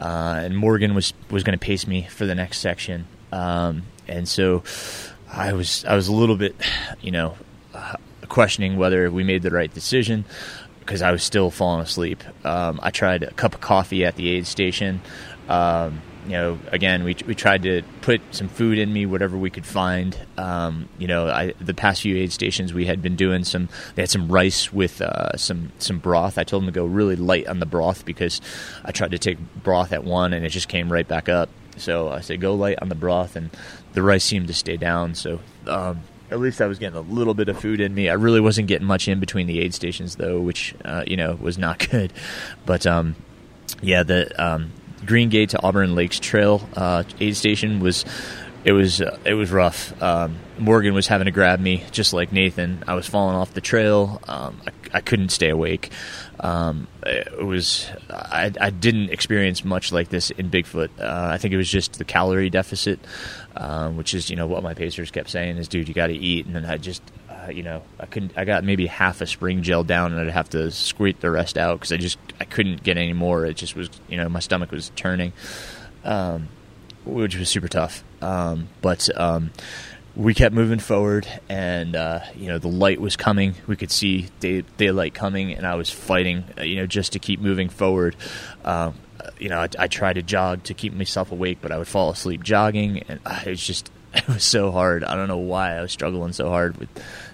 Uh, 0.00 0.40
and 0.42 0.56
Morgan 0.56 0.94
was 0.94 1.12
was 1.30 1.42
going 1.44 1.58
to 1.58 1.64
pace 1.64 1.86
me 1.86 2.02
for 2.02 2.26
the 2.26 2.34
next 2.34 2.58
section, 2.58 3.06
um, 3.30 3.82
and 4.08 4.28
so 4.28 4.62
I 5.30 5.52
was 5.52 5.84
I 5.84 5.94
was 5.94 6.08
a 6.08 6.12
little 6.12 6.36
bit, 6.36 6.56
you 7.00 7.10
know, 7.10 7.36
uh, 7.74 7.96
questioning 8.28 8.76
whether 8.76 9.10
we 9.10 9.24
made 9.24 9.42
the 9.42 9.50
right 9.50 9.72
decision 9.72 10.24
because 10.80 11.02
I 11.02 11.12
was 11.12 11.22
still 11.22 11.50
falling 11.50 11.80
asleep. 11.80 12.22
Um, 12.44 12.80
I 12.82 12.90
tried 12.90 13.22
a 13.22 13.30
cup 13.32 13.54
of 13.54 13.60
coffee 13.60 14.04
at 14.04 14.16
the 14.16 14.28
aid 14.30 14.46
station. 14.46 15.00
Um, 15.48 16.02
you 16.24 16.32
know, 16.32 16.58
again, 16.70 17.02
we 17.04 17.16
we 17.26 17.34
tried 17.34 17.62
to 17.64 17.82
put 18.00 18.20
some 18.30 18.48
food 18.48 18.78
in 18.78 18.92
me, 18.92 19.06
whatever 19.06 19.36
we 19.36 19.50
could 19.50 19.66
find. 19.66 20.16
Um, 20.36 20.88
you 20.98 21.08
know, 21.08 21.28
I, 21.28 21.52
the 21.60 21.74
past 21.74 22.02
few 22.02 22.16
aid 22.16 22.32
stations 22.32 22.72
we 22.72 22.86
had 22.86 23.02
been 23.02 23.16
doing 23.16 23.44
some. 23.44 23.68
They 23.94 24.02
had 24.02 24.10
some 24.10 24.28
rice 24.28 24.72
with 24.72 25.02
uh, 25.02 25.36
some 25.36 25.72
some 25.78 25.98
broth. 25.98 26.38
I 26.38 26.44
told 26.44 26.62
them 26.62 26.72
to 26.72 26.72
go 26.72 26.84
really 26.84 27.16
light 27.16 27.48
on 27.48 27.58
the 27.58 27.66
broth 27.66 28.04
because 28.04 28.40
I 28.84 28.92
tried 28.92 29.10
to 29.10 29.18
take 29.18 29.38
broth 29.62 29.92
at 29.92 30.04
one 30.04 30.32
and 30.32 30.44
it 30.44 30.50
just 30.50 30.68
came 30.68 30.92
right 30.92 31.06
back 31.06 31.28
up. 31.28 31.48
So 31.76 32.10
I 32.10 32.20
said 32.20 32.40
go 32.40 32.54
light 32.54 32.78
on 32.80 32.88
the 32.88 32.94
broth, 32.94 33.34
and 33.34 33.50
the 33.92 34.02
rice 34.02 34.24
seemed 34.24 34.48
to 34.48 34.54
stay 34.54 34.76
down. 34.76 35.14
So. 35.14 35.40
Um, 35.66 36.00
at 36.30 36.40
least 36.40 36.62
I 36.62 36.66
was 36.66 36.78
getting 36.78 36.96
a 36.96 37.02
little 37.02 37.34
bit 37.34 37.50
of 37.50 37.60
food 37.60 37.78
in 37.78 37.92
me. 37.94 38.08
I 38.08 38.14
really 38.14 38.40
wasn't 38.40 38.66
getting 38.66 38.86
much 38.86 39.06
in 39.06 39.20
between 39.20 39.46
the 39.46 39.60
aid 39.60 39.74
stations 39.74 40.16
though, 40.16 40.40
which 40.40 40.74
uh, 40.82 41.04
you 41.06 41.14
know 41.14 41.34
was 41.34 41.58
not 41.58 41.78
good. 41.90 42.10
But 42.64 42.86
um, 42.86 43.16
yeah, 43.82 44.02
the 44.02 44.32
um, 44.42 44.72
Green 45.04 45.28
Gate 45.28 45.50
to 45.50 45.62
Auburn 45.62 45.94
Lakes 45.94 46.18
Trail 46.18 46.66
uh, 46.76 47.04
aid 47.20 47.36
station 47.36 47.80
was 47.80 48.04
it 48.64 48.72
was 48.72 49.00
uh, 49.00 49.18
it 49.24 49.34
was 49.34 49.50
rough. 49.50 50.00
Um, 50.02 50.38
Morgan 50.58 50.94
was 50.94 51.08
having 51.08 51.24
to 51.24 51.30
grab 51.30 51.58
me 51.58 51.84
just 51.90 52.12
like 52.12 52.32
Nathan. 52.32 52.84
I 52.86 52.94
was 52.94 53.08
falling 53.08 53.34
off 53.34 53.54
the 53.54 53.60
trail. 53.60 54.20
Um, 54.28 54.60
I, 54.66 54.98
I, 54.98 55.00
couldn't 55.00 55.30
stay 55.30 55.48
awake. 55.48 55.90
Um, 56.38 56.86
it 57.04 57.44
was 57.44 57.88
I, 58.08 58.52
I, 58.60 58.70
didn't 58.70 59.10
experience 59.10 59.64
much 59.64 59.90
like 59.90 60.10
this 60.10 60.30
in 60.30 60.50
Bigfoot. 60.50 60.90
Uh, 61.00 61.32
I 61.32 61.38
think 61.38 61.52
it 61.52 61.56
was 61.56 61.68
just 61.68 61.98
the 61.98 62.04
calorie 62.04 62.50
deficit, 62.50 63.00
um, 63.56 63.96
which 63.96 64.14
is 64.14 64.30
you 64.30 64.36
know 64.36 64.46
what 64.46 64.62
my 64.62 64.74
pacers 64.74 65.10
kept 65.10 65.30
saying 65.30 65.56
is, 65.56 65.66
dude, 65.66 65.88
you 65.88 65.94
got 65.94 66.08
to 66.08 66.16
eat. 66.16 66.46
And 66.46 66.54
then 66.54 66.64
I 66.64 66.76
just 66.76 67.02
uh, 67.44 67.50
you 67.50 67.62
know, 67.62 67.82
I 67.98 68.06
couldn't. 68.06 68.32
I 68.36 68.44
got 68.44 68.64
maybe 68.64 68.86
half 68.86 69.20
a 69.20 69.26
spring 69.26 69.62
gel 69.62 69.84
down, 69.84 70.12
and 70.12 70.20
I'd 70.20 70.32
have 70.32 70.50
to 70.50 70.70
squeak 70.70 71.20
the 71.20 71.30
rest 71.30 71.56
out 71.58 71.80
because 71.80 71.92
I 71.92 71.96
just 71.96 72.18
I 72.40 72.44
couldn't 72.44 72.82
get 72.82 72.96
any 72.96 73.12
more. 73.12 73.46
It 73.46 73.56
just 73.56 73.74
was, 73.74 73.90
you 74.08 74.16
know, 74.16 74.28
my 74.28 74.40
stomach 74.40 74.70
was 74.70 74.90
turning, 74.96 75.32
um, 76.04 76.48
which 77.04 77.36
was 77.36 77.48
super 77.48 77.68
tough. 77.68 78.04
Um, 78.20 78.68
but 78.80 79.08
um, 79.18 79.50
we 80.14 80.34
kept 80.34 80.54
moving 80.54 80.78
forward, 80.78 81.26
and 81.48 81.96
uh, 81.96 82.20
you 82.36 82.48
know, 82.48 82.58
the 82.58 82.68
light 82.68 83.00
was 83.00 83.16
coming. 83.16 83.54
We 83.66 83.76
could 83.76 83.90
see 83.90 84.28
day, 84.40 84.62
daylight 84.76 85.14
coming, 85.14 85.52
and 85.52 85.66
I 85.66 85.74
was 85.74 85.90
fighting, 85.90 86.44
uh, 86.58 86.62
you 86.62 86.76
know, 86.76 86.86
just 86.86 87.12
to 87.12 87.18
keep 87.18 87.40
moving 87.40 87.68
forward. 87.68 88.16
Um, 88.64 88.94
you 89.38 89.48
know, 89.48 89.58
I, 89.58 89.68
I 89.78 89.88
tried 89.88 90.14
to 90.14 90.22
jog 90.22 90.64
to 90.64 90.74
keep 90.74 90.92
myself 90.92 91.32
awake, 91.32 91.58
but 91.62 91.72
I 91.72 91.78
would 91.78 91.88
fall 91.88 92.10
asleep 92.10 92.42
jogging, 92.42 93.02
and 93.08 93.20
uh, 93.24 93.40
it 93.46 93.50
was 93.50 93.66
just 93.66 93.90
it 94.14 94.28
was 94.28 94.44
so 94.44 94.70
hard. 94.70 95.04
I 95.04 95.14
don't 95.14 95.28
know 95.28 95.38
why 95.38 95.76
I 95.76 95.82
was 95.82 95.92
struggling 95.92 96.32
so 96.32 96.48
hard 96.48 96.76
with, 96.76 96.88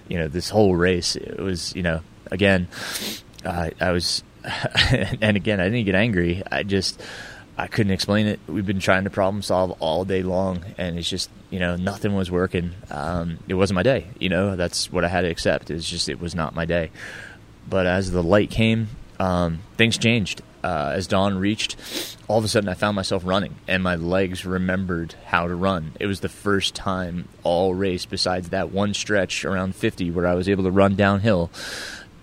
you 0.09 0.17
know, 0.17 0.27
this 0.27 0.49
whole 0.49 0.75
race. 0.75 1.15
It 1.15 1.39
was, 1.39 1.73
you 1.75 1.83
know, 1.83 2.01
again, 2.29 2.67
uh, 3.45 3.69
I 3.79 3.91
was, 3.91 4.23
and 4.91 5.37
again, 5.37 5.59
I 5.59 5.65
didn't 5.65 5.85
get 5.85 5.95
angry. 5.95 6.43
I 6.51 6.63
just, 6.63 7.01
I 7.57 7.67
couldn't 7.67 7.93
explain 7.93 8.27
it. 8.27 8.39
We've 8.47 8.65
been 8.65 8.79
trying 8.79 9.05
to 9.05 9.09
problem 9.09 9.41
solve 9.41 9.71
all 9.79 10.05
day 10.05 10.23
long, 10.23 10.65
and 10.77 10.97
it's 10.97 11.09
just, 11.09 11.29
you 11.49 11.59
know, 11.59 11.75
nothing 11.75 12.15
was 12.15 12.29
working. 12.29 12.71
Um, 12.89 13.39
it 13.47 13.53
wasn't 13.53 13.75
my 13.75 13.83
day. 13.83 14.07
You 14.19 14.29
know, 14.29 14.55
that's 14.55 14.91
what 14.91 15.05
I 15.05 15.07
had 15.07 15.21
to 15.21 15.29
accept. 15.29 15.71
It's 15.71 15.89
just, 15.89 16.09
it 16.09 16.19
was 16.19 16.35
not 16.35 16.55
my 16.55 16.65
day. 16.65 16.91
But 17.69 17.85
as 17.85 18.11
the 18.11 18.23
light 18.23 18.49
came, 18.49 18.89
um, 19.19 19.59
things 19.77 19.97
changed. 19.97 20.41
Uh, 20.63 20.91
as 20.93 21.07
dawn 21.07 21.37
reached, 21.37 21.75
all 22.27 22.37
of 22.37 22.43
a 22.43 22.47
sudden 22.47 22.69
I 22.69 22.73
found 22.73 22.95
myself 22.95 23.23
running, 23.25 23.55
and 23.67 23.81
my 23.81 23.95
legs 23.95 24.45
remembered 24.45 25.15
how 25.25 25.47
to 25.47 25.55
run. 25.55 25.93
It 25.99 26.05
was 26.05 26.19
the 26.19 26.29
first 26.29 26.75
time 26.75 27.27
all 27.43 27.73
race, 27.73 28.05
besides 28.05 28.49
that 28.49 28.71
one 28.71 28.93
stretch 28.93 29.45
around 29.45 29.75
50 29.75 30.11
where 30.11 30.27
I 30.27 30.35
was 30.35 30.49
able 30.49 30.63
to 30.65 30.71
run 30.71 30.95
downhill, 30.95 31.49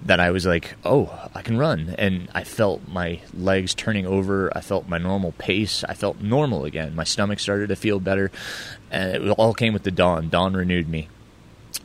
that 0.05 0.21
I 0.21 0.31
was 0.31 0.47
like, 0.47 0.75
oh, 0.85 1.29
I 1.35 1.43
can 1.43 1.59
run. 1.59 1.95
And 1.99 2.29
I 2.35 2.45
felt 2.45 2.87
my 2.89 3.21
legs 3.35 3.75
turning 3.75 4.07
over. 4.07 4.57
I 4.57 4.61
felt 4.61 4.89
my 4.89 4.99
normal 4.99 5.33
pace. 5.33 5.85
I 5.85 5.95
felt 5.95 6.21
normal 6.21 6.65
again. 6.65 6.95
My 6.95 7.05
stomach 7.05 7.41
started 7.41 7.69
to 7.69 7.77
feel 7.77 7.99
better. 7.99 8.31
And 8.91 9.29
it 9.29 9.31
all 9.31 9.55
came 9.55 9.73
with 9.73 9.83
the 9.83 9.91
dawn. 9.91 10.29
Dawn 10.29 10.55
renewed 10.55 10.89
me. 10.89 11.09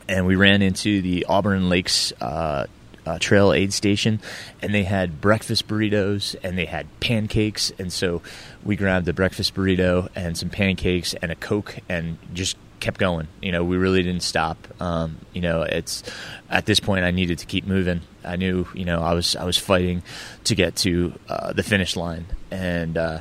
And 0.08 0.26
we 0.26 0.36
ran 0.36 0.62
into 0.62 1.02
the 1.02 1.26
Auburn 1.28 1.70
Lakes 1.70 2.14
uh, 2.22 2.68
uh, 3.06 3.18
trail 3.20 3.54
aid 3.54 3.74
station, 3.74 4.20
and 4.62 4.74
they 4.74 4.84
had 4.84 5.22
breakfast 5.22 5.68
burritos 5.68 6.36
and 6.44 6.58
they 6.58 6.66
had 6.66 6.88
pancakes. 7.00 7.72
And 7.80 7.92
so 7.92 8.22
we 8.64 8.76
grabbed 8.76 9.06
the 9.06 9.14
breakfast 9.14 9.56
burrito 9.56 10.10
and 10.16 10.38
some 10.38 10.50
pancakes 10.50 11.14
and 11.16 11.32
a 11.32 11.36
coke 11.36 11.78
and 11.90 12.18
just 12.34 12.58
kept 12.82 13.00
going. 13.00 13.28
You 13.42 13.52
know, 13.52 13.64
we 13.64 13.78
really 13.78 14.04
didn't 14.04 14.24
stop. 14.24 14.68
Um, 14.82 15.18
you 15.34 15.42
know, 15.42 15.62
it's 15.62 16.04
at 16.50 16.66
this 16.66 16.80
point 16.82 17.06
I 17.06 17.12
needed 17.12 17.40
to 17.40 17.46
keep 17.46 17.66
moving. 17.66 18.02
I 18.26 18.36
knew, 18.36 18.68
you 18.74 18.84
know, 18.86 19.02
I 19.02 19.14
was 19.14 19.36
I 19.36 19.46
was 19.46 19.58
fighting 19.58 20.04
to 20.46 20.56
get 20.56 20.76
to 20.78 21.14
uh, 21.30 21.54
the 21.54 21.64
finish 21.64 21.96
line, 21.96 22.26
and 22.50 22.98
uh, 22.98 23.20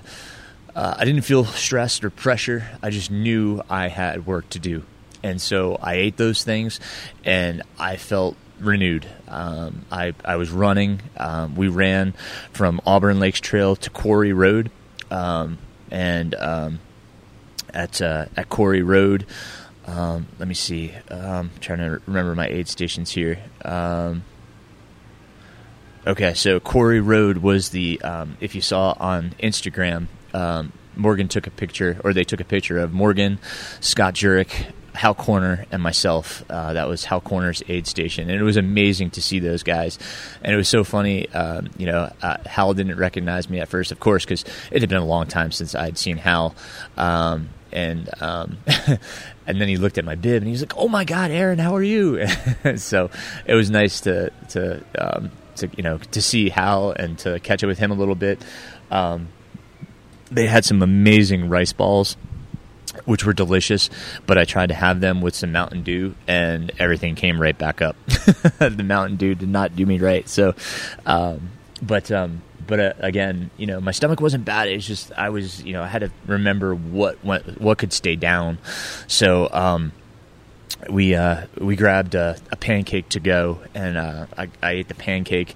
uh, 0.75 0.95
I 0.99 1.05
didn't 1.05 1.23
feel 1.23 1.45
stressed 1.45 2.05
or 2.05 2.11
pressure. 2.11 2.67
I 2.83 2.91
just 2.91 3.11
knew 3.11 3.63
I 3.71 3.89
had 3.89 4.27
work 4.27 4.49
to 4.51 4.59
do, 4.59 4.83
and 5.23 5.41
so 5.41 5.79
I 5.81 5.95
ate 5.95 6.17
those 6.17 6.43
things, 6.43 6.81
and 7.25 7.63
I 7.79 7.97
felt 7.97 8.37
renewed. 8.61 9.07
Um, 9.29 9.85
I, 9.91 10.15
I 10.25 10.37
was 10.37 10.51
running. 10.51 11.01
Um, 11.17 11.57
we 11.57 11.69
ran 11.69 12.15
from 12.53 12.81
Auburn 12.87 13.21
Lakes 13.21 13.41
Trail 13.41 13.77
to 13.77 13.91
Quarry 13.91 14.33
Road, 14.33 14.71
um, 15.11 15.59
and 15.91 16.35
um, 16.35 16.81
at 17.73 18.01
uh, 18.01 18.27
at 18.37 18.49
Quarry 18.49 18.83
Road. 18.83 19.27
Um, 19.87 20.27
let 20.39 20.47
me 20.47 20.55
see. 20.55 20.93
I'm 21.11 21.51
trying 21.61 21.79
to 21.79 22.01
remember 22.07 22.35
my 22.35 22.47
aid 22.47 22.69
stations 22.69 23.11
here. 23.11 23.39
okay, 26.07 26.35
so 26.35 26.61
Quarry 26.61 27.01
Road 27.01 27.39
was 27.39 27.71
the 27.71 28.01
if 28.41 28.55
you 28.55 28.61
saw 28.61 28.95
on 28.99 29.35
Instagram. 29.43 30.07
Morgan 30.97 31.29
took 31.29 31.47
a 31.47 31.51
picture, 31.51 31.99
or 32.05 32.13
they 32.13 32.25
took 32.25 32.41
a 32.41 32.45
picture 32.45 32.79
of 32.79 32.93
Morgan, 32.93 33.39
Scott 33.81 34.15
Jurek, 34.15 34.73
Hal 35.01 35.15
Corner 35.15 35.65
and 35.73 35.83
myself. 35.83 36.45
Uh, 36.51 36.75
that 36.75 36.87
was 36.87 37.05
Hal 37.05 37.23
Koerner's 37.23 37.63
aid 37.69 37.87
station, 37.87 38.29
and 38.29 38.39
it 38.39 38.43
was 38.43 38.59
amazing 38.59 39.09
to 39.13 39.23
see 39.23 39.39
those 39.39 39.63
guys. 39.63 39.99
And 40.43 40.53
it 40.53 40.57
was 40.59 40.69
so 40.69 40.85
funny. 40.85 41.27
Um, 41.31 41.71
you 41.79 41.87
know, 41.87 42.13
uh, 42.21 42.37
Hal 42.45 42.75
didn't 42.75 42.99
recognize 42.99 43.49
me 43.49 43.61
at 43.61 43.69
first, 43.71 43.93
of 43.93 43.99
course, 43.99 44.27
because 44.27 44.45
it 44.71 44.83
had 44.83 44.91
been 44.91 44.99
a 44.99 45.07
long 45.07 45.27
time 45.27 45.53
since 45.53 45.75
I 45.75 45.87
had 45.87 45.97
seen 45.97 46.19
Hal. 46.19 46.55
Um, 46.99 47.49
and 47.73 48.11
um, 48.21 48.59
and 49.47 49.59
then 49.59 49.69
he 49.69 49.79
looked 49.79 49.97
at 49.97 50.05
my 50.05 50.17
bib 50.17 50.43
and 50.43 50.45
he 50.45 50.53
was 50.53 50.61
like, 50.61 50.77
"Oh 50.77 50.89
my 50.89 51.05
God, 51.05 51.31
Aaron, 51.31 51.59
how 51.59 51.75
are 51.75 51.83
you?" 51.83 52.27
so 52.77 53.09
it 53.47 53.55
was 53.55 53.71
nice 53.71 54.03
to 54.03 54.31
to 54.51 54.85
um, 54.99 55.31
to 55.57 55.71
you 55.79 55.83
know 55.83 55.97
to 55.97 56.21
see 56.21 56.51
Hal 56.51 56.91
and 56.91 57.19
to 57.21 57.41
catch 57.41 57.65
up 57.65 57.69
with 57.69 57.79
him 57.79 57.91
a 57.91 57.95
little 57.95 58.15
bit. 58.15 58.45
Um, 58.91 59.29
they 60.31 60.47
had 60.47 60.67
some 60.67 60.83
amazing 60.83 61.49
rice 61.49 61.73
balls 61.73 62.19
which 63.05 63.25
were 63.25 63.33
delicious, 63.33 63.91
but 64.27 64.39
I 64.39 64.45
tried 64.45 64.69
to 64.69 64.75
have 64.75 65.01
them 65.01 65.21
with 65.21 65.35
some 65.35 65.53
Mountain 65.53 65.83
Dew, 65.83 66.15
and 66.27 66.73
everything 66.79 67.15
came 67.15 67.41
right 67.41 67.57
back 67.57 67.83
up. 67.83 67.97
the 68.59 68.85
Mountain 68.85 69.17
Dew 69.17 69.35
did 69.35 69.49
not 69.49 69.77
do 69.77 69.87
me 69.87 69.99
right. 69.99 70.29
So, 70.29 70.55
um, 71.07 71.51
but 71.83 72.11
um, 72.11 72.43
but 72.67 72.81
uh, 72.81 72.93
again, 72.99 73.51
you 73.57 73.67
know, 73.67 73.81
my 73.81 73.91
stomach 73.91 74.21
wasn't 74.21 74.45
bad. 74.45 74.69
It's 74.69 74.87
just 74.87 75.13
I 75.13 75.31
was, 75.31 75.63
you 75.63 75.73
know, 75.73 75.83
I 75.83 75.87
had 75.87 76.03
to 76.03 76.11
remember 76.27 76.75
what 76.75 77.23
what, 77.25 77.61
what 77.61 77.79
could 77.79 77.93
stay 77.93 78.17
down. 78.17 78.59
So, 79.07 79.49
um, 79.53 79.93
we 80.89 81.15
uh, 81.15 81.47
we 81.59 81.77
grabbed 81.77 82.15
a, 82.15 82.37
a, 82.51 82.57
pancake 82.57 83.09
to 83.11 83.21
go, 83.21 83.61
and 83.75 83.97
uh, 83.97 84.27
I, 84.37 84.49
I, 84.63 84.71
ate 84.73 84.89
the 84.89 84.95
pancake. 84.95 85.55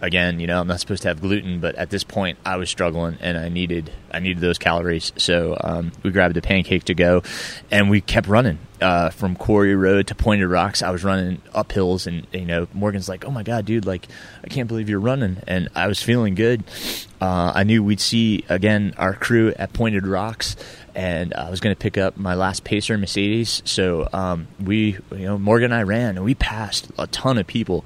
Again, 0.00 0.40
you 0.40 0.46
know, 0.46 0.60
I'm 0.60 0.66
not 0.66 0.80
supposed 0.80 1.02
to 1.02 1.08
have 1.08 1.20
gluten, 1.20 1.60
but 1.60 1.74
at 1.76 1.90
this 1.90 2.04
point, 2.04 2.38
I 2.44 2.56
was 2.56 2.68
struggling, 2.68 3.16
and 3.20 3.38
I 3.38 3.48
needed 3.48 3.90
I 4.10 4.18
needed 4.18 4.40
those 4.40 4.58
calories. 4.58 5.12
So 5.16 5.56
um, 5.62 5.92
we 6.02 6.10
grabbed 6.10 6.36
a 6.36 6.42
pancake 6.42 6.84
to 6.84 6.94
go, 6.94 7.22
and 7.70 7.88
we 7.90 8.00
kept 8.00 8.28
running 8.28 8.58
uh, 8.80 9.10
from 9.10 9.36
Quarry 9.36 9.74
Road 9.74 10.08
to 10.08 10.14
Pointed 10.14 10.48
Rocks. 10.48 10.82
I 10.82 10.90
was 10.90 11.04
running 11.04 11.40
up 11.54 11.72
hills, 11.72 12.06
and 12.06 12.26
you 12.32 12.44
know, 12.44 12.68
Morgan's 12.72 13.08
like, 13.08 13.24
"Oh 13.24 13.30
my 13.30 13.42
god, 13.42 13.64
dude! 13.64 13.86
Like, 13.86 14.06
I 14.44 14.48
can't 14.48 14.68
believe 14.68 14.88
you're 14.88 15.00
running," 15.00 15.38
and 15.46 15.68
I 15.74 15.86
was 15.86 16.02
feeling 16.02 16.34
good. 16.34 16.64
Uh, 17.20 17.52
I 17.54 17.64
knew 17.64 17.82
we'd 17.82 18.00
see 18.00 18.44
again 18.48 18.94
our 18.98 19.14
crew 19.14 19.52
at 19.58 19.72
Pointed 19.72 20.06
Rocks 20.06 20.56
and 20.96 21.34
I 21.34 21.50
was 21.50 21.60
going 21.60 21.76
to 21.76 21.78
pick 21.78 21.98
up 21.98 22.16
my 22.16 22.34
last 22.34 22.64
Pacer 22.64 22.96
Mercedes. 22.96 23.60
So 23.66 24.08
um, 24.14 24.48
we, 24.58 24.96
you 25.12 25.26
know, 25.26 25.38
Morgan 25.38 25.66
and 25.70 25.74
I 25.74 25.82
ran, 25.82 26.16
and 26.16 26.24
we 26.24 26.34
passed 26.34 26.88
a 26.98 27.06
ton 27.06 27.36
of 27.36 27.46
people, 27.46 27.84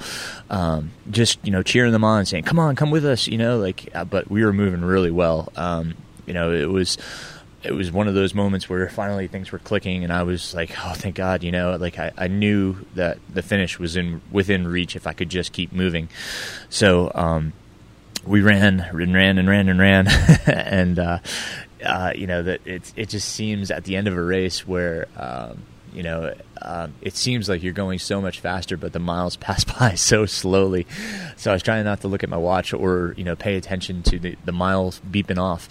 um, 0.49 0.93
just 1.11 1.45
you 1.45 1.51
know, 1.51 1.63
cheering 1.65 1.91
them 1.91 2.05
on, 2.05 2.25
saying, 2.25 2.45
"Come 2.45 2.61
on, 2.61 2.77
come 2.77 2.93
with 2.93 3.05
us," 3.05 3.27
you 3.27 3.37
know, 3.37 3.59
like. 3.59 3.91
Uh, 3.95 4.05
but 4.05 4.31
we 4.31 4.45
were 4.45 4.53
moving 4.53 4.83
really 4.83 5.11
well. 5.11 5.53
Um, 5.57 5.95
you 6.25 6.33
know, 6.33 6.53
it 6.53 6.71
was. 6.71 6.97
It 7.63 7.73
was 7.73 7.93
one 7.93 8.09
of 8.09 8.15
those 8.15 8.35
moments 8.35 8.69
where 8.69 8.89
finally 8.89 9.27
things 9.27 9.53
were 9.53 9.59
clicking, 9.59 10.03
and 10.03 10.13
I 10.13 10.23
was 10.23 10.55
like, 10.55 10.73
"Oh, 10.83 10.95
thank 10.95 11.15
God!" 11.15 11.43
You 11.43 11.53
know, 11.53 11.77
like 11.77 11.99
I, 11.99 12.13
I 12.17 12.29
knew 12.29 12.87
that 12.95 13.19
the 13.33 13.43
finish 13.43 13.79
was 13.79 13.97
in 13.97 14.23
within 14.31 14.67
reach 14.67 14.97
if 14.97 15.07
I 15.07 15.13
could 15.13 15.29
just 15.29 15.53
keep 15.53 15.73
moving. 15.73 16.09
So, 16.71 17.13
um, 17.15 17.53
we 18.27 18.41
ran 18.41 18.81
and 18.81 19.15
ran 19.15 19.39
and 19.39 19.49
ran 19.49 19.69
and 19.69 19.79
ran, 19.79 20.09
and 20.47 20.99
uh, 20.99 21.19
uh, 21.85 22.13
you 22.15 22.27
know 22.27 22.43
that 22.43 22.67
it 22.67 22.93
it 22.97 23.09
just 23.09 23.29
seems 23.29 23.71
at 23.71 23.85
the 23.85 23.97
end 23.97 24.09
of 24.09 24.17
a 24.17 24.23
race 24.23 24.67
where 24.67 25.09
um, 25.17 25.63
you 25.93 26.03
know 26.03 26.35
um, 26.63 26.95
it 27.01 27.17
seems 27.17 27.49
like 27.49 27.63
you're 27.63 27.73
going 27.73 27.99
so 27.99 28.21
much 28.21 28.41
faster, 28.41 28.77
but 28.77 28.93
the 28.93 28.99
miles 28.99 29.37
pass 29.37 29.65
by 29.65 29.95
so 29.95 30.27
slowly. 30.27 30.87
So 31.37 31.51
I 31.51 31.55
was 31.55 31.63
trying 31.63 31.85
not 31.85 32.01
to 32.03 32.09
look 32.09 32.23
at 32.23 32.29
my 32.29 32.37
watch 32.37 32.73
or 32.73 33.15
you 33.17 33.25
know 33.25 33.37
pay 33.37 33.57
attention 33.57 34.03
to 34.05 34.19
the, 34.19 34.37
the 34.45 34.53
miles 34.53 35.01
beeping 35.11 35.39
off, 35.39 35.69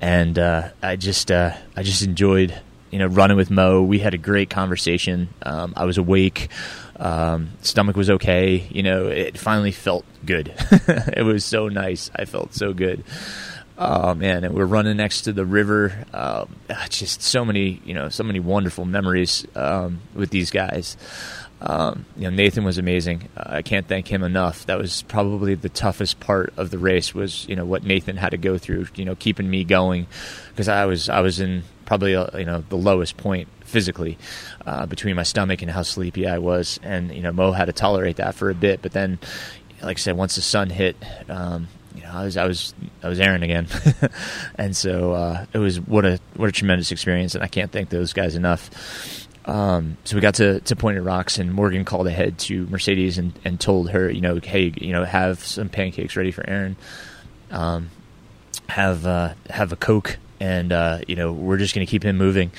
and 0.00 0.38
uh, 0.38 0.70
I 0.82 0.96
just 0.96 1.30
uh, 1.30 1.56
I 1.76 1.82
just 1.82 2.02
enjoyed 2.02 2.60
you 2.90 2.98
know 2.98 3.06
running 3.06 3.36
with 3.36 3.50
Mo. 3.50 3.82
We 3.82 3.98
had 3.98 4.14
a 4.14 4.18
great 4.18 4.50
conversation. 4.50 5.28
Um, 5.42 5.72
I 5.76 5.84
was 5.84 5.98
awake. 5.98 6.48
Um, 6.96 7.50
stomach 7.62 7.96
was 7.96 8.10
okay. 8.10 8.68
You 8.70 8.82
know, 8.82 9.06
it 9.06 9.38
finally 9.38 9.72
felt 9.72 10.04
good. 10.24 10.54
it 11.16 11.24
was 11.24 11.44
so 11.44 11.68
nice. 11.68 12.10
I 12.14 12.26
felt 12.26 12.54
so 12.54 12.72
good. 12.72 13.02
Oh 13.78 14.14
man, 14.14 14.44
and 14.44 14.54
we're 14.54 14.66
running 14.66 14.96
next 14.96 15.22
to 15.22 15.32
the 15.32 15.46
river. 15.46 16.04
Um, 16.12 16.54
just 16.90 17.22
so 17.22 17.44
many, 17.44 17.80
you 17.84 17.94
know, 17.94 18.08
so 18.10 18.22
many 18.22 18.38
wonderful 18.38 18.84
memories 18.84 19.46
um, 19.54 20.00
with 20.14 20.30
these 20.30 20.50
guys. 20.50 20.96
Um, 21.60 22.06
you 22.16 22.24
know, 22.24 22.30
Nathan 22.30 22.64
was 22.64 22.78
amazing. 22.78 23.28
Uh, 23.36 23.44
I 23.46 23.62
can't 23.62 23.86
thank 23.86 24.08
him 24.08 24.24
enough. 24.24 24.66
That 24.66 24.78
was 24.78 25.02
probably 25.02 25.54
the 25.54 25.68
toughest 25.68 26.18
part 26.18 26.52
of 26.56 26.70
the 26.70 26.78
race. 26.78 27.14
Was 27.14 27.48
you 27.48 27.56
know 27.56 27.64
what 27.64 27.84
Nathan 27.84 28.16
had 28.16 28.30
to 28.30 28.36
go 28.36 28.58
through. 28.58 28.88
You 28.96 29.04
know, 29.04 29.14
keeping 29.14 29.48
me 29.48 29.64
going 29.64 30.06
because 30.50 30.68
I 30.68 30.86
was 30.86 31.08
I 31.08 31.20
was 31.20 31.40
in 31.40 31.62
probably 31.86 32.16
uh, 32.16 32.36
you 32.36 32.44
know 32.44 32.64
the 32.68 32.76
lowest 32.76 33.16
point 33.16 33.48
physically 33.64 34.18
uh, 34.66 34.86
between 34.86 35.16
my 35.16 35.22
stomach 35.22 35.62
and 35.62 35.70
how 35.70 35.82
sleepy 35.82 36.26
I 36.26 36.38
was, 36.38 36.80
and 36.82 37.14
you 37.14 37.22
know 37.22 37.32
Mo 37.32 37.52
had 37.52 37.66
to 37.66 37.72
tolerate 37.72 38.16
that 38.16 38.34
for 38.34 38.50
a 38.50 38.54
bit. 38.54 38.82
But 38.82 38.92
then, 38.92 39.18
like 39.82 39.98
I 39.98 40.00
said, 40.00 40.16
once 40.16 40.34
the 40.34 40.42
sun 40.42 40.68
hit, 40.68 40.96
um, 41.28 41.68
I 42.12 42.24
was 42.24 42.36
I 42.36 42.46
was 42.46 42.74
I 43.02 43.08
was 43.08 43.18
Aaron 43.20 43.42
again, 43.42 43.66
and 44.56 44.76
so 44.76 45.12
uh, 45.12 45.46
it 45.52 45.58
was 45.58 45.80
what 45.80 46.04
a 46.04 46.20
what 46.36 46.48
a 46.48 46.52
tremendous 46.52 46.92
experience, 46.92 47.34
and 47.34 47.42
I 47.42 47.48
can't 47.48 47.72
thank 47.72 47.88
those 47.88 48.12
guys 48.12 48.36
enough. 48.36 49.28
Um, 49.44 49.96
so 50.04 50.16
we 50.16 50.20
got 50.20 50.34
to, 50.34 50.60
to 50.60 50.76
Pointed 50.76 51.02
Rocks, 51.02 51.38
and 51.38 51.52
Morgan 51.52 51.84
called 51.84 52.06
ahead 52.06 52.38
to 52.40 52.66
Mercedes 52.66 53.18
and, 53.18 53.32
and 53.44 53.58
told 53.58 53.90
her, 53.90 54.08
you 54.08 54.20
know, 54.20 54.38
hey, 54.40 54.72
you 54.76 54.92
know, 54.92 55.04
have 55.04 55.40
some 55.40 55.68
pancakes 55.68 56.14
ready 56.14 56.30
for 56.30 56.48
Aaron, 56.48 56.76
um, 57.50 57.90
have 58.68 59.04
uh, 59.06 59.34
have 59.50 59.72
a 59.72 59.76
Coke 59.76 60.18
and 60.42 60.72
uh, 60.72 60.98
you 61.06 61.14
know 61.14 61.32
we're 61.32 61.56
just 61.56 61.72
going 61.72 61.86
to 61.86 61.90
keep 61.90 62.04
him 62.04 62.18
moving. 62.18 62.50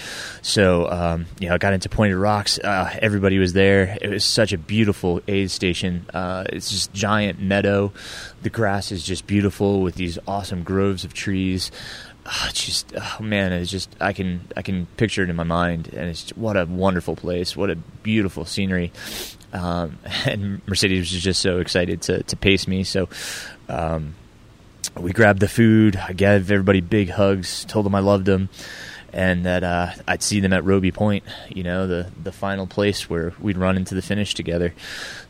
So 0.41 0.89
um, 0.89 1.25
you 1.39 1.49
know, 1.49 1.55
I 1.55 1.57
got 1.57 1.73
into 1.73 1.89
Pointed 1.89 2.17
Rocks. 2.17 2.57
Uh, 2.57 2.97
everybody 3.01 3.39
was 3.39 3.51
there. 3.51 3.97
It 4.01 4.09
was 4.09 4.23
such 4.23 4.53
a 4.53 4.57
beautiful 4.57 5.21
aid 5.27 5.51
station. 5.51 6.05
Uh, 6.13 6.45
it's 6.47 6.71
just 6.71 6.93
giant 6.93 7.41
meadow. 7.41 7.91
The 8.41 8.49
grass 8.49 8.93
is 8.93 9.03
just 9.03 9.27
beautiful 9.27 9.81
with 9.81 9.95
these 9.95 10.17
awesome 10.27 10.63
groves 10.63 11.03
of 11.03 11.13
trees. 11.13 11.71
Oh, 12.25 12.49
just 12.53 12.93
oh 12.95 13.21
man, 13.21 13.51
it's 13.51 13.69
just 13.69 13.93
I 13.99 14.13
can 14.13 14.47
I 14.55 14.61
can 14.61 14.85
picture 14.95 15.23
it 15.23 15.29
in 15.29 15.35
my 15.35 15.43
mind, 15.43 15.89
and 15.89 16.09
it's 16.09 16.29
what 16.37 16.55
a 16.55 16.65
wonderful 16.65 17.17
place, 17.17 17.57
what 17.57 17.69
a 17.69 17.75
beautiful 17.75 18.45
scenery. 18.45 18.93
Um, 19.51 19.99
and 20.25 20.61
Mercedes 20.67 21.11
was 21.11 21.21
just 21.21 21.41
so 21.41 21.59
excited 21.59 22.01
to 22.03 22.23
to 22.23 22.37
pace 22.37 22.65
me. 22.65 22.85
So 22.85 23.09
um, 23.67 24.15
we 24.97 25.11
grabbed 25.11 25.39
the 25.39 25.47
food. 25.47 25.95
I 25.95 26.13
gave 26.13 26.51
everybody 26.51 26.81
big 26.81 27.09
hugs, 27.09 27.65
told 27.65 27.85
them 27.85 27.95
I 27.95 27.99
loved 27.99 28.25
them, 28.25 28.49
and 29.11 29.45
that 29.45 29.63
uh, 29.63 29.91
I'd 30.07 30.23
see 30.23 30.39
them 30.39 30.53
at 30.53 30.63
Robie 30.63 30.91
Point, 30.91 31.23
you 31.49 31.63
know, 31.63 31.87
the 31.87 32.11
the 32.21 32.31
final 32.31 32.67
place 32.67 33.09
where 33.09 33.33
we'd 33.39 33.57
run 33.57 33.77
into 33.77 33.95
the 33.95 34.01
finish 34.01 34.33
together. 34.33 34.73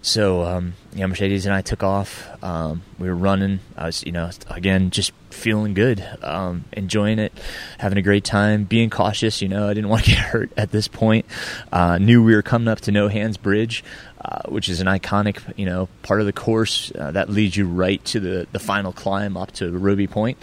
So, 0.04 0.44
um, 0.44 0.74
yeah, 0.94 1.06
Mercedes 1.06 1.46
and 1.46 1.56
I 1.56 1.62
took 1.62 1.82
off. 1.82 2.28
Um, 2.44 2.84
we 3.00 3.08
were 3.08 3.16
running. 3.16 3.62
I 3.78 3.86
was, 3.86 4.04
you 4.06 4.12
know, 4.12 4.30
again, 4.50 4.90
just 4.90 5.14
feeling 5.30 5.74
good, 5.74 6.06
um, 6.22 6.66
enjoying 6.74 7.20
it, 7.20 7.32
having 7.80 7.98
a 7.98 8.02
great 8.02 8.26
time, 8.26 8.66
being 8.66 8.90
cautious. 8.90 9.42
You 9.42 9.48
know, 9.48 9.70
I 9.70 9.74
didn't 9.74 9.90
want 9.90 10.04
to 10.04 10.12
get 10.12 10.20
hurt 10.20 10.52
at 10.58 10.72
this 10.72 10.90
point. 10.90 11.26
Uh, 11.72 12.00
knew 12.00 12.22
we 12.22 12.36
were 12.36 12.42
coming 12.42 12.68
up 12.68 12.82
to 12.82 12.92
No 12.92 13.08
Hands 13.08 13.38
Bridge, 13.38 13.82
uh, 14.24 14.42
which 14.50 14.68
is 14.68 14.82
an 14.82 14.88
iconic, 14.88 15.42
you 15.58 15.66
know, 15.66 15.88
part 16.02 16.20
of 16.20 16.26
the 16.26 16.34
course 16.34 16.92
uh, 17.00 17.12
that 17.12 17.30
leads 17.30 17.56
you 17.56 17.66
right 17.66 18.04
to 18.06 18.20
the, 18.20 18.46
the 18.52 18.60
final 18.60 18.92
climb 18.92 19.38
up 19.38 19.54
to 19.54 19.72
Robie 19.72 20.08
Point. 20.08 20.38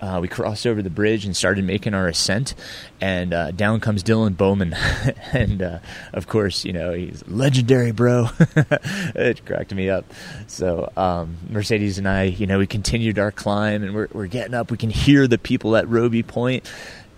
Uh, 0.00 0.18
we 0.20 0.28
crossed 0.28 0.66
over 0.66 0.80
the 0.80 0.90
bridge 0.90 1.24
and 1.24 1.36
started 1.36 1.64
making 1.64 1.94
our 1.94 2.08
ascent, 2.08 2.54
and 3.02 3.34
uh, 3.34 3.50
down 3.50 3.80
comes 3.80 4.04
Dylan 4.04 4.36
Bowman, 4.36 4.74
and 5.32 5.60
uh, 5.60 5.78
of 6.12 6.28
course, 6.28 6.64
you 6.64 6.72
know, 6.72 6.92
he's 6.92 7.26
legendary, 7.26 7.90
bro. 7.90 8.28
it 8.38 9.44
cracked 9.44 9.74
me 9.74 9.90
up. 9.90 10.04
So 10.46 10.90
um, 10.96 11.36
Mercedes 11.50 11.98
and 11.98 12.08
I, 12.08 12.22
you 12.22 12.46
know, 12.46 12.58
we 12.58 12.68
continued 12.68 13.18
our 13.18 13.32
climb, 13.32 13.82
and 13.82 13.92
we're, 13.92 14.06
we're 14.12 14.28
getting 14.28 14.54
up. 14.54 14.70
We 14.70 14.76
can 14.76 14.90
hear 14.90 15.26
the 15.26 15.36
people 15.36 15.74
at 15.74 15.88
Robie 15.88 16.22
Point 16.22 16.70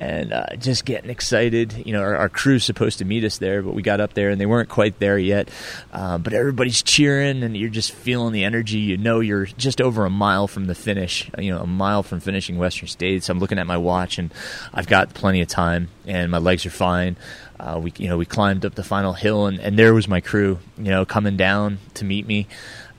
and 0.05 0.35
uh, 0.35 0.45
just 0.59 0.85
getting 0.85 1.09
excited. 1.09 1.87
You 1.87 1.95
know, 1.95 2.03
our, 2.03 2.15
our, 2.17 2.29
crew's 2.29 2.63
supposed 2.63 2.99
to 2.99 3.07
meet 3.07 3.25
us 3.25 3.39
there, 3.39 3.63
but 3.63 3.73
we 3.73 3.81
got 3.81 4.01
up 4.01 4.13
there 4.13 4.29
and 4.29 4.39
they 4.39 4.45
weren't 4.45 4.69
quite 4.69 4.99
there 4.99 5.17
yet. 5.17 5.49
Um, 5.95 6.21
but 6.21 6.35
everybody's 6.35 6.83
cheering, 6.83 7.43
and 7.43 7.57
you're 7.57 7.71
just 7.71 7.93
feeling 7.93 8.35
the 8.35 8.45
energy. 8.45 8.79
You 8.79 8.99
know, 8.99 9.21
you're 9.21 9.47
just 9.47 9.81
over 9.81 10.05
a 10.05 10.11
mile 10.11 10.47
from 10.47 10.67
the 10.67 10.75
finish. 10.75 11.31
You 11.39 11.53
know, 11.53 11.63
a 11.63 11.67
mile 11.67 12.03
from 12.03 12.21
finishing 12.21 12.59
Western 12.59 12.89
States. 12.89 13.27
So 13.27 13.33
I'm 13.33 13.39
looking 13.39 13.59
at 13.59 13.67
my 13.67 13.79
watch, 13.79 14.19
and 14.19 14.33
I've 14.75 14.87
got 14.87 15.15
plenty 15.15 15.41
of 15.41 15.49
time, 15.49 15.89
and 16.07 16.31
my 16.31 16.39
legs 16.39 16.67
are 16.67 16.71
fine. 16.71 17.17
Uh, 17.59 17.81
we, 17.83 17.95
you 17.97 18.09
know, 18.09 18.19
we 18.19 18.27
climbed 18.27 18.67
up 18.67 18.75
the 18.75 18.85
final 18.85 19.15
hill, 19.15 19.47
and, 19.47 19.59
and 19.59 19.79
there 19.79 19.95
was 19.95 20.07
my 20.07 20.21
crew. 20.21 20.59
You 20.77 20.91
know, 20.91 21.07
coming 21.07 21.39
down 21.39 21.79
to 21.95 22.05
meet 22.05 22.27
me. 22.27 22.47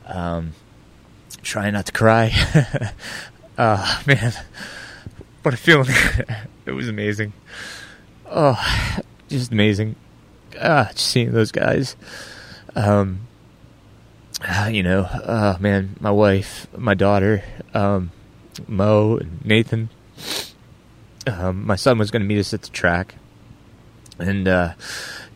Um, 0.07 0.53
trying 1.43 1.73
not 1.73 1.85
to 1.85 1.91
cry. 1.91 2.31
uh, 3.59 4.01
man, 4.07 4.33
what 5.43 5.53
a 5.53 5.57
feeling. 5.57 5.93
It 6.65 6.71
was 6.71 6.89
amazing. 6.89 7.33
Oh, 8.25 8.59
just 9.29 9.51
amazing. 9.51 9.95
Ah, 10.59 10.89
just 10.91 11.07
seeing 11.07 11.31
those 11.31 11.51
guys. 11.51 11.95
Um, 12.75 13.27
uh, 14.41 14.69
you 14.71 14.81
know, 14.81 15.01
uh, 15.01 15.57
man, 15.59 15.95
my 15.99 16.11
wife, 16.11 16.67
my 16.75 16.95
daughter, 16.95 17.43
um, 17.73 18.11
Mo, 18.67 19.17
and 19.17 19.45
Nathan. 19.45 19.89
Um, 21.27 21.65
my 21.65 21.75
son 21.75 21.97
was 21.97 22.11
going 22.11 22.21
to 22.21 22.27
meet 22.27 22.39
us 22.39 22.53
at 22.53 22.63
the 22.63 22.69
track, 22.69 23.15
and 24.17 24.47
uh, 24.47 24.73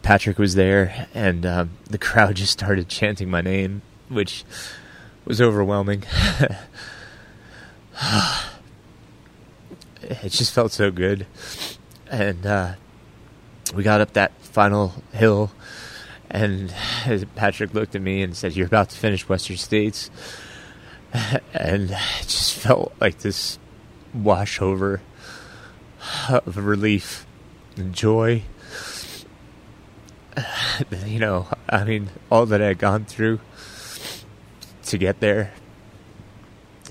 Patrick 0.02 0.40
was 0.40 0.56
there, 0.56 1.08
and 1.14 1.46
um, 1.46 1.72
the 1.86 1.98
crowd 1.98 2.36
just 2.38 2.54
started 2.54 2.90
chanting 2.90 3.30
my 3.30 3.42
name, 3.42 3.82
which 4.08 4.44
was 5.26 5.40
overwhelming. 5.40 6.04
it 10.24 10.30
just 10.32 10.54
felt 10.54 10.72
so 10.72 10.90
good. 10.90 11.28
And 12.10 12.46
uh, 12.46 12.74
we 13.76 13.84
got 13.84 14.02
up 14.02 14.14
that 14.14 14.32
final 14.42 14.94
hill, 15.14 15.52
and 16.30 16.74
Patrick 17.36 17.74
looked 17.74 17.96
at 17.96 18.02
me 18.02 18.24
and 18.24 18.36
said, 18.36 18.56
"You're 18.56 18.68
about 18.68 18.90
to 18.90 18.98
finish 18.98 19.30
Western 19.30 19.58
States," 19.58 20.10
and 21.54 21.92
it 21.92 22.24
just 22.24 22.56
felt 22.56 22.94
like 23.00 23.20
this 23.20 23.60
wash 24.14 24.60
over 24.62 25.02
of 26.30 26.58
relief 26.58 27.26
and 27.76 27.94
joy. 27.94 28.44
You 31.06 31.20
know, 31.20 31.48
I 31.68 31.84
mean, 31.84 32.10
all 32.32 32.46
that 32.46 32.62
I 32.62 32.68
had 32.68 32.78
gone 32.80 33.04
through 33.04 33.42
to 34.86 34.98
get 34.98 35.20
there. 35.20 35.52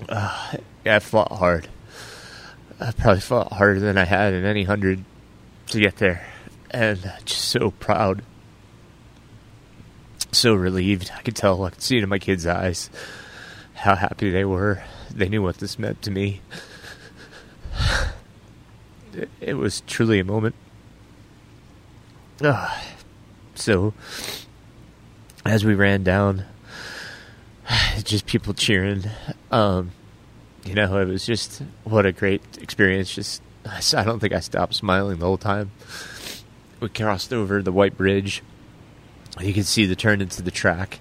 Uh, 0.07 0.57
I 0.85 0.99
fought 0.99 1.31
hard 1.31 1.67
I 2.79 2.91
probably 2.91 3.19
fought 3.19 3.51
harder 3.53 3.79
than 3.79 3.97
I 3.97 4.05
had 4.05 4.33
in 4.33 4.45
any 4.45 4.63
hundred 4.63 5.03
to 5.67 5.79
get 5.79 5.97
there, 5.97 6.25
and 6.71 6.99
just 7.25 7.45
so 7.49 7.71
proud, 7.71 8.23
so 10.31 10.53
relieved. 10.53 11.11
I 11.15 11.21
could 11.21 11.35
tell, 11.35 11.63
I 11.65 11.71
could 11.71 11.81
see 11.81 11.97
it 11.97 12.03
in 12.03 12.09
my 12.09 12.19
kids' 12.19 12.47
eyes 12.47 12.89
how 13.73 13.95
happy 13.95 14.29
they 14.29 14.45
were. 14.45 14.81
They 15.13 15.27
knew 15.29 15.41
what 15.41 15.57
this 15.57 15.79
meant 15.79 16.01
to 16.03 16.11
me. 16.11 16.41
It 19.41 19.55
was 19.55 19.81
truly 19.81 20.19
a 20.19 20.23
moment. 20.23 20.55
Uh, 22.41 22.79
so, 23.55 23.93
as 25.43 25.65
we 25.65 25.75
ran 25.75 26.03
down, 26.03 26.45
just 28.03 28.25
people 28.25 28.53
cheering. 28.53 29.03
Um, 29.51 29.91
you 30.69 30.75
know, 30.75 30.99
it 30.99 31.07
was 31.07 31.25
just 31.25 31.63
what 31.83 32.05
a 32.05 32.11
great 32.11 32.43
experience. 32.61 33.13
Just 33.13 33.41
I 33.65 34.03
don't 34.03 34.19
think 34.19 34.33
I 34.33 34.39
stopped 34.39 34.75
smiling 34.75 35.17
the 35.17 35.25
whole 35.25 35.37
time. 35.37 35.71
We 36.79 36.89
crossed 36.89 37.33
over 37.33 37.63
the 37.63 37.71
white 37.71 37.97
bridge. 37.97 38.43
You 39.39 39.51
could 39.51 39.65
see 39.65 39.85
the 39.85 39.95
turn 39.95 40.21
into 40.21 40.43
the 40.43 40.51
track. 40.51 40.99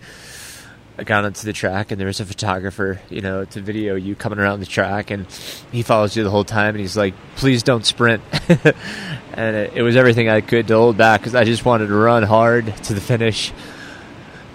I 0.97 1.05
got 1.05 1.25
onto 1.25 1.45
the 1.45 1.53
track, 1.53 1.91
and 1.91 2.01
there 2.01 2.07
was 2.07 2.19
a 2.19 2.25
photographer, 2.25 3.01
you 3.11 3.21
know, 3.21 3.45
to 3.45 3.61
video 3.61 3.95
you 3.95 4.17
coming 4.17 4.39
around 4.39 4.61
the 4.61 4.67
track, 4.67 5.11
and 5.11 5.27
he 5.71 5.83
follows 5.83 6.17
you 6.17 6.25
the 6.25 6.31
whole 6.31 6.45
time, 6.45 6.71
and 6.71 6.81
he's 6.81 6.97
like, 6.97 7.15
"Please 7.37 7.63
don't 7.63 7.85
sprint." 7.85 8.23
and 8.49 9.55
it, 9.55 9.75
it 9.75 9.83
was 9.83 9.97
everything 9.97 10.31
I 10.31 10.41
could 10.41 10.67
to 10.69 10.77
hold 10.77 10.97
back 10.97 11.21
because 11.21 11.35
I 11.35 11.45
just 11.45 11.67
wanted 11.67 11.89
to 11.89 11.95
run 11.95 12.23
hard 12.23 12.75
to 12.85 12.95
the 12.95 13.03
finish. 13.03 13.53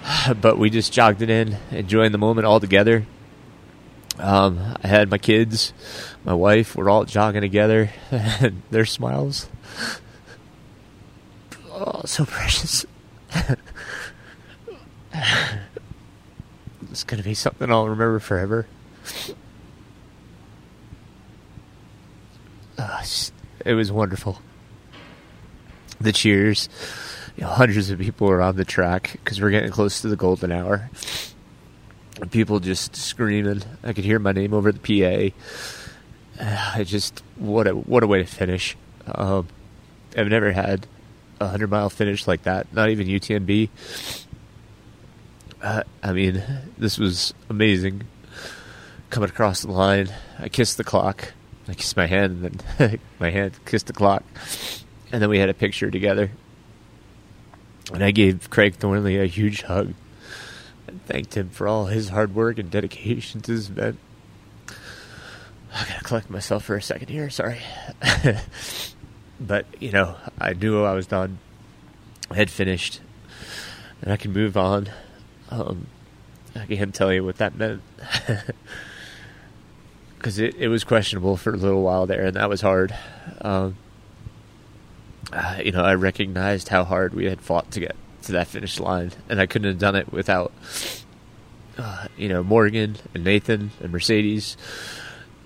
But 0.41 0.57
we 0.57 0.70
just 0.70 0.91
jogged 0.91 1.22
it 1.22 1.30
in, 1.30 1.57
enjoying 1.72 2.11
the 2.11 2.18
moment 2.18 2.45
all 2.45 2.59
together 2.59 3.05
um, 4.20 4.76
I 4.84 4.88
had 4.88 5.09
my 5.09 5.18
kids, 5.18 5.74
my 6.24 6.34
wife, 6.34 6.76
we're 6.76 6.89
all 6.89 7.05
jogging 7.05 7.41
together, 7.41 7.89
and 8.11 8.61
their 8.70 8.86
smiles. 8.86 9.47
Oh, 11.72 12.01
so 12.05 12.26
precious. 12.26 12.86
it's 16.91 17.03
going 17.03 17.22
to 17.22 17.28
be 17.28 17.34
something 17.34 17.72
I'll 17.72 17.89
remember 17.89 18.20
forever. 18.20 18.68
Uh, 22.78 23.03
it 23.66 23.74
was 23.74 23.91
wonderful. 23.91 24.39
The 25.99 26.11
cheers. 26.11 26.70
You 27.36 27.43
know, 27.43 27.49
hundreds 27.49 27.89
of 27.89 27.97
people 27.97 28.28
were 28.28 28.41
on 28.41 28.57
the 28.57 28.66
track 28.66 29.14
because 29.14 29.41
we're 29.41 29.49
getting 29.49 29.72
close 29.72 30.01
to 30.01 30.07
the 30.07 30.16
golden 30.16 30.51
hour 30.51 30.91
people 32.32 32.59
just 32.59 32.95
screaming. 32.95 33.64
I 33.84 33.93
could 33.93 34.05
hear 34.05 34.20
my 34.20 34.32
name 34.32 34.53
over 34.53 34.72
the 34.72 34.80
PA. 34.80 35.36
I 36.39 36.84
just 36.86 37.24
what 37.38 37.68
a 37.68 37.72
what 37.72 38.03
a 38.03 38.07
way 38.07 38.20
to 38.20 38.26
finish. 38.26 38.78
Um, 39.05 39.47
I've 40.16 40.28
never 40.28 40.51
had 40.51 40.88
a 41.39 41.47
hundred 41.47 41.70
mile 41.70 41.89
finish 41.89 42.28
like 42.28 42.43
that. 42.43 42.72
Not 42.74 42.89
even 42.89 43.07
UTMB. 43.07 43.70
Uh, 45.61 45.84
I 46.01 46.11
mean, 46.11 46.43
this 46.78 46.97
was 46.97 47.34
amazing. 47.49 48.03
Coming 49.09 49.30
across 49.30 49.61
the 49.61 49.72
line, 49.72 50.09
I 50.39 50.49
kissed 50.49 50.78
the 50.78 50.84
clock. 50.84 51.34
I 51.68 51.74
kissed 51.74 51.95
my 51.95 52.07
hand, 52.07 52.43
and 52.43 52.64
then 52.78 52.99
my 53.20 53.30
hand 53.30 53.53
kissed 53.66 53.88
the 53.88 53.93
clock, 53.93 54.24
and 55.11 55.22
then 55.22 55.30
we 55.30 55.39
had 55.39 55.49
a 55.49 55.53
picture 55.53 55.89
together. 55.89 56.32
And 57.93 58.03
I 58.03 58.11
gave 58.11 58.49
Craig 58.49 58.76
Thornley 58.76 59.20
a 59.20 59.26
huge 59.26 59.61
hug 59.64 59.93
and 60.94 61.06
thanked 61.06 61.36
him 61.36 61.50
for 61.50 61.68
all 61.68 61.88
his 61.88 62.10
hard 62.10 62.36
work 62.36 62.60
and 62.60 62.70
dedication 62.70 63.41
to 63.41 63.56
this 63.56 63.68
event. 63.68 63.98
I 65.76 65.86
gotta 65.88 66.04
collect 66.04 66.30
myself 66.30 66.66
for 66.66 66.76
a 66.76 66.82
second 66.82 67.10
here, 67.10 67.32
sorry. 67.32 67.60
but, 69.39 69.66
you 69.80 69.91
know, 69.91 70.16
I 70.39 70.54
knew 70.54 70.84
I 70.84 70.94
was 70.94 71.08
done. 71.08 71.39
I 72.30 72.36
had 72.36 72.52
finished. 72.52 73.02
And 74.02 74.14
I 74.14 74.18
can 74.18 74.32
move 74.32 74.56
on. 74.56 74.89
Um, 75.50 75.88
I 76.56 76.68
can't 76.68 76.94
tell 76.94 77.12
you 77.12 77.24
what 77.24 77.38
that 77.38 77.56
meant. 77.56 77.82
because 80.18 80.38
it, 80.38 80.56
it 80.56 80.68
was 80.68 80.84
questionable 80.84 81.38
for 81.38 81.54
a 81.54 81.58
little 81.58 81.82
while 81.82 82.06
there, 82.06 82.26
and 82.26 82.36
that 82.36 82.50
was 82.50 82.62
hard. 82.62 82.96
Um, 83.41 83.76
uh, 85.32 85.58
you 85.64 85.72
know, 85.72 85.84
I 85.84 85.96
recognized 85.96 86.70
how 86.70 86.84
hard 86.84 87.16
we 87.16 87.26
had 87.26 87.41
fought 87.41 87.72
to 87.72 87.80
get 87.80 87.96
to 88.24 88.34
that 88.34 88.47
finish 88.47 88.80
line, 88.80 89.11
and 89.30 89.39
I 89.39 89.45
couldn't 89.45 89.67
have 89.69 89.80
done 89.80 89.95
it 89.95 90.11
without, 90.11 90.51
uh, 91.78 92.07
you 92.17 92.30
know, 92.30 92.43
Morgan 92.43 92.97
and 93.13 93.24
Nathan 93.24 93.71
and 93.82 93.91
Mercedes. 93.91 94.57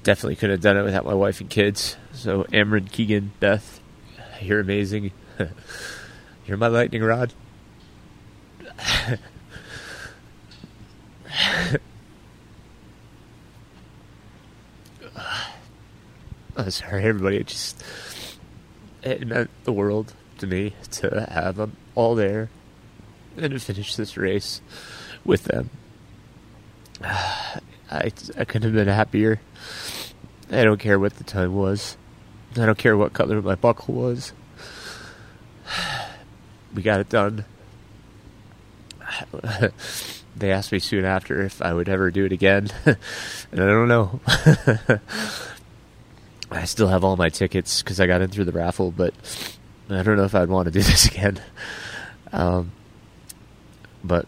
Definitely 0.04 0.36
couldn't 0.36 0.56
have 0.56 0.62
done 0.62 0.78
it 0.78 0.84
without 0.84 1.06
my 1.06 1.14
wife 1.14 1.42
and 1.42 1.50
kids. 1.50 1.98
So, 2.14 2.44
Amron, 2.46 2.92
Keegan, 2.92 3.34
Beth, 3.40 3.82
you're 4.42 4.60
amazing. 4.60 5.12
you're 6.48 6.58
my 6.58 6.68
lightning 6.68 7.04
rod. 7.04 7.34
oh, 16.56 16.70
sorry, 16.70 17.04
everybody. 17.04 17.38
It 17.38 17.48
just 17.48 17.84
it 19.04 19.28
meant 19.28 19.50
the 19.64 19.72
world 19.72 20.14
to 20.40 20.48
me 20.48 20.74
to 20.92 21.28
have 21.32 21.56
them 21.56 21.76
all 21.96 22.14
there 22.16 22.50
and 23.42 23.62
finish 23.62 23.96
this 23.96 24.18
race 24.18 24.62
with 25.24 25.44
them. 25.46 25.70
I 27.04 28.12
I 28.38 28.46
couldn't 28.46 28.64
have 28.64 28.74
been 28.74 28.88
happier. 28.88 29.40
I 30.52 30.64
don't 30.64 30.80
care 30.80 30.98
what 31.00 31.16
the 31.16 31.24
time 31.24 31.54
was. 31.54 31.98
I 32.56 32.66
don't 32.66 32.78
care 32.78 32.98
what 32.98 33.14
color 33.14 33.42
my 33.42 33.56
buckle 33.56 33.96
was. 33.96 34.34
We 36.74 36.84
got 36.84 37.00
it 37.00 37.08
done. 37.08 37.46
they 40.36 40.52
asked 40.52 40.72
me 40.72 40.80
soon 40.80 41.06
after 41.06 41.42
if 41.42 41.62
I 41.62 41.74
would 41.74 41.88
ever 41.90 42.12
do 42.12 42.26
it 42.26 42.34
again, 42.34 42.68
and 42.86 42.98
I 43.54 43.66
don't 43.66 43.88
know. 43.88 44.20
I 46.52 46.66
still 46.66 46.90
have 46.90 47.06
all 47.06 47.16
my 47.16 47.30
tickets 47.30 47.82
because 47.82 48.00
I 48.00 48.06
got 48.06 48.22
in 48.22 48.30
through 48.30 48.46
the 48.46 48.52
raffle, 48.52 48.92
but 48.92 49.14
I 49.90 50.04
don't 50.04 50.18
know 50.18 50.26
if 50.26 50.36
I'd 50.36 50.50
want 50.50 50.66
to 50.66 50.72
do 50.72 50.82
this 50.82 51.06
again. 51.06 51.42
Um, 52.32 52.74
but 54.08 54.28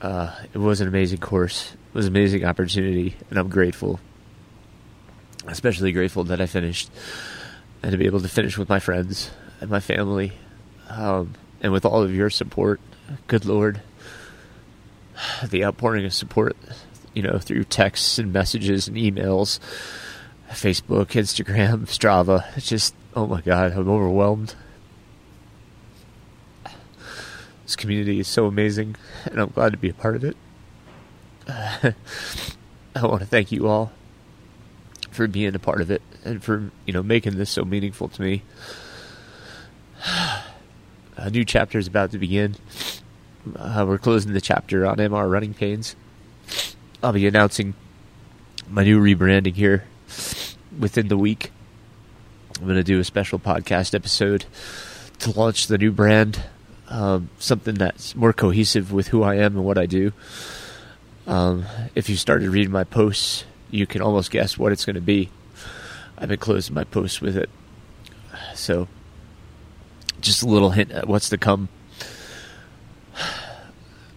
uh, 0.00 0.34
it 0.52 0.58
was 0.58 0.80
an 0.80 0.88
amazing 0.88 1.18
course. 1.18 1.72
It 1.72 1.94
was 1.94 2.06
an 2.06 2.12
amazing 2.12 2.44
opportunity, 2.44 3.16
and 3.30 3.38
I'm 3.38 3.48
grateful. 3.48 4.00
Especially 5.46 5.92
grateful 5.92 6.24
that 6.24 6.40
I 6.40 6.46
finished 6.46 6.90
and 7.82 7.92
to 7.92 7.98
be 7.98 8.06
able 8.06 8.20
to 8.20 8.28
finish 8.28 8.56
with 8.56 8.68
my 8.68 8.78
friends 8.78 9.30
and 9.60 9.70
my 9.70 9.80
family, 9.80 10.32
um, 10.88 11.34
and 11.60 11.72
with 11.72 11.84
all 11.84 12.02
of 12.02 12.14
your 12.14 12.30
support. 12.30 12.80
Good 13.26 13.44
Lord, 13.44 13.80
the 15.44 15.64
outpouring 15.64 16.04
of 16.04 16.14
support, 16.14 16.56
you 17.14 17.22
know, 17.22 17.38
through 17.38 17.64
texts 17.64 18.18
and 18.18 18.32
messages 18.32 18.88
and 18.88 18.96
emails 18.96 19.58
Facebook, 20.52 21.06
Instagram, 21.06 21.86
Strava. 21.86 22.44
It's 22.56 22.68
just, 22.68 22.94
oh 23.14 23.26
my 23.26 23.40
God, 23.40 23.72
I'm 23.72 23.88
overwhelmed. 23.88 24.54
This 27.72 27.76
community 27.76 28.20
is 28.20 28.28
so 28.28 28.44
amazing, 28.44 28.96
and 29.24 29.40
I'm 29.40 29.48
glad 29.48 29.72
to 29.72 29.78
be 29.78 29.88
a 29.88 29.94
part 29.94 30.14
of 30.14 30.24
it. 30.24 30.36
Uh, 31.48 31.92
I 32.94 33.06
want 33.06 33.20
to 33.20 33.26
thank 33.26 33.50
you 33.50 33.66
all 33.66 33.92
for 35.10 35.26
being 35.26 35.54
a 35.54 35.58
part 35.58 35.80
of 35.80 35.90
it 35.90 36.02
and 36.22 36.44
for 36.44 36.70
you 36.84 36.92
know 36.92 37.02
making 37.02 37.38
this 37.38 37.48
so 37.48 37.64
meaningful 37.64 38.08
to 38.08 38.20
me. 38.20 38.42
A 41.16 41.30
new 41.30 41.46
chapter 41.46 41.78
is 41.78 41.86
about 41.86 42.10
to 42.10 42.18
begin. 42.18 42.56
Uh, 43.56 43.86
we're 43.88 43.96
closing 43.96 44.34
the 44.34 44.42
chapter 44.42 44.84
on 44.84 44.98
MR 44.98 45.30
running 45.30 45.54
pains. 45.54 45.96
I'll 47.02 47.14
be 47.14 47.26
announcing 47.26 47.72
my 48.68 48.84
new 48.84 49.02
rebranding 49.02 49.54
here 49.54 49.84
within 50.78 51.08
the 51.08 51.16
week. 51.16 51.50
I'm 52.58 52.64
going 52.64 52.76
to 52.76 52.84
do 52.84 53.00
a 53.00 53.04
special 53.04 53.38
podcast 53.38 53.94
episode 53.94 54.44
to 55.20 55.30
launch 55.30 55.68
the 55.68 55.78
new 55.78 55.90
brand, 55.90 56.42
um, 56.92 57.30
something 57.38 57.74
that's 57.74 58.14
more 58.14 58.34
cohesive 58.34 58.92
with 58.92 59.08
who 59.08 59.22
I 59.22 59.36
am 59.36 59.56
and 59.56 59.64
what 59.64 59.78
I 59.78 59.86
do. 59.86 60.12
Um, 61.26 61.64
if 61.94 62.10
you 62.10 62.16
started 62.16 62.50
reading 62.50 62.70
my 62.70 62.84
posts, 62.84 63.44
you 63.70 63.86
can 63.86 64.02
almost 64.02 64.30
guess 64.30 64.58
what 64.58 64.72
it's 64.72 64.84
going 64.84 64.96
to 64.96 65.00
be. 65.00 65.30
I've 66.18 66.28
been 66.28 66.38
closing 66.38 66.74
my 66.74 66.84
posts 66.84 67.20
with 67.20 67.36
it. 67.36 67.48
So, 68.54 68.88
just 70.20 70.42
a 70.42 70.46
little 70.46 70.70
hint 70.70 70.90
at 70.92 71.08
what's 71.08 71.30
to 71.30 71.38
come. 71.38 71.68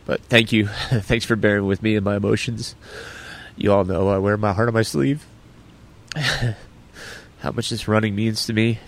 But 0.06 0.22
thank 0.26 0.52
you. 0.52 0.68
Thanks 0.68 1.26
for 1.26 1.36
bearing 1.36 1.66
with 1.66 1.82
me 1.82 1.96
and 1.96 2.04
my 2.04 2.18
emotions. 2.18 2.76
You 3.56 3.72
all 3.72 3.86
know 3.86 4.10
I 4.10 4.18
wear 4.18 4.36
my 4.36 4.52
heart 4.52 4.68
on 4.68 4.74
my 4.74 4.82
sleeve. 4.82 5.26
how 6.16 7.52
much 7.54 7.70
this 7.70 7.88
running 7.88 8.16
means 8.16 8.46
to 8.48 8.54
me, 8.54 8.80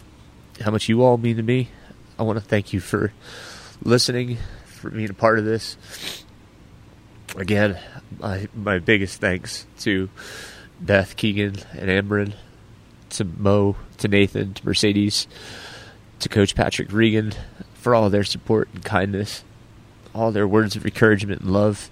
how 0.60 0.72
much 0.72 0.90
you 0.90 1.04
all 1.04 1.18
mean 1.18 1.38
to 1.38 1.44
me. 1.44 1.70
I 2.20 2.24
want 2.24 2.38
to 2.38 2.44
thank 2.44 2.74
you 2.74 2.80
for 2.82 3.14
listening, 3.84 4.38
for 4.66 4.90
being 4.90 5.10
a 5.10 5.14
part 5.14 5.40
of 5.40 5.46
this. 5.46 5.78
Again, 7.36 7.78
my 8.20 8.48
my 8.56 8.80
biggest 8.80 9.20
thanks 9.20 9.66
to 9.80 10.10
Beth 10.80 11.16
Keegan 11.16 11.56
and 11.74 11.90
Amron, 11.90 12.34
to 13.12 13.26
Mo, 13.26 13.76
to 13.98 14.08
Nathan, 14.08 14.54
to 14.54 14.66
Mercedes, 14.66 15.28
to 16.20 16.30
Coach 16.30 16.56
Patrick 16.56 16.92
Regan 16.92 17.34
for 17.74 17.96
all 17.96 18.10
their 18.10 18.24
support 18.24 18.70
and 18.74 18.84
kindness, 18.84 19.44
all 20.14 20.32
their 20.32 20.48
words 20.48 20.76
of 20.76 20.86
encouragement 20.86 21.42
and 21.42 21.52
love. 21.52 21.90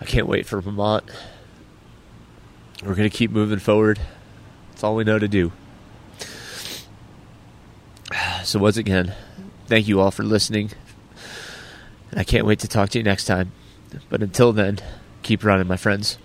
I 0.00 0.04
can't 0.04 0.26
wait 0.26 0.46
for 0.46 0.60
Vermont. 0.60 1.04
We're 2.82 2.94
going 2.94 3.10
to 3.10 3.16
keep 3.16 3.30
moving 3.30 3.58
forward. 3.58 3.98
That's 4.70 4.84
all 4.84 4.94
we 4.94 5.04
know 5.04 5.18
to 5.18 5.28
do. 5.28 5.52
So, 8.44 8.58
once 8.58 8.78
again, 8.78 9.12
thank 9.68 9.86
you 9.86 10.00
all 10.00 10.10
for 10.10 10.24
listening. 10.24 10.72
I 12.16 12.24
can't 12.24 12.46
wait 12.46 12.58
to 12.60 12.68
talk 12.68 12.88
to 12.90 12.98
you 12.98 13.04
next 13.04 13.26
time. 13.26 13.52
But 14.08 14.22
until 14.22 14.52
then, 14.52 14.78
keep 15.22 15.44
running, 15.44 15.66
my 15.66 15.76
friends. 15.76 16.18